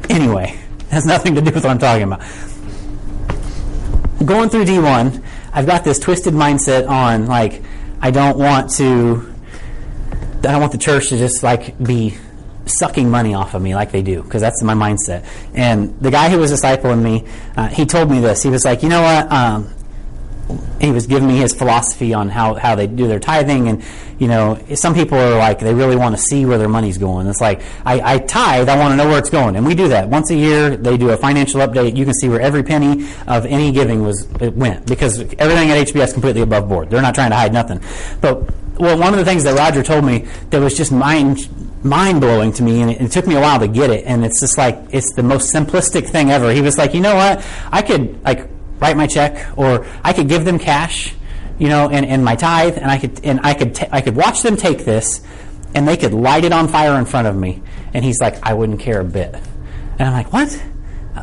Anyway, 0.08 0.58
has 0.90 1.06
nothing 1.06 1.34
to 1.34 1.40
do 1.40 1.52
with 1.52 1.64
what 1.64 1.70
I'm 1.70 1.78
talking 1.78 2.04
about. 2.04 2.20
Going 4.24 4.48
through 4.48 4.64
D1, 4.64 5.22
I've 5.52 5.66
got 5.66 5.84
this 5.84 5.98
twisted 5.98 6.34
mindset 6.34 6.88
on 6.88 7.26
like 7.26 7.62
I 8.00 8.10
don't 8.10 8.38
want 8.38 8.70
to 8.76 9.34
I 10.38 10.52
don't 10.52 10.60
want 10.60 10.72
the 10.72 10.78
church 10.78 11.08
to 11.08 11.18
just 11.18 11.42
like 11.42 11.78
be 11.78 12.16
sucking 12.66 13.10
money 13.10 13.34
off 13.34 13.54
of 13.54 13.62
me 13.62 13.74
like 13.74 13.90
they 13.92 14.02
do 14.02 14.22
because 14.22 14.40
that's 14.40 14.62
my 14.62 14.74
mindset. 14.74 15.26
And 15.54 15.98
the 16.00 16.10
guy 16.10 16.28
who 16.28 16.38
was 16.38 16.52
discipling 16.52 17.02
me, 17.02 17.26
uh, 17.56 17.68
he 17.68 17.86
told 17.86 18.10
me 18.10 18.20
this. 18.20 18.42
He 18.42 18.50
was 18.50 18.64
like, 18.64 18.82
you 18.82 18.88
know 18.88 19.02
what? 19.02 19.32
Um, 19.32 19.74
he 20.80 20.90
was 20.90 21.06
giving 21.06 21.28
me 21.28 21.36
his 21.36 21.52
philosophy 21.52 22.14
on 22.14 22.28
how, 22.28 22.54
how 22.54 22.74
they 22.74 22.86
do 22.86 23.06
their 23.06 23.18
tithing 23.18 23.68
and 23.68 23.84
you 24.18 24.26
know 24.26 24.58
some 24.74 24.94
people 24.94 25.18
are 25.18 25.36
like 25.36 25.58
they 25.58 25.74
really 25.74 25.96
want 25.96 26.16
to 26.16 26.20
see 26.20 26.46
where 26.46 26.56
their 26.56 26.68
money's 26.68 26.96
going 26.96 27.26
it's 27.26 27.40
like 27.40 27.60
I, 27.84 28.14
I 28.14 28.18
tithe 28.18 28.68
i 28.68 28.78
want 28.78 28.92
to 28.92 28.96
know 28.96 29.06
where 29.06 29.18
it's 29.18 29.30
going 29.30 29.56
and 29.56 29.66
we 29.66 29.74
do 29.74 29.88
that 29.88 30.08
once 30.08 30.30
a 30.30 30.34
year 30.34 30.76
they 30.76 30.96
do 30.96 31.10
a 31.10 31.16
financial 31.16 31.60
update 31.60 31.96
you 31.96 32.04
can 32.04 32.14
see 32.14 32.28
where 32.28 32.40
every 32.40 32.62
penny 32.62 33.06
of 33.26 33.44
any 33.46 33.70
giving 33.72 34.02
was 34.02 34.26
went 34.40 34.86
because 34.86 35.20
everything 35.20 35.70
at 35.70 35.86
hbs 35.86 36.04
is 36.04 36.12
completely 36.12 36.42
above 36.42 36.68
board 36.68 36.88
they're 36.90 37.02
not 37.02 37.14
trying 37.14 37.30
to 37.30 37.36
hide 37.36 37.52
nothing 37.52 37.80
but 38.20 38.42
well, 38.78 38.98
one 38.98 39.12
of 39.12 39.18
the 39.18 39.24
things 39.24 39.44
that 39.44 39.56
Roger 39.56 39.82
told 39.82 40.04
me 40.04 40.26
that 40.50 40.60
was 40.60 40.76
just 40.76 40.92
mind 40.92 41.48
mind 41.84 42.20
blowing 42.20 42.52
to 42.52 42.62
me, 42.62 42.80
and 42.82 42.90
it, 42.90 43.00
it, 43.00 43.12
took 43.12 43.26
me 43.26 43.34
a 43.34 43.40
while 43.40 43.58
to 43.60 43.68
get 43.68 43.90
it. 43.90 44.04
And 44.04 44.24
it's 44.24 44.40
just 44.40 44.58
like 44.58 44.78
it's 44.90 45.12
the 45.14 45.22
most 45.22 45.52
simplistic 45.52 46.08
thing 46.08 46.30
ever. 46.30 46.52
He 46.52 46.60
was 46.60 46.78
like, 46.78 46.94
you 46.94 47.00
know 47.00 47.14
what? 47.14 47.44
I 47.70 47.82
could 47.82 48.22
like 48.24 48.48
write 48.80 48.96
my 48.96 49.06
check, 49.06 49.56
or 49.56 49.86
I 50.04 50.12
could 50.12 50.28
give 50.28 50.44
them 50.44 50.58
cash, 50.58 51.14
you 51.58 51.68
know, 51.68 51.88
and, 51.88 52.06
and 52.06 52.24
my 52.24 52.36
tithe, 52.36 52.76
and 52.76 52.90
I 52.90 52.98
could 52.98 53.24
and 53.24 53.40
I 53.42 53.54
could 53.54 53.74
t- 53.74 53.88
I 53.90 54.00
could 54.00 54.16
watch 54.16 54.42
them 54.42 54.56
take 54.56 54.84
this, 54.84 55.20
and 55.74 55.86
they 55.86 55.96
could 55.96 56.12
light 56.12 56.44
it 56.44 56.52
on 56.52 56.68
fire 56.68 56.98
in 56.98 57.04
front 57.04 57.26
of 57.26 57.36
me. 57.36 57.62
And 57.94 58.04
he's 58.04 58.20
like, 58.20 58.44
I 58.46 58.54
wouldn't 58.54 58.80
care 58.80 59.00
a 59.00 59.04
bit. 59.04 59.34
And 59.98 60.08
I'm 60.08 60.12
like, 60.12 60.32
what? 60.32 60.52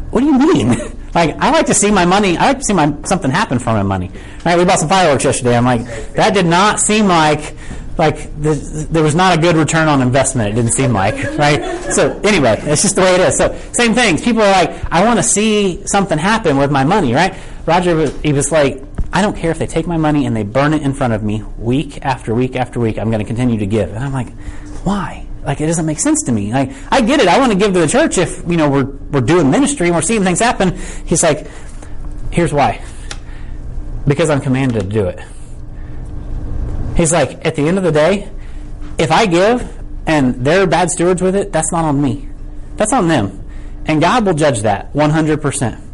What 0.09 0.19
do 0.21 0.25
you 0.25 0.37
mean? 0.37 0.97
like, 1.15 1.37
I 1.39 1.49
like 1.49 1.65
to 1.67 1.73
see 1.73 1.89
my 1.91 2.05
money. 2.05 2.37
I 2.37 2.47
like 2.47 2.59
to 2.59 2.63
see 2.63 2.73
my 2.73 2.93
something 3.05 3.31
happen 3.31 3.57
for 3.57 3.71
my 3.71 3.83
money. 3.83 4.11
Right? 4.45 4.57
We 4.57 4.65
bought 4.65 4.79
some 4.79 4.89
fireworks 4.89 5.23
yesterday. 5.23 5.57
I'm 5.57 5.65
like, 5.65 5.85
that 6.13 6.33
did 6.33 6.45
not 6.45 6.79
seem 6.79 7.07
like 7.07 7.55
like 7.97 8.17
the, 8.41 8.53
there 8.91 9.01
was 9.01 9.15
not 9.15 9.37
a 9.37 9.41
good 9.41 9.55
return 9.55 9.87
on 9.87 10.01
investment. 10.01 10.49
It 10.49 10.55
didn't 10.55 10.73
seem 10.73 10.91
like 10.91 11.15
right. 11.37 11.63
So 11.93 12.19
anyway, 12.23 12.59
it's 12.63 12.81
just 12.81 12.97
the 12.97 13.01
way 13.01 13.15
it 13.15 13.21
is. 13.21 13.37
So 13.37 13.57
same 13.71 13.93
things. 13.93 14.21
People 14.21 14.41
are 14.41 14.51
like, 14.51 14.91
I 14.91 15.05
want 15.05 15.17
to 15.17 15.23
see 15.23 15.87
something 15.87 16.17
happen 16.17 16.57
with 16.57 16.71
my 16.71 16.83
money. 16.83 17.13
Right? 17.13 17.33
Roger, 17.65 18.09
he 18.19 18.33
was 18.33 18.51
like, 18.51 18.83
I 19.13 19.21
don't 19.21 19.37
care 19.37 19.51
if 19.51 19.57
they 19.57 19.67
take 19.67 19.87
my 19.87 19.97
money 19.97 20.25
and 20.25 20.35
they 20.35 20.43
burn 20.43 20.73
it 20.73 20.81
in 20.81 20.93
front 20.93 21.13
of 21.13 21.23
me 21.23 21.43
week 21.57 22.05
after 22.05 22.35
week 22.35 22.57
after 22.57 22.81
week. 22.81 22.99
I'm 22.99 23.09
going 23.09 23.21
to 23.21 23.25
continue 23.25 23.57
to 23.59 23.65
give. 23.65 23.93
And 23.93 24.03
I'm 24.03 24.11
like, 24.11 24.29
why? 24.83 25.24
Like 25.45 25.61
it 25.61 25.67
doesn't 25.67 25.85
make 25.85 25.99
sense 25.99 26.23
to 26.23 26.31
me. 26.31 26.51
Like 26.51 26.71
I 26.91 27.01
get 27.01 27.19
it. 27.19 27.27
I 27.27 27.39
want 27.39 27.51
to 27.51 27.57
give 27.57 27.73
to 27.73 27.79
the 27.79 27.87
church 27.87 28.17
if 28.17 28.43
you 28.47 28.57
know 28.57 28.69
we're 28.69 28.85
we're 28.85 29.21
doing 29.21 29.51
ministry 29.51 29.87
and 29.87 29.95
we're 29.95 30.01
seeing 30.01 30.23
things 30.23 30.39
happen. 30.39 30.77
He's 31.05 31.23
like, 31.23 31.47
here's 32.31 32.53
why. 32.53 32.83
Because 34.07 34.29
I'm 34.29 34.41
commanded 34.41 34.81
to 34.81 34.87
do 34.87 35.05
it. 35.07 35.19
He's 36.95 37.11
like, 37.11 37.45
at 37.45 37.55
the 37.55 37.67
end 37.67 37.77
of 37.77 37.83
the 37.83 37.91
day, 37.91 38.29
if 38.97 39.11
I 39.11 39.25
give 39.25 39.71
and 40.07 40.45
they're 40.45 40.67
bad 40.67 40.89
stewards 40.89 41.21
with 41.21 41.35
it, 41.35 41.51
that's 41.51 41.71
not 41.71 41.83
on 41.85 42.01
me. 42.01 42.29
That's 42.77 42.93
on 42.93 43.07
them. 43.07 43.43
And 43.85 44.01
God 44.01 44.25
will 44.25 44.33
judge 44.33 44.61
that 44.61 44.93
100%. 44.93 45.84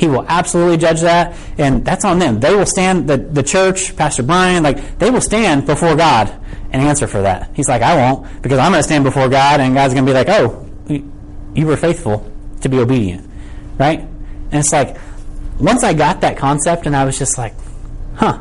He 0.00 0.08
will 0.08 0.24
absolutely 0.28 0.78
judge 0.78 1.02
that, 1.02 1.36
and 1.58 1.84
that's 1.84 2.06
on 2.06 2.18
them. 2.18 2.40
They 2.40 2.54
will 2.54 2.64
stand, 2.64 3.06
the, 3.06 3.18
the 3.18 3.42
church, 3.42 3.94
Pastor 3.96 4.22
Brian, 4.22 4.62
like, 4.62 4.98
they 4.98 5.10
will 5.10 5.20
stand 5.20 5.66
before 5.66 5.94
God 5.94 6.34
and 6.72 6.80
answer 6.80 7.06
for 7.06 7.20
that. 7.20 7.50
He's 7.52 7.68
like, 7.68 7.82
I 7.82 7.96
won't, 7.96 8.40
because 8.40 8.58
I'm 8.58 8.72
going 8.72 8.78
to 8.78 8.82
stand 8.82 9.04
before 9.04 9.28
God, 9.28 9.60
and 9.60 9.74
God's 9.74 9.92
going 9.92 10.06
to 10.06 10.10
be 10.10 10.14
like, 10.14 10.30
oh, 10.30 10.66
you 11.54 11.66
were 11.66 11.76
faithful 11.76 12.32
to 12.62 12.68
be 12.70 12.78
obedient, 12.78 13.28
right? 13.76 14.00
And 14.00 14.54
it's 14.54 14.72
like, 14.72 14.96
once 15.58 15.84
I 15.84 15.92
got 15.92 16.22
that 16.22 16.38
concept, 16.38 16.86
and 16.86 16.96
I 16.96 17.04
was 17.04 17.18
just 17.18 17.36
like, 17.36 17.52
huh, 18.14 18.40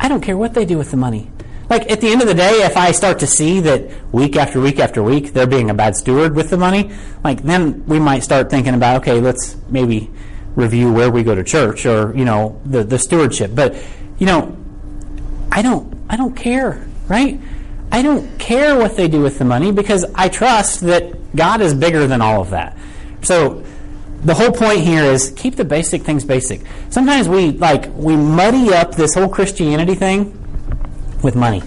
I 0.00 0.08
don't 0.08 0.20
care 0.20 0.36
what 0.36 0.54
they 0.54 0.64
do 0.64 0.78
with 0.78 0.90
the 0.90 0.96
money. 0.96 1.30
Like, 1.70 1.88
at 1.92 2.00
the 2.00 2.08
end 2.08 2.22
of 2.22 2.26
the 2.26 2.34
day, 2.34 2.64
if 2.64 2.76
I 2.76 2.90
start 2.90 3.20
to 3.20 3.28
see 3.28 3.60
that 3.60 3.88
week 4.12 4.34
after 4.34 4.60
week 4.60 4.80
after 4.80 5.00
week 5.00 5.32
they're 5.32 5.46
being 5.46 5.70
a 5.70 5.74
bad 5.74 5.94
steward 5.94 6.34
with 6.34 6.50
the 6.50 6.58
money, 6.58 6.90
like, 7.22 7.44
then 7.44 7.86
we 7.86 8.00
might 8.00 8.24
start 8.24 8.50
thinking 8.50 8.74
about, 8.74 9.02
okay, 9.02 9.20
let's 9.20 9.56
maybe 9.68 10.10
review 10.56 10.92
where 10.92 11.10
we 11.10 11.22
go 11.22 11.34
to 11.34 11.44
church 11.44 11.86
or, 11.86 12.16
you 12.16 12.24
know, 12.24 12.60
the, 12.64 12.84
the 12.84 12.98
stewardship. 12.98 13.52
But, 13.54 13.74
you 14.18 14.26
know, 14.26 14.56
I 15.50 15.62
don't, 15.62 15.94
I 16.08 16.16
don't 16.16 16.34
care, 16.34 16.86
right? 17.08 17.38
I 17.90 18.02
don't 18.02 18.38
care 18.38 18.76
what 18.76 18.96
they 18.96 19.08
do 19.08 19.20
with 19.20 19.38
the 19.38 19.44
money 19.44 19.72
because 19.72 20.04
I 20.14 20.28
trust 20.28 20.80
that 20.80 21.34
God 21.36 21.60
is 21.60 21.74
bigger 21.74 22.06
than 22.06 22.20
all 22.20 22.40
of 22.40 22.50
that. 22.50 22.76
So, 23.22 23.64
the 24.22 24.34
whole 24.34 24.52
point 24.52 24.80
here 24.80 25.02
is 25.02 25.32
keep 25.36 25.56
the 25.56 25.64
basic 25.64 26.02
things 26.02 26.24
basic. 26.24 26.60
Sometimes 26.90 27.28
we 27.28 27.50
like 27.50 27.92
we 27.96 28.14
muddy 28.16 28.72
up 28.72 28.94
this 28.94 29.14
whole 29.14 29.28
Christianity 29.28 29.96
thing 29.96 30.38
with 31.22 31.34
money. 31.34 31.62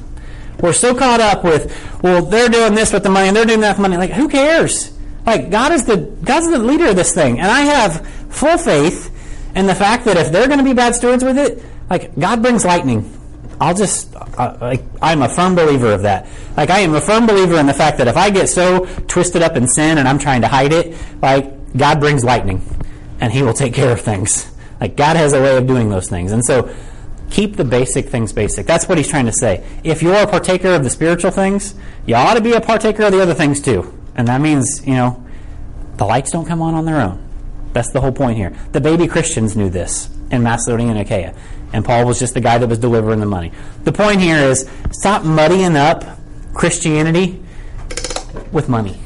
We're 0.62 0.74
so 0.74 0.96
caught 0.96 1.20
up 1.20 1.44
with, 1.44 1.76
well, 2.02 2.26
they're 2.26 2.50
doing 2.50 2.76
this 2.76 2.94
with 2.94 3.04
the 3.04 3.10
money 3.10 3.28
and 3.28 3.36
they're 3.36 3.46
doing 3.46 3.60
that 3.60 3.74
with 3.78 3.82
money. 3.82 3.98
Like, 3.98 4.12
who 4.12 4.30
cares? 4.30 4.95
Like, 5.26 5.50
God 5.50 5.72
is 5.72 5.86
the 5.86 5.98
God's 6.24 6.50
the 6.50 6.60
leader 6.60 6.88
of 6.88 6.96
this 6.96 7.14
thing, 7.14 7.40
and 7.40 7.50
I 7.50 7.62
have 7.62 8.06
full 8.30 8.58
faith 8.58 9.12
in 9.56 9.66
the 9.66 9.76
fact 9.76 10.06
that 10.06 10.18
if 10.18 10.32
they're 10.32 10.48
going 10.48 10.60
to 10.60 10.66
be 10.66 10.74
bad 10.74 10.96
stewards 10.96 11.24
with 11.24 11.38
it, 11.38 11.64
like 11.90 12.18
God 12.18 12.42
brings 12.42 12.66
lightning. 12.66 13.12
I'll 13.60 13.74
just, 13.74 14.14
uh, 14.16 14.58
like, 14.60 14.84
I'm 15.02 15.22
a 15.22 15.30
firm 15.30 15.56
believer 15.56 15.94
of 15.94 16.02
that. 16.02 16.28
Like, 16.58 16.70
I 16.70 16.80
am 16.80 16.94
a 16.94 17.00
firm 17.00 17.26
believer 17.26 17.56
in 17.56 17.68
the 17.68 17.74
fact 17.74 18.00
that 18.00 18.08
if 18.10 18.18
I 18.18 18.30
get 18.30 18.50
so 18.50 18.86
twisted 19.08 19.42
up 19.42 19.56
in 19.56 19.66
sin 19.68 19.98
and 19.98 20.08
I'm 20.10 20.20
trying 20.20 20.42
to 20.42 20.50
hide 20.50 20.74
it, 20.74 20.98
like, 21.22 21.78
God 21.78 22.02
brings 22.02 22.26
lightning 22.26 22.62
and 23.22 23.32
He 23.32 23.44
will 23.44 23.54
take 23.54 23.74
care 23.74 23.92
of 23.92 24.02
things. 24.02 24.52
Like, 24.82 24.98
God 24.98 25.16
has 25.16 25.32
a 25.32 25.42
way 25.42 25.56
of 25.56 25.68
doing 25.68 25.90
those 25.90 26.10
things. 26.10 26.34
And 26.34 26.44
so, 26.44 26.70
keep 27.30 27.56
the 27.56 27.64
basic 27.64 28.10
things 28.10 28.34
basic. 28.34 28.66
That's 28.66 28.90
what 28.90 28.98
He's 28.98 29.08
trying 29.08 29.26
to 29.28 29.34
say. 29.34 29.66
If 29.86 30.04
you're 30.04 30.16
a 30.16 30.28
partaker 30.28 30.76
of 30.76 30.84
the 30.84 30.90
spiritual 30.90 31.32
things, 31.32 31.76
you 32.06 32.16
ought 32.16 32.34
to 32.34 32.42
be 32.42 32.54
a 32.54 32.62
partaker 32.62 33.04
of 33.04 33.14
the 33.14 33.22
other 33.22 33.34
things 33.34 33.62
too. 33.62 33.94
And 34.16 34.28
that 34.28 34.42
means, 34.42 34.86
you 34.86 34.94
know, 34.94 35.24
the 35.98 36.06
lights 36.06 36.32
don't 36.32 36.46
come 36.46 36.62
on 36.62 36.74
on 36.74 36.86
their 36.86 37.02
own. 37.02 37.22
That's 37.74 37.92
the 37.92 38.02
whole 38.02 38.12
point 38.12 38.38
here. 38.38 38.56
The 38.72 38.82
baby 38.82 39.08
Christians 39.08 39.56
knew 39.56 39.70
this 39.70 40.10
in 40.32 40.44
Macedonia 40.44 40.88
and 40.88 41.00
Achaia. 41.00 41.36
And 41.74 41.84
Paul 41.84 42.06
was 42.06 42.20
just 42.20 42.34
the 42.34 42.42
guy 42.42 42.58
that 42.58 42.68
was 42.68 42.80
delivering 42.80 43.20
the 43.20 43.26
money. 43.26 43.52
The 43.84 43.92
point 43.92 44.22
here 44.22 44.38
is 44.38 44.70
stop 44.92 45.24
muddying 45.24 45.76
up 45.76 46.06
Christianity 46.54 47.44
with 48.52 48.70
money. 48.70 48.98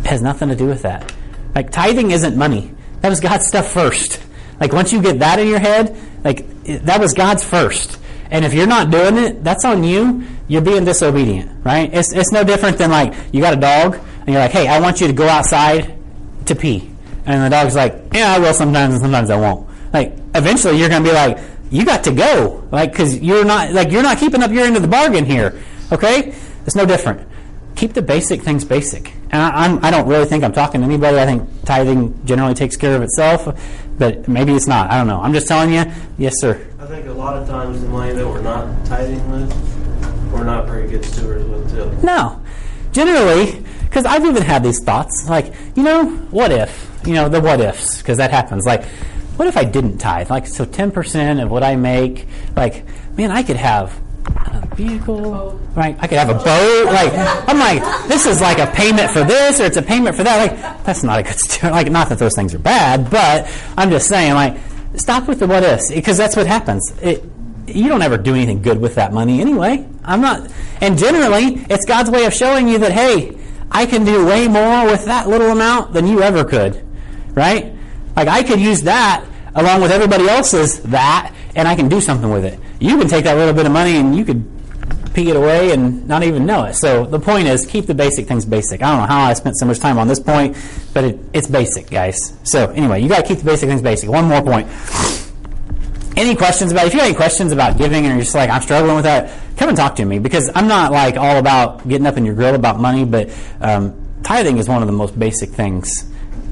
It 0.00 0.06
has 0.06 0.22
nothing 0.22 0.48
to 0.48 0.56
do 0.56 0.66
with 0.66 0.82
that. 0.82 1.12
Like 1.54 1.70
tithing 1.70 2.12
isn't 2.12 2.36
money. 2.36 2.72
That 3.00 3.10
was 3.10 3.20
God's 3.20 3.46
stuff 3.46 3.70
first. 3.70 4.22
Like 4.58 4.72
once 4.72 4.92
you 4.92 5.02
get 5.02 5.18
that 5.18 5.38
in 5.38 5.48
your 5.48 5.58
head, 5.58 5.96
like 6.24 6.46
that 6.64 7.00
was 7.00 7.12
God's 7.12 7.44
first. 7.44 7.98
And 8.30 8.44
if 8.44 8.54
you're 8.54 8.66
not 8.66 8.90
doing 8.90 9.16
it, 9.18 9.44
that's 9.44 9.64
on 9.64 9.84
you. 9.84 10.24
You're 10.48 10.62
being 10.62 10.84
disobedient, 10.84 11.64
right? 11.64 11.92
It's, 11.92 12.12
it's 12.12 12.32
no 12.32 12.44
different 12.44 12.78
than 12.78 12.90
like 12.90 13.14
you 13.32 13.40
got 13.40 13.54
a 13.54 13.60
dog 13.60 13.94
and 14.20 14.28
you're 14.28 14.38
like, 14.38 14.52
hey, 14.52 14.68
I 14.68 14.80
want 14.80 15.00
you 15.00 15.06
to 15.06 15.12
go 15.12 15.28
outside 15.28 15.96
to 16.46 16.54
pee. 16.54 16.90
And 17.24 17.42
the 17.42 17.48
dog's 17.48 17.74
like, 17.74 17.94
yeah, 18.12 18.32
I 18.32 18.38
will 18.38 18.54
sometimes 18.54 18.94
and 18.94 19.02
sometimes 19.02 19.30
I 19.30 19.36
won't. 19.36 19.68
Like 19.92 20.16
eventually 20.34 20.78
you're 20.78 20.88
going 20.88 21.02
to 21.02 21.08
be 21.08 21.14
like, 21.14 21.38
you 21.70 21.84
got 21.84 22.04
to 22.04 22.12
go. 22.12 22.66
Like, 22.70 22.94
cause 22.94 23.18
you're 23.18 23.44
not, 23.44 23.72
like 23.72 23.90
you're 23.90 24.02
not 24.02 24.18
keeping 24.18 24.42
up 24.42 24.52
your 24.52 24.64
end 24.64 24.76
of 24.76 24.82
the 24.82 24.88
bargain 24.88 25.24
here. 25.24 25.60
Okay? 25.92 26.34
It's 26.64 26.76
no 26.76 26.86
different 26.86 27.26
keep 27.76 27.92
the 27.92 28.02
basic 28.02 28.42
things 28.42 28.64
basic. 28.64 29.12
And 29.30 29.42
I, 29.42 29.64
I'm, 29.64 29.84
I 29.84 29.90
do 29.90 29.98
not 29.98 30.06
really 30.06 30.24
think 30.24 30.42
I'm 30.42 30.52
talking 30.52 30.80
to 30.80 30.86
anybody. 30.86 31.18
I 31.18 31.26
think 31.26 31.48
tithing 31.64 32.26
generally 32.26 32.54
takes 32.54 32.76
care 32.76 32.96
of 32.96 33.02
itself, 33.02 33.46
but 33.98 34.26
maybe 34.26 34.54
it's 34.54 34.66
not. 34.66 34.90
I 34.90 34.96
don't 34.96 35.06
know. 35.06 35.20
I'm 35.20 35.32
just 35.32 35.46
telling 35.46 35.72
you. 35.72 35.84
Yes, 36.18 36.40
sir. 36.40 36.66
I 36.80 36.86
think 36.86 37.06
a 37.06 37.12
lot 37.12 37.36
of 37.36 37.46
times 37.46 37.80
the 37.82 37.88
money 37.88 38.14
that 38.14 38.26
we're 38.26 38.40
not 38.40 38.86
tithing 38.86 39.30
with, 39.30 39.85
we're 40.32 40.44
not 40.44 40.66
very 40.66 40.88
good 40.88 41.04
stewards 41.04 41.44
with 41.44 41.70
too. 41.70 42.06
No, 42.06 42.42
generally, 42.92 43.64
because 43.84 44.04
I've 44.04 44.24
even 44.24 44.42
had 44.42 44.62
these 44.62 44.82
thoughts. 44.82 45.28
Like, 45.28 45.52
you 45.74 45.82
know, 45.82 46.06
what 46.30 46.52
if? 46.52 46.90
You 47.06 47.14
know, 47.14 47.28
the 47.28 47.40
what 47.40 47.60
ifs, 47.60 47.98
because 47.98 48.18
that 48.18 48.30
happens. 48.30 48.66
Like, 48.66 48.84
what 49.36 49.48
if 49.48 49.56
I 49.56 49.64
didn't 49.64 49.98
tithe? 49.98 50.30
Like, 50.30 50.46
so 50.46 50.64
10% 50.64 51.42
of 51.42 51.50
what 51.50 51.62
I 51.62 51.76
make, 51.76 52.26
like, 52.56 52.84
man, 53.16 53.30
I 53.30 53.42
could 53.42 53.56
have 53.56 53.98
a 54.34 54.66
vehicle, 54.74 55.60
right? 55.74 55.96
I 56.00 56.06
could 56.06 56.18
have 56.18 56.30
a 56.30 56.34
boat. 56.34 56.86
Like, 56.86 57.12
I'm 57.48 57.58
like, 57.58 58.08
this 58.08 58.26
is 58.26 58.40
like 58.40 58.58
a 58.58 58.66
payment 58.66 59.10
for 59.10 59.24
this, 59.24 59.60
or 59.60 59.64
it's 59.64 59.76
a 59.76 59.82
payment 59.82 60.16
for 60.16 60.24
that. 60.24 60.50
Like, 60.50 60.84
that's 60.84 61.02
not 61.02 61.20
a 61.20 61.22
good 61.22 61.38
start. 61.38 61.72
Like, 61.72 61.90
not 61.90 62.08
that 62.08 62.18
those 62.18 62.34
things 62.34 62.54
are 62.54 62.58
bad, 62.58 63.10
but 63.10 63.50
I'm 63.76 63.90
just 63.90 64.08
saying, 64.08 64.34
like, 64.34 64.58
stop 64.96 65.28
with 65.28 65.38
the 65.38 65.46
what 65.46 65.62
ifs, 65.62 65.90
because 65.90 66.16
that's 66.16 66.36
what 66.36 66.46
happens. 66.46 66.92
It, 67.02 67.24
you 67.68 67.88
don't 67.88 68.02
ever 68.02 68.16
do 68.16 68.34
anything 68.34 68.62
good 68.62 68.80
with 68.80 68.94
that 68.96 69.12
money 69.12 69.40
anyway. 69.40 69.86
I'm 70.04 70.20
not, 70.20 70.50
and 70.80 70.98
generally, 70.98 71.64
it's 71.68 71.84
God's 71.84 72.10
way 72.10 72.24
of 72.24 72.34
showing 72.34 72.68
you 72.68 72.78
that, 72.78 72.92
hey, 72.92 73.36
I 73.70 73.86
can 73.86 74.04
do 74.04 74.26
way 74.26 74.48
more 74.48 74.86
with 74.86 75.04
that 75.06 75.28
little 75.28 75.50
amount 75.50 75.92
than 75.92 76.06
you 76.06 76.22
ever 76.22 76.44
could, 76.44 76.84
right? 77.34 77.72
Like, 78.14 78.28
I 78.28 78.42
could 78.42 78.60
use 78.60 78.82
that 78.82 79.24
along 79.54 79.82
with 79.82 79.90
everybody 79.90 80.28
else's 80.28 80.82
that, 80.84 81.34
and 81.54 81.66
I 81.66 81.74
can 81.74 81.88
do 81.88 82.00
something 82.00 82.30
with 82.30 82.44
it. 82.44 82.58
You 82.78 82.98
can 82.98 83.08
take 83.08 83.24
that 83.24 83.36
little 83.36 83.54
bit 83.54 83.66
of 83.66 83.72
money 83.72 83.96
and 83.96 84.14
you 84.14 84.24
could 84.24 84.44
pee 85.14 85.30
it 85.30 85.36
away 85.36 85.72
and 85.72 86.06
not 86.06 86.22
even 86.22 86.44
know 86.44 86.64
it. 86.64 86.74
So 86.74 87.06
the 87.06 87.18
point 87.18 87.48
is, 87.48 87.64
keep 87.64 87.86
the 87.86 87.94
basic 87.94 88.28
things 88.28 88.44
basic. 88.44 88.82
I 88.82 88.90
don't 88.90 89.00
know 89.00 89.06
how 89.06 89.24
I 89.24 89.32
spent 89.32 89.56
so 89.56 89.64
much 89.64 89.78
time 89.78 89.98
on 89.98 90.08
this 90.08 90.20
point, 90.20 90.56
but 90.92 91.04
it, 91.04 91.18
it's 91.32 91.46
basic, 91.48 91.88
guys. 91.88 92.36
So 92.44 92.70
anyway, 92.72 93.00
you 93.00 93.08
got 93.08 93.22
to 93.22 93.26
keep 93.26 93.38
the 93.38 93.44
basic 93.44 93.68
things 93.70 93.80
basic. 93.80 94.10
One 94.10 94.26
more 94.26 94.42
point. 94.42 94.68
Any 96.16 96.34
questions 96.34 96.72
about? 96.72 96.86
If 96.86 96.94
you 96.94 97.00
have 97.00 97.08
any 97.08 97.16
questions 97.16 97.52
about 97.52 97.76
giving 97.76 98.06
and 98.06 98.14
you're 98.14 98.22
just 98.22 98.34
like 98.34 98.50
I'm 98.50 98.62
struggling 98.62 98.96
with 98.96 99.04
that, 99.04 99.38
come 99.56 99.68
and 99.68 99.76
talk 99.76 99.96
to 99.96 100.04
me 100.04 100.18
because 100.18 100.50
I'm 100.54 100.66
not 100.66 100.92
like 100.92 101.16
all 101.16 101.36
about 101.36 101.86
getting 101.86 102.06
up 102.06 102.16
in 102.16 102.24
your 102.24 102.34
grill 102.34 102.54
about 102.54 102.80
money, 102.80 103.04
but 103.04 103.30
um, 103.60 103.94
tithing 104.22 104.58
is 104.58 104.68
one 104.68 104.82
of 104.82 104.88
the 104.88 104.94
most 104.94 105.18
basic 105.18 105.50
things 105.50 106.10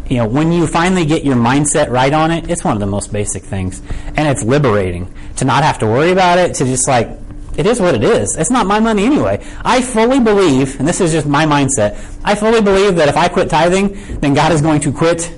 you 0.09 0.19
know, 0.19 0.27
when 0.27 0.53
you 0.53 0.67
finally 0.67 1.07
get 1.07 1.25
your 1.25 1.37
mindset 1.37 1.89
right 1.89 2.13
on 2.13 2.31
it, 2.31 2.51
it's 2.51 2.63
one 2.63 2.75
of 2.75 2.81
the 2.81 2.87
most 2.87 3.13
basic 3.13 3.43
things. 3.43 3.81
And 4.17 4.29
it's 4.29 4.43
liberating 4.43 5.13
to 5.37 5.45
not 5.45 5.65
have 5.65 5.79
to 5.79 5.87
worry 5.87 6.11
about 6.11 6.39
it, 6.39 6.55
to 6.57 6.65
just 6.65 6.87
like, 6.87 7.09
it 7.57 7.67
is 7.67 7.81
what 7.81 7.95
it 7.95 8.03
is. 8.03 8.37
It's 8.37 8.51
not 8.51 8.67
my 8.67 8.81
money 8.81 9.05
anyway. 9.05 9.45
I 9.65 9.81
fully 9.81 10.21
believe, 10.21 10.79
and 10.79 10.87
this 10.87 11.01
is 11.01 11.13
just 11.13 11.27
my 11.27 11.47
mindset, 11.47 11.97
I 12.25 12.35
fully 12.35 12.61
believe 12.61 12.97
that 12.97 13.09
if 13.09 13.17
I 13.17 13.29
quit 13.29 13.49
tithing, 13.49 14.21
then 14.21 14.35
God 14.35 14.53
is 14.53 14.61
going 14.61 14.81
to 14.83 14.93
quit, 14.93 15.33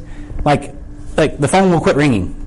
like, 0.44 0.74
like 1.16 1.38
the 1.38 1.48
phone 1.48 1.70
will 1.70 1.80
quit 1.80 1.96
ringing. 1.96 2.45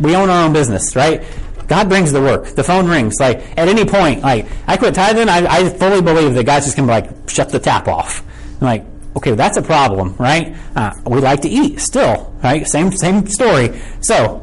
We 0.00 0.16
own 0.16 0.30
our 0.30 0.46
own 0.46 0.52
business, 0.52 0.96
right? 0.96 1.22
God 1.66 1.88
brings 1.88 2.12
the 2.12 2.20
work. 2.20 2.46
The 2.54 2.64
phone 2.64 2.88
rings. 2.88 3.16
Like, 3.18 3.38
at 3.58 3.68
any 3.68 3.84
point, 3.84 4.22
like, 4.22 4.46
I 4.66 4.76
quit 4.76 4.94
tithing, 4.94 5.28
I, 5.28 5.46
I 5.46 5.68
fully 5.70 6.02
believe 6.02 6.34
that 6.34 6.44
God's 6.44 6.66
just 6.66 6.76
to, 6.76 6.84
like, 6.84 7.10
shut 7.28 7.50
the 7.50 7.58
tap 7.58 7.88
off. 7.88 8.22
I'm 8.60 8.66
like, 8.66 8.84
Okay, 9.16 9.32
that's 9.32 9.56
a 9.56 9.62
problem, 9.62 10.16
right? 10.18 10.56
Uh, 10.74 10.92
we 11.06 11.20
like 11.20 11.42
to 11.42 11.48
eat 11.48 11.78
still, 11.78 12.34
right? 12.42 12.66
Same 12.66 12.90
same 12.90 13.26
story. 13.28 13.80
So 14.00 14.42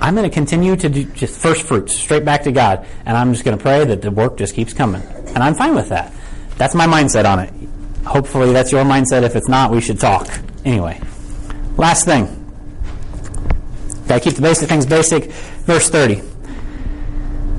I'm 0.00 0.14
to 0.14 0.30
continue 0.30 0.76
to 0.76 0.88
do 0.88 1.04
just 1.04 1.38
first 1.38 1.62
fruits 1.62 1.94
straight 1.94 2.24
back 2.24 2.44
to 2.44 2.52
God, 2.52 2.86
and 3.04 3.16
I'm 3.16 3.32
just 3.32 3.44
to 3.44 3.56
pray 3.62 3.84
that 3.84 4.00
the 4.00 4.10
work 4.10 4.38
just 4.38 4.54
keeps 4.54 4.72
coming, 4.72 5.02
and 5.02 5.38
I'm 5.38 5.54
fine 5.54 5.74
with 5.74 5.88
that. 5.88 6.12
That's 6.56 6.74
my 6.74 6.86
mindset 6.86 7.24
on 7.24 7.40
it. 7.40 7.52
Hopefully, 8.06 8.52
that's 8.52 8.70
your 8.70 8.84
mindset. 8.84 9.22
If 9.22 9.34
it's 9.34 9.48
not, 9.48 9.72
we 9.72 9.80
should 9.80 9.98
talk. 9.98 10.28
Anyway, 10.64 11.00
last 11.76 12.04
thing. 12.04 12.41
To 14.18 14.24
keep 14.24 14.34
the 14.34 14.42
basic 14.42 14.68
things 14.68 14.86
basic. 14.86 15.30
Verse 15.64 15.88
30. 15.88 16.22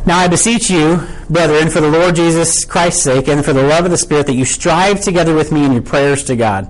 Now 0.05 0.19
I 0.19 0.27
beseech 0.27 0.69
you, 0.69 1.01
brethren, 1.29 1.69
for 1.69 1.79
the 1.79 1.89
Lord 1.89 2.15
Jesus 2.15 2.65
Christ's 2.65 3.03
sake 3.03 3.29
and 3.29 3.43
for 3.43 3.53
the 3.53 3.63
love 3.63 3.85
of 3.85 3.91
the 3.91 3.97
Spirit, 3.97 4.27
that 4.27 4.33
you 4.33 4.43
strive 4.43 4.99
together 4.99 5.33
with 5.33 5.51
me 5.51 5.63
in 5.63 5.71
your 5.71 5.81
prayers 5.81 6.25
to 6.25 6.35
God. 6.35 6.69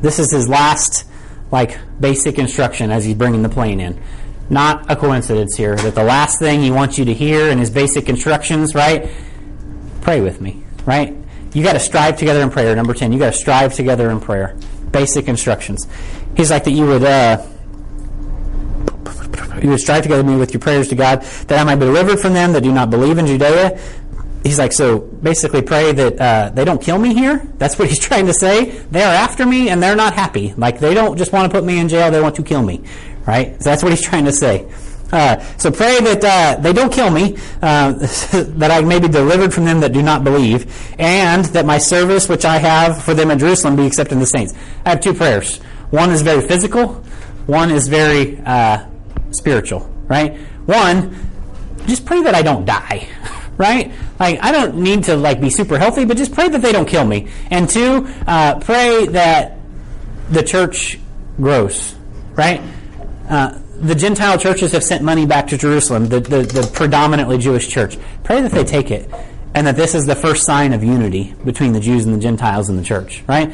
This 0.00 0.18
is 0.18 0.32
his 0.32 0.48
last, 0.48 1.04
like, 1.50 1.78
basic 2.00 2.38
instruction 2.38 2.90
as 2.90 3.04
he's 3.04 3.14
bringing 3.14 3.42
the 3.42 3.50
plane 3.50 3.78
in. 3.78 4.00
Not 4.48 4.90
a 4.90 4.96
coincidence 4.96 5.56
here 5.56 5.76
that 5.76 5.94
the 5.94 6.04
last 6.04 6.38
thing 6.38 6.62
he 6.62 6.70
wants 6.70 6.96
you 6.98 7.04
to 7.04 7.12
hear 7.12 7.48
in 7.48 7.58
his 7.58 7.70
basic 7.70 8.08
instructions, 8.08 8.74
right? 8.74 9.10
Pray 10.00 10.22
with 10.22 10.40
me, 10.40 10.64
right? 10.86 11.14
You 11.52 11.62
got 11.62 11.74
to 11.74 11.80
strive 11.80 12.16
together 12.16 12.40
in 12.40 12.50
prayer. 12.50 12.74
Number 12.74 12.94
10, 12.94 13.12
you 13.12 13.18
got 13.18 13.32
to 13.32 13.38
strive 13.38 13.74
together 13.74 14.10
in 14.10 14.20
prayer. 14.20 14.56
Basic 14.92 15.28
instructions. 15.28 15.86
He's 16.36 16.50
like 16.50 16.64
that 16.64 16.72
you 16.72 16.86
would, 16.86 17.04
uh, 17.04 17.44
you 19.62 19.70
would 19.70 19.80
strive 19.80 20.02
together 20.02 20.22
with 20.22 20.32
me 20.32 20.38
with 20.38 20.52
your 20.52 20.60
prayers 20.60 20.88
to 20.88 20.94
God, 20.94 21.22
that 21.22 21.58
I 21.58 21.64
might 21.64 21.76
be 21.76 21.86
delivered 21.86 22.18
from 22.18 22.32
them 22.32 22.52
that 22.52 22.62
do 22.62 22.72
not 22.72 22.90
believe 22.90 23.18
in 23.18 23.26
Judea. 23.26 23.78
He's 24.42 24.58
like, 24.58 24.72
so 24.72 25.00
basically 25.00 25.62
pray 25.62 25.92
that 25.92 26.20
uh, 26.20 26.50
they 26.50 26.64
don't 26.64 26.80
kill 26.80 26.98
me 26.98 27.14
here. 27.14 27.38
That's 27.58 27.78
what 27.78 27.88
he's 27.88 27.98
trying 28.08 28.26
to 28.26 28.34
say. 28.34 28.70
They 28.90 29.02
are 29.02 29.14
after 29.14 29.44
me 29.44 29.70
and 29.70 29.82
they're 29.82 29.96
not 29.96 30.14
happy. 30.14 30.54
Like 30.56 30.78
they 30.78 30.94
don't 30.94 31.16
just 31.16 31.32
want 31.32 31.50
to 31.50 31.56
put 31.58 31.64
me 31.64 31.80
in 31.80 31.88
jail, 31.88 32.10
they 32.10 32.20
want 32.20 32.36
to 32.36 32.42
kill 32.42 32.62
me. 32.62 32.82
right? 33.26 33.60
So 33.62 33.70
that's 33.70 33.82
what 33.82 33.92
he's 33.92 34.02
trying 34.10 34.24
to 34.24 34.32
say. 34.32 34.68
Uh, 35.12 35.38
so 35.56 35.70
pray 35.70 36.00
that 36.00 36.24
uh, 36.24 36.60
they 36.60 36.72
don't 36.72 36.92
kill 36.92 37.10
me, 37.10 37.36
uh, 37.62 37.92
that 38.32 38.70
I 38.70 38.80
may 38.80 38.98
be 38.98 39.08
delivered 39.08 39.54
from 39.54 39.64
them 39.64 39.80
that 39.80 39.92
do 39.92 40.02
not 40.02 40.24
believe, 40.24 40.66
and 40.98 41.44
that 41.46 41.64
my 41.64 41.78
service 41.78 42.28
which 42.28 42.44
I 42.44 42.58
have 42.58 43.02
for 43.02 43.14
them 43.14 43.30
in 43.30 43.38
Jerusalem 43.38 43.76
be 43.76 43.86
accepted 43.86 44.14
in 44.14 44.20
the 44.20 44.26
saints. 44.26 44.52
I 44.84 44.90
have 44.90 45.00
two 45.00 45.14
prayers. 45.14 45.58
One 45.90 46.10
is 46.10 46.22
very 46.22 46.46
physical. 46.46 46.94
One 47.46 47.70
is 47.70 47.86
very 47.86 48.40
uh, 48.40 48.84
spiritual. 49.36 49.80
Right? 50.06 50.36
One, 50.66 51.14
just 51.86 52.04
pray 52.04 52.22
that 52.22 52.34
I 52.34 52.42
don't 52.42 52.64
die. 52.64 53.08
Right? 53.58 53.90
Like 54.20 54.38
I 54.42 54.52
don't 54.52 54.82
need 54.82 55.04
to 55.04 55.16
like 55.16 55.40
be 55.40 55.48
super 55.48 55.78
healthy, 55.78 56.04
but 56.04 56.18
just 56.18 56.34
pray 56.34 56.46
that 56.50 56.60
they 56.60 56.72
don't 56.72 56.86
kill 56.86 57.06
me. 57.06 57.28
And 57.50 57.66
two, 57.66 58.06
uh, 58.26 58.58
pray 58.58 59.06
that 59.06 59.56
the 60.28 60.42
church 60.42 60.98
grows. 61.38 61.94
Right? 62.34 62.60
Uh, 63.30 63.58
the 63.80 63.94
Gentile 63.94 64.38
churches 64.38 64.72
have 64.72 64.82
sent 64.84 65.02
money 65.02 65.26
back 65.26 65.48
to 65.48 65.58
Jerusalem, 65.58 66.06
the, 66.08 66.20
the, 66.20 66.42
the, 66.42 66.70
predominantly 66.72 67.38
Jewish 67.38 67.68
church. 67.68 67.98
Pray 68.24 68.40
that 68.40 68.52
they 68.52 68.64
take 68.64 68.90
it, 68.90 69.10
and 69.54 69.66
that 69.66 69.76
this 69.76 69.94
is 69.94 70.06
the 70.06 70.14
first 70.14 70.44
sign 70.44 70.72
of 70.72 70.82
unity 70.82 71.34
between 71.44 71.72
the 71.72 71.80
Jews 71.80 72.04
and 72.04 72.14
the 72.14 72.18
Gentiles 72.18 72.68
in 72.68 72.76
the 72.76 72.82
church, 72.82 73.22
right? 73.26 73.52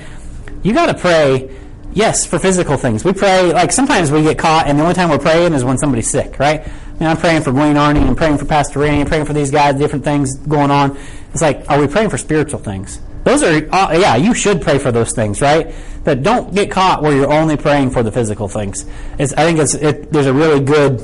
You 0.63 0.75
got 0.75 0.87
to 0.87 0.95
pray, 0.95 1.51
yes, 1.93 2.27
for 2.27 2.39
physical 2.39 2.77
things. 2.77 3.05
We 3.05 3.13
pray, 3.13 3.53
like 3.53 3.73
sometimes 3.73 4.11
we 4.11 4.23
get 4.23 4.39
caught, 4.39 4.67
and 4.67 4.79
the 4.79 4.83
only 4.83 4.95
time 4.95 5.11
we're 5.11 5.19
praying 5.19 5.55
is 5.55 5.65
when 5.65 5.79
somebody's 5.79 6.11
sick, 6.11 6.39
right? 6.39 6.61
I 6.67 6.93
mean, 6.95 7.09
I'm 7.09 7.17
praying 7.17 7.43
for 7.43 7.53
Gwen 7.53 7.77
Arney, 7.77 8.07
I'm 8.07 8.17
praying 8.17 8.39
for 8.39 8.45
Pastor 8.45 8.81
Randy, 8.81 9.01
I'm 9.01 9.07
praying 9.07 9.25
for 9.25 9.33
these 9.33 9.51
guys, 9.51 9.77
different 9.77 10.05
things 10.05 10.37
going 10.37 10.71
on. 10.71 10.97
It's 11.33 11.43
like, 11.43 11.69
are 11.71 11.81
we 11.81 11.87
praying 11.87 12.11
for 12.11 12.19
spiritual 12.19 12.61
things? 12.61 13.01
Those 13.25 13.43
are, 13.43 13.55
uh, 13.73 13.97
yeah, 13.97 14.17
you 14.17 14.35
should 14.35 14.61
pray 14.61 14.79
for 14.79 14.91
those 14.91 15.13
things, 15.13 15.41
right? 15.41 15.75
But 16.05 16.23
don't 16.23 16.55
get 16.55 16.71
caught 16.71 17.03
where 17.03 17.15
you're 17.15 17.33
only 17.33 17.57
praying 17.57 17.91
for 17.91 18.03
the 18.03 18.11
physical 18.11 18.49
things. 18.49 18.85
It's, 19.19 19.33
I 19.35 19.45
think 19.45 19.59
it's, 19.61 19.75
it, 19.75 20.13
there's 20.13 20.27
a 20.27 20.33
really 20.33 20.61
good 20.61 20.99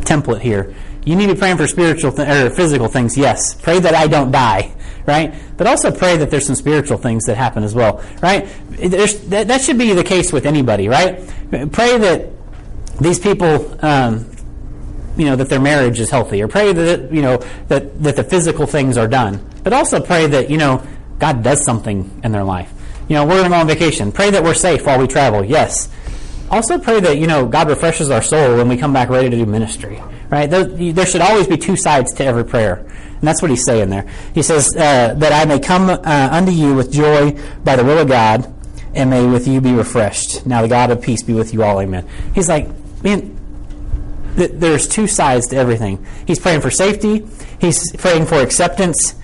template 0.00 0.40
here. 0.40 0.74
You 1.04 1.16
need 1.16 1.26
to 1.26 1.34
be 1.34 1.38
praying 1.38 1.58
for 1.58 1.66
spiritual 1.66 2.12
th- 2.12 2.28
or 2.28 2.50
physical 2.50 2.88
things, 2.88 3.16
yes. 3.16 3.54
Pray 3.54 3.78
that 3.78 3.94
I 3.94 4.06
don't 4.06 4.30
die, 4.30 4.74
right? 5.06 5.34
But 5.56 5.66
also 5.66 5.90
pray 5.90 6.16
that 6.16 6.30
there's 6.30 6.46
some 6.46 6.54
spiritual 6.54 6.96
things 6.96 7.24
that 7.24 7.36
happen 7.36 7.62
as 7.62 7.74
well, 7.74 8.02
right? 8.22 8.48
That, 8.70 9.44
that, 9.48 9.60
should 9.60 9.78
be 9.78 9.92
the 9.92 10.04
case 10.04 10.32
with 10.32 10.46
anybody, 10.46 10.88
right? 10.88 11.18
Pray 11.72 11.98
that 11.98 12.30
these 13.00 13.18
people, 13.18 13.84
um, 13.84 14.30
you 15.16 15.26
know, 15.26 15.36
that 15.36 15.48
their 15.48 15.60
marriage 15.60 16.00
is 16.00 16.10
healthy, 16.10 16.42
or 16.42 16.48
pray 16.48 16.72
that, 16.72 17.12
you 17.12 17.22
know, 17.22 17.36
that, 17.68 18.02
that 18.02 18.16
the 18.16 18.24
physical 18.24 18.66
things 18.66 18.96
are 18.96 19.08
done. 19.08 19.44
But 19.62 19.72
also 19.72 20.00
pray 20.00 20.26
that, 20.28 20.50
you 20.50 20.56
know, 20.56 20.86
God 21.18 21.42
does 21.42 21.64
something 21.64 22.20
in 22.24 22.32
their 22.32 22.44
life. 22.44 22.72
You 23.08 23.16
know, 23.16 23.24
we're 23.24 23.36
going 23.36 23.44
to 23.44 23.50
go 23.50 23.56
on 23.56 23.66
vacation. 23.66 24.12
Pray 24.12 24.30
that 24.30 24.42
we're 24.42 24.54
safe 24.54 24.86
while 24.86 24.98
we 24.98 25.06
travel. 25.06 25.44
Yes. 25.44 25.90
Also 26.50 26.78
pray 26.78 27.00
that, 27.00 27.18
you 27.18 27.26
know, 27.26 27.46
God 27.46 27.68
refreshes 27.68 28.10
our 28.10 28.22
soul 28.22 28.56
when 28.56 28.68
we 28.68 28.76
come 28.76 28.92
back 28.92 29.08
ready 29.08 29.28
to 29.30 29.36
do 29.36 29.46
ministry. 29.46 30.02
Right? 30.34 30.50
There, 30.50 31.06
should 31.06 31.20
always 31.20 31.46
be 31.46 31.56
two 31.56 31.76
sides 31.76 32.12
to 32.14 32.24
every 32.24 32.44
prayer. 32.44 32.74
And 32.74 33.22
that's 33.22 33.40
what 33.40 33.52
he's 33.52 33.64
saying 33.64 33.90
there. 33.90 34.04
He 34.34 34.42
says, 34.42 34.74
uh, 34.74 35.14
that 35.14 35.32
I 35.32 35.44
may 35.44 35.60
come 35.60 35.88
uh, 35.88 36.28
unto 36.32 36.50
you 36.50 36.74
with 36.74 36.90
joy 36.90 37.38
by 37.62 37.76
the 37.76 37.84
will 37.84 37.98
of 37.98 38.08
God, 38.08 38.52
and 38.96 39.10
may 39.10 39.24
with 39.24 39.46
you 39.46 39.60
be 39.60 39.70
refreshed. 39.72 40.44
Now 40.44 40.62
the 40.62 40.66
God 40.66 40.90
of 40.90 41.00
peace 41.00 41.22
be 41.22 41.34
with 41.34 41.54
you 41.54 41.62
all. 41.62 41.80
Amen. 41.80 42.08
He's 42.34 42.48
like, 42.48 42.66
man, 43.04 43.38
th- 44.34 44.50
there's 44.54 44.88
two 44.88 45.06
sides 45.06 45.46
to 45.50 45.56
everything. 45.56 46.04
He's 46.26 46.40
praying 46.40 46.62
for 46.62 46.70
safety. 46.70 47.24
He's 47.60 47.92
praying 47.92 48.26
for 48.26 48.40
acceptance 48.40 49.14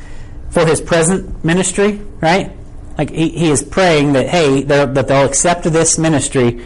for 0.50 0.64
his 0.64 0.80
present 0.80 1.44
ministry, 1.44 2.00
right? 2.20 2.52
Like 2.96 3.10
he, 3.10 3.30
he 3.30 3.50
is 3.50 3.64
praying 3.64 4.12
that 4.12 4.28
hey, 4.28 4.62
that 4.62 5.08
they'll 5.08 5.26
accept 5.26 5.64
this 5.64 5.98
ministry, 5.98 6.64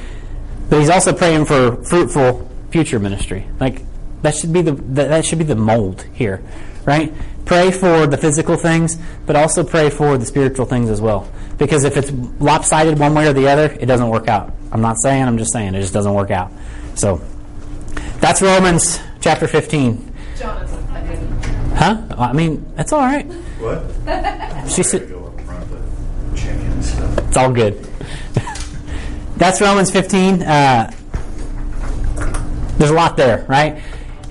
but 0.68 0.80
he's 0.80 0.90
also 0.90 1.14
praying 1.14 1.46
for 1.46 1.82
fruitful 1.82 2.46
future 2.70 2.98
ministry. 2.98 3.46
Like 3.58 3.80
that 4.24 4.34
should 4.34 4.52
be 4.52 4.62
the 4.62 4.72
that 4.72 5.24
should 5.24 5.38
be 5.38 5.44
the 5.44 5.54
mold 5.54 6.02
here, 6.14 6.42
right? 6.84 7.12
Pray 7.44 7.70
for 7.70 8.06
the 8.06 8.16
physical 8.16 8.56
things, 8.56 8.96
but 9.26 9.36
also 9.36 9.62
pray 9.62 9.90
for 9.90 10.16
the 10.16 10.24
spiritual 10.24 10.64
things 10.64 10.88
as 10.88 11.00
well. 11.00 11.30
Because 11.58 11.84
if 11.84 11.98
it's 11.98 12.10
lopsided 12.40 12.98
one 12.98 13.14
way 13.14 13.28
or 13.28 13.34
the 13.34 13.46
other, 13.48 13.76
it 13.78 13.84
doesn't 13.84 14.08
work 14.08 14.28
out. 14.28 14.52
I'm 14.72 14.80
not 14.80 14.96
saying, 15.02 15.22
I'm 15.24 15.36
just 15.36 15.52
saying 15.52 15.74
it 15.74 15.80
just 15.82 15.92
doesn't 15.92 16.14
work 16.14 16.30
out. 16.30 16.50
So 16.94 17.20
that's 18.20 18.40
Romans 18.40 18.98
chapter 19.20 19.46
15. 19.46 20.12
Jonathan. 20.38 20.84
Huh? 21.74 22.02
I 22.16 22.32
mean, 22.32 22.64
that's 22.76 22.92
all 22.92 23.00
right. 23.00 23.26
What? 23.60 23.84
She 24.70 24.82
said, 24.82 25.10
Go 25.10 25.26
up 25.26 25.40
front 25.42 25.70
of 25.70 26.34
chicken 26.34 26.82
stuff. 26.82 27.18
It's 27.28 27.36
all 27.36 27.52
good. 27.52 27.74
That's 29.36 29.60
Romans 29.60 29.90
15. 29.90 30.42
Uh, 30.42 30.90
there's 32.78 32.90
a 32.90 32.94
lot 32.94 33.18
there, 33.18 33.44
right? 33.46 33.82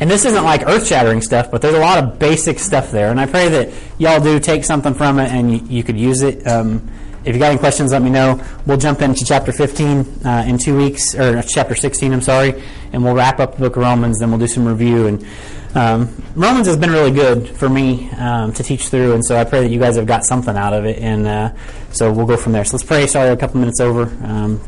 And 0.04 0.12
this 0.12 0.26
isn't 0.26 0.44
like 0.44 0.68
earth 0.68 0.86
shattering 0.86 1.22
stuff, 1.22 1.50
but 1.50 1.62
there's 1.62 1.76
a 1.76 1.80
lot 1.80 1.98
of 1.98 2.20
basic 2.20 2.60
stuff 2.60 2.92
there. 2.92 3.10
And 3.10 3.22
I 3.22 3.26
pray 3.26 3.48
that 3.48 3.74
y'all 3.98 4.20
do 4.20 4.38
take 4.38 4.66
something 4.66 4.94
from 4.94 5.18
it 5.18 5.32
and 5.32 5.50
you, 5.50 5.78
you 5.78 5.82
could 5.82 5.98
use 5.98 6.24
it. 6.24 6.46
Um, 6.46 6.92
if 7.24 7.34
you 7.34 7.40
got 7.40 7.52
any 7.52 7.58
questions, 7.58 7.94
let 7.94 8.02
me 8.02 8.10
know. 8.10 8.46
We'll 8.66 8.76
jump 8.76 9.02
into 9.02 9.24
chapter 9.24 9.54
15 9.54 10.26
uh, 10.26 10.44
in 10.46 10.58
two 10.58 10.76
weeks, 10.76 11.16
or 11.16 11.42
chapter 11.44 11.74
16, 11.74 12.12
I'm 12.12 12.20
sorry, 12.20 12.62
and 12.92 13.02
we'll 13.02 13.16
wrap 13.16 13.40
up 13.40 13.54
the 13.54 13.60
book 13.60 13.78
of 13.78 13.84
Romans, 13.84 14.20
then 14.20 14.30
we'll 14.30 14.42
do 14.42 14.48
some 14.48 14.68
review. 14.68 15.08
And 15.08 15.26
um, 15.74 16.22
Romans 16.36 16.68
has 16.68 16.76
been 16.76 16.92
really 16.92 17.12
good 17.12 17.48
for 17.48 17.70
me 17.70 18.10
um, 18.18 18.52
to 18.56 18.62
teach 18.62 18.90
through, 18.90 19.14
and 19.14 19.26
so 19.26 19.38
I 19.38 19.46
pray 19.46 19.62
that 19.62 19.70
you 19.70 19.80
guys 19.80 19.96
have 19.96 20.06
got 20.06 20.26
something 20.26 20.58
out 20.58 20.74
of 20.74 20.84
it. 20.84 21.00
And 21.00 21.26
uh, 21.26 21.54
so 21.94 22.12
we'll 22.12 22.28
go 22.28 22.36
from 22.36 22.52
there. 22.52 22.66
So 22.66 22.76
let's 22.76 22.86
pray. 22.86 23.08
Sorry, 23.08 23.30
a 23.30 23.38
couple 23.38 23.62
minutes 23.62 23.80
over. 23.80 24.02
Um, 24.22 24.60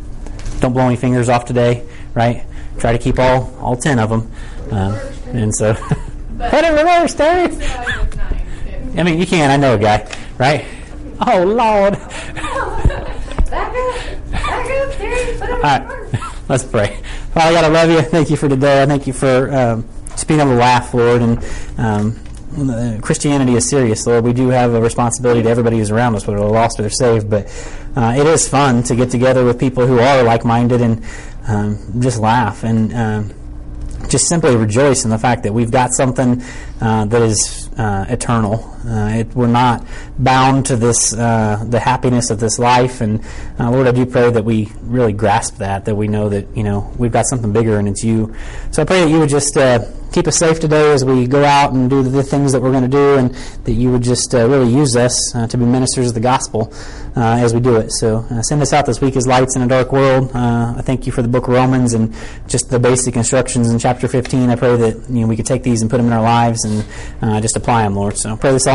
don't 0.61 0.71
blow 0.71 0.87
any 0.87 0.95
fingers 0.95 1.27
off 1.27 1.43
today, 1.43 1.85
right? 2.13 2.45
Try 2.79 2.93
to 2.93 2.97
keep 2.97 3.19
all 3.19 3.53
all 3.59 3.75
ten 3.75 3.99
of 3.99 4.09
them. 4.09 4.31
Uh, 4.71 5.11
and 5.27 5.53
so, 5.53 5.73
put 5.73 6.63
it 6.63 6.71
reverse, 6.71 7.13
Terry. 7.13 7.55
I 8.97 9.03
mean, 9.03 9.19
you 9.19 9.25
can. 9.25 9.51
I 9.51 9.57
know 9.57 9.75
a 9.75 9.77
guy, 9.77 10.09
right? 10.37 10.65
Oh 11.27 11.43
Lord. 11.43 11.93
Back 13.45 13.73
up, 13.73 14.31
back 14.31 14.65
up, 14.65 14.93
Terry. 14.95 15.37
Put 15.37 15.49
it 15.49 15.51
All 15.51 15.61
right, 15.61 16.21
let's 16.49 16.63
pray. 16.63 16.99
Father 17.33 17.53
God, 17.53 17.63
I 17.63 17.67
love 17.67 17.89
you. 17.89 18.01
Thank 18.01 18.29
you 18.29 18.37
for 18.37 18.49
today. 18.49 18.81
I 18.81 18.85
thank 18.85 19.07
you 19.07 19.13
for 19.13 19.53
um, 19.53 19.87
just 20.09 20.27
being 20.27 20.39
able 20.39 20.51
to 20.51 20.57
laugh, 20.57 20.93
Lord. 20.93 21.21
And 21.21 21.45
um, 21.77 23.01
Christianity 23.01 23.53
is 23.53 23.69
serious, 23.69 24.07
Lord. 24.07 24.23
We 24.23 24.33
do 24.33 24.49
have 24.49 24.73
a 24.73 24.81
responsibility 24.81 25.43
to 25.43 25.49
everybody 25.49 25.77
who's 25.77 25.91
around 25.91 26.15
us, 26.15 26.25
whether 26.25 26.39
they're 26.39 26.49
lost 26.49 26.79
or 26.79 26.83
they're 26.83 26.89
saved. 26.89 27.29
But 27.29 27.45
uh, 27.95 28.15
it 28.17 28.25
is 28.25 28.47
fun 28.47 28.83
to 28.83 28.95
get 28.95 29.11
together 29.11 29.45
with 29.45 29.59
people 29.59 29.85
who 29.85 29.99
are 29.99 30.23
like-minded 30.23 30.81
and 30.81 31.03
um, 31.47 32.01
just 32.01 32.19
laugh 32.19 32.63
and 32.63 32.93
um, 32.93 33.33
just 34.09 34.27
simply 34.27 34.55
rejoice 34.55 35.03
in 35.03 35.09
the 35.09 35.17
fact 35.17 35.43
that 35.43 35.53
we've 35.53 35.71
got 35.71 35.93
something 35.93 36.41
uh, 36.81 37.05
that 37.05 37.21
is 37.21 37.69
uh, 37.77 38.05
eternal. 38.09 38.74
Uh, 38.85 39.19
it, 39.19 39.35
we're 39.35 39.47
not 39.47 39.85
bound 40.19 40.65
to 40.67 40.75
this, 40.75 41.13
uh, 41.13 41.63
the 41.67 41.79
happiness 41.79 42.29
of 42.29 42.39
this 42.39 42.59
life. 42.59 43.01
And 43.01 43.23
uh, 43.59 43.71
Lord, 43.71 43.87
I 43.87 43.91
do 43.91 44.05
pray 44.05 44.29
that 44.29 44.45
we 44.45 44.71
really 44.81 45.13
grasp 45.13 45.57
that, 45.57 45.85
that 45.85 45.95
we 45.95 46.07
know 46.07 46.29
that 46.29 46.55
you 46.55 46.63
know 46.63 46.91
we've 46.97 47.11
got 47.11 47.25
something 47.25 47.51
bigger, 47.51 47.77
and 47.77 47.87
it's 47.87 48.03
you. 48.03 48.35
So 48.71 48.81
I 48.81 48.85
pray 48.85 49.01
that 49.03 49.09
you 49.09 49.19
would 49.19 49.29
just 49.29 49.57
uh, 49.57 49.85
keep 50.11 50.27
us 50.27 50.37
safe 50.37 50.59
today 50.59 50.93
as 50.93 51.03
we 51.03 51.27
go 51.27 51.43
out 51.43 51.73
and 51.73 51.89
do 51.89 52.03
the 52.03 52.23
things 52.23 52.51
that 52.51 52.61
we're 52.61 52.71
going 52.71 52.83
to 52.83 52.87
do, 52.89 53.17
and 53.17 53.33
that 53.65 53.73
you 53.73 53.91
would 53.91 54.03
just 54.03 54.33
really 54.33 54.71
use 54.71 54.95
us 54.95 55.17
to 55.49 55.57
be 55.57 55.65
ministers 55.65 56.09
of 56.09 56.13
the 56.13 56.19
gospel 56.19 56.71
as 57.15 57.53
we 57.53 57.59
do 57.59 57.77
it. 57.77 57.91
So 57.91 58.25
send 58.41 58.61
us 58.61 58.71
out 58.73 58.85
this 58.85 59.01
week 59.01 59.15
as 59.15 59.25
lights 59.25 59.55
in 59.55 59.61
a 59.61 59.67
dark 59.67 59.91
world. 59.91 60.31
I 60.33 60.81
thank 60.81 61.05
you 61.05 61.11
for 61.11 61.21
the 61.21 61.27
book 61.27 61.47
of 61.47 61.53
Romans 61.53 61.93
and 61.93 62.13
just 62.47 62.69
the 62.69 62.79
basic 62.79 63.15
instructions 63.15 63.69
in 63.69 63.79
chapter 63.79 64.07
15. 64.07 64.49
I 64.49 64.55
pray 64.55 64.75
that 64.75 65.09
you 65.09 65.21
know 65.21 65.27
we 65.27 65.35
could 65.35 65.45
take 65.45 65.63
these 65.63 65.81
and 65.81 65.89
put 65.89 65.97
them 65.97 66.07
in 66.07 66.13
our 66.13 66.23
lives 66.23 66.63
and 66.65 66.85
uh, 67.21 67.41
just 67.41 67.55
apply 67.55 67.83
them, 67.83 67.95
Lord. 67.95 68.17
So 68.17 68.33
I 68.33 68.35
pray 68.35 68.51
this 68.51 68.67
all 68.67 68.74